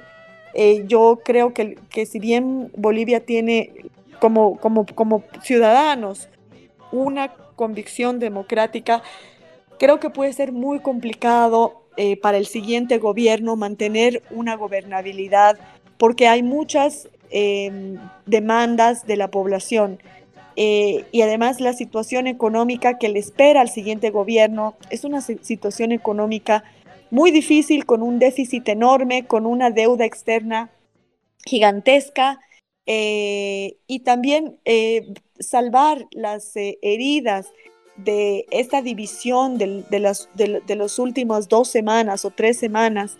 Eh, 0.54 0.84
yo 0.86 1.20
creo 1.26 1.52
que, 1.52 1.80
que, 1.90 2.06
si 2.06 2.20
bien 2.20 2.72
Bolivia 2.78 3.26
tiene 3.26 3.74
como, 4.20 4.58
como, 4.58 4.86
como 4.86 5.24
ciudadanos 5.42 6.30
una 6.92 7.34
convicción 7.56 8.20
democrática, 8.20 9.02
creo 9.80 10.00
que 10.00 10.12
puede 10.12 10.32
ser 10.34 10.52
muy 10.52 10.80
complicado 10.80 11.81
eh, 11.98 12.16
para 12.16 12.38
el 12.38 12.46
siguiente 12.46 13.00
gobierno 13.00 13.58
mantener 13.58 14.24
una 14.32 14.56
gobernabilidad 14.56 15.60
porque 15.98 16.28
hay 16.28 16.42
muchas 16.42 17.10
em, 17.30 17.98
demandas 18.26 19.06
de 19.06 19.18
la 19.18 19.30
población. 19.30 20.00
Eh, 20.56 21.06
y 21.12 21.22
además 21.22 21.60
la 21.60 21.74
situación 21.74 22.28
económica 22.28 22.98
que 22.98 23.10
le 23.10 23.20
espera 23.20 23.62
al 23.62 23.70
siguiente 23.70 24.10
gobierno 24.10 24.76
es 24.90 25.04
una 25.04 25.22
situación 25.22 25.92
económica 25.92 26.64
muy 27.10 27.30
difícil, 27.32 27.86
con 27.86 28.02
un 28.04 28.20
déficit 28.20 28.70
enorme, 28.70 29.26
con 29.26 29.46
una 29.46 29.70
deuda 29.70 30.06
externa 30.06 30.72
gigantesca 31.46 32.40
eh, 32.86 33.76
y 33.86 34.00
también 34.00 34.58
salvar 35.40 36.06
las 36.12 36.54
heridas 36.56 37.48
de 37.98 38.46
esta 38.52 38.82
división 38.82 39.58
de, 39.58 39.86
las, 40.00 40.30
de, 40.36 40.76
los 40.76 41.00
últimos 41.00 41.48
dos 41.48 41.68
semanas 41.68 42.26
o 42.26 42.32
tres 42.32 42.58
semanas 42.58 43.18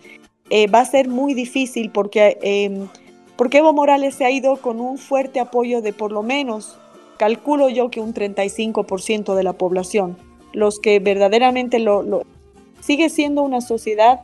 va 0.72 0.80
a 0.80 0.84
ser 0.84 1.08
muy 1.08 1.34
difícil 1.34 1.90
porque, 1.90 2.38
em, 2.42 2.88
porque 3.36 3.58
Evo 3.58 3.72
Morales 3.72 4.14
se 4.14 4.24
ha 4.24 4.30
ido 4.30 4.56
con 4.56 4.80
un 4.80 4.98
fuerte 4.98 5.40
apoyo 5.40 5.82
de 5.82 5.92
por 5.92 6.12
lo 6.12 6.22
menos, 6.22 6.78
calculo 7.16 7.68
yo 7.68 7.90
que 7.90 8.00
un 8.00 8.12
35% 8.12 9.34
de 9.34 9.42
la 9.42 9.52
población, 9.52 10.16
los 10.52 10.80
que 10.80 10.98
verdaderamente 10.98 11.78
lo 11.78 12.24
sigue 12.82 13.08
siendo 13.08 13.42
una 13.42 13.60
sociedad 13.60 14.20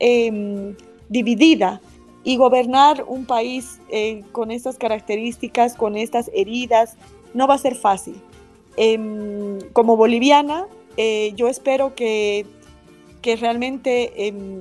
em, 0.00 0.74
dividida 1.08 1.80
y 2.24 2.36
gobernar 2.36 3.04
un 3.06 3.24
país 3.24 3.80
eh, 3.88 4.22
con 4.32 4.50
estas 4.50 4.76
características, 4.76 5.74
con 5.74 5.96
estas 5.96 6.30
heridas, 6.34 6.96
no 7.34 7.46
va 7.46 7.54
a 7.54 7.58
ser 7.58 7.74
fácil. 7.74 8.20
Em, 8.76 9.58
como 9.72 9.96
boliviana, 9.96 10.66
eh, 10.96 11.32
yo 11.36 11.48
espero 11.48 11.94
que, 11.94 12.46
que 13.20 13.36
realmente 13.36 14.26
em, 14.26 14.60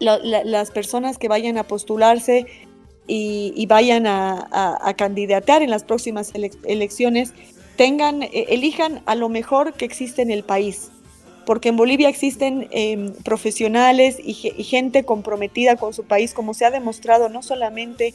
las 0.00 0.70
personas 0.70 1.18
que 1.18 1.28
vayan 1.28 1.58
a 1.58 1.64
postularse 1.64 2.46
y, 3.06 3.66
vayan 3.66 4.06
a, 4.06 4.78
a, 4.80 4.94
candidatar 4.94 5.62
en 5.62 5.70
las 5.70 5.82
próximas 5.82 6.32
elecciones 6.34 7.34
tengan, 7.76 8.22
e, 8.22 8.46
elijan 8.50 9.02
a 9.06 9.16
lo 9.16 9.28
mejor 9.28 9.74
que 9.74 9.84
existe 9.84 10.22
en 10.22 10.30
el 10.30 10.44
país 10.44 10.90
porque 11.50 11.70
en 11.70 11.76
Bolivia 11.76 12.08
existen 12.08 12.68
em, 12.70 13.12
profesionales 13.24 14.18
y, 14.22 14.34
gente 14.34 15.04
comprometida 15.04 15.74
con 15.74 15.92
su 15.92 16.04
país, 16.04 16.32
como 16.32 16.54
se 16.54 16.64
ha 16.64 16.70
demostrado 16.70 17.28
no 17.28 17.42
solamente 17.42 18.14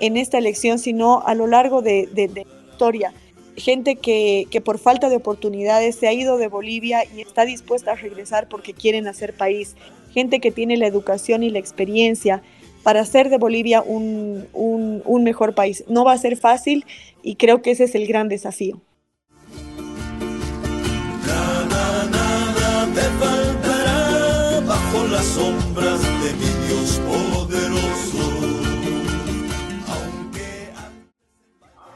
en 0.00 0.16
esta 0.16 0.38
elección, 0.38 0.80
sino 0.80 1.22
a 1.24 1.36
lo 1.36 1.46
largo 1.46 1.80
de, 1.80 2.08
la 2.34 2.42
historia. 2.72 3.14
Gente 3.56 3.96
que, 3.96 4.46
que, 4.50 4.60
por 4.60 4.78
falta 4.78 5.08
de 5.08 5.16
oportunidades 5.16 5.96
se 5.96 6.08
ha 6.08 6.12
ido 6.12 6.38
de 6.38 6.48
Bolivia 6.48 7.04
y 7.04 7.20
está 7.20 7.44
dispuesta 7.44 7.92
a 7.92 7.96
regresar 7.96 8.48
porque 8.48 8.72
quieren 8.72 9.06
hacer 9.06 9.34
país. 9.34 9.76
Gente 10.12 10.40
que 10.40 10.50
tiene 10.50 10.76
la 10.76 10.86
educación 10.86 11.42
y 11.42 11.50
la 11.50 11.58
experiencia 11.58 12.42
para 12.82 13.00
hacer 13.00 13.28
de 13.28 13.38
Bolivia 13.38 13.82
un, 13.82 14.46
un, 14.52 15.24
mejor 15.24 15.54
país. 15.54 15.84
No 15.88 16.04
va 16.04 16.12
a 16.12 16.18
ser 16.18 16.36
fácil 16.36 16.84
y 17.22 17.36
creo 17.36 17.62
que 17.62 17.72
ese 17.72 17.84
es 17.84 17.94
el 17.94 18.06
gran 18.06 18.28
desafío. 18.28 18.80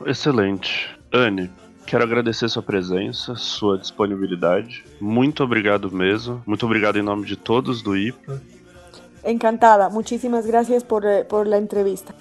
Excelente. 0.07 0.96
Anne, 1.13 1.51
quero 1.87 2.05
agradecer 2.05 2.49
sua 2.49 2.63
presença, 2.63 3.35
sua 3.37 3.79
disponibilidade. 3.79 4.85
Muito 5.01 5.43
obrigado 5.43 5.91
mesmo. 5.91 6.43
Muito 6.47 6.67
obrigado 6.67 6.99
em 6.99 7.03
nome 7.03 7.25
de 7.25 7.37
todos 7.37 7.83
do 7.83 7.97
IPA. 7.97 8.43
Encantada. 9.25 9.89
Muchísimas 9.89 10.47
gracias 10.47 10.83
por, 10.83 11.05
eh, 11.05 11.25
por 11.25 11.47
la 11.47 11.59
entrevista. 11.59 12.15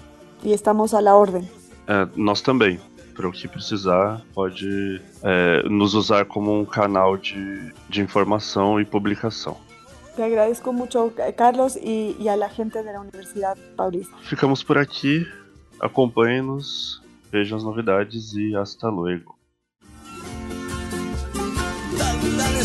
E 0.44 0.54
estamos 0.54 0.94
à 0.94 1.00
la 1.00 1.16
ordem. 1.16 1.48
É, 1.88 2.08
nós 2.16 2.42
também. 2.42 2.80
Para 3.16 3.30
o 3.30 3.32
que 3.32 3.48
precisar, 3.48 4.22
pode 4.34 5.02
é, 5.24 5.64
nos 5.70 5.94
usar 5.94 6.26
como 6.26 6.60
um 6.60 6.66
canal 6.66 7.16
de, 7.16 7.72
de 7.88 8.02
informação 8.02 8.78
e 8.78 8.84
publicação. 8.84 9.56
Te 10.18 10.22
agradezco 10.22 10.74
mucho, 10.74 11.14
Carlos, 11.38 11.78
y, 11.78 12.18
y 12.20 12.28
a 12.28 12.36
la 12.36 12.50
gente 12.50 12.84
de 12.84 12.92
la 12.92 13.00
Universidad 13.00 13.58
Paulista. 13.78 14.14
Ficamos 14.24 14.64
por 14.64 14.78
aqui. 14.78 15.26
Acompanhe-nos, 15.80 17.02
Vejam 17.36 17.58
as 17.58 17.66
novidades 17.66 18.34
e 18.34 18.56
hasta 18.56 18.88
luego. 18.88 19.36
Dale, 21.98 22.30
dale, 22.38 22.64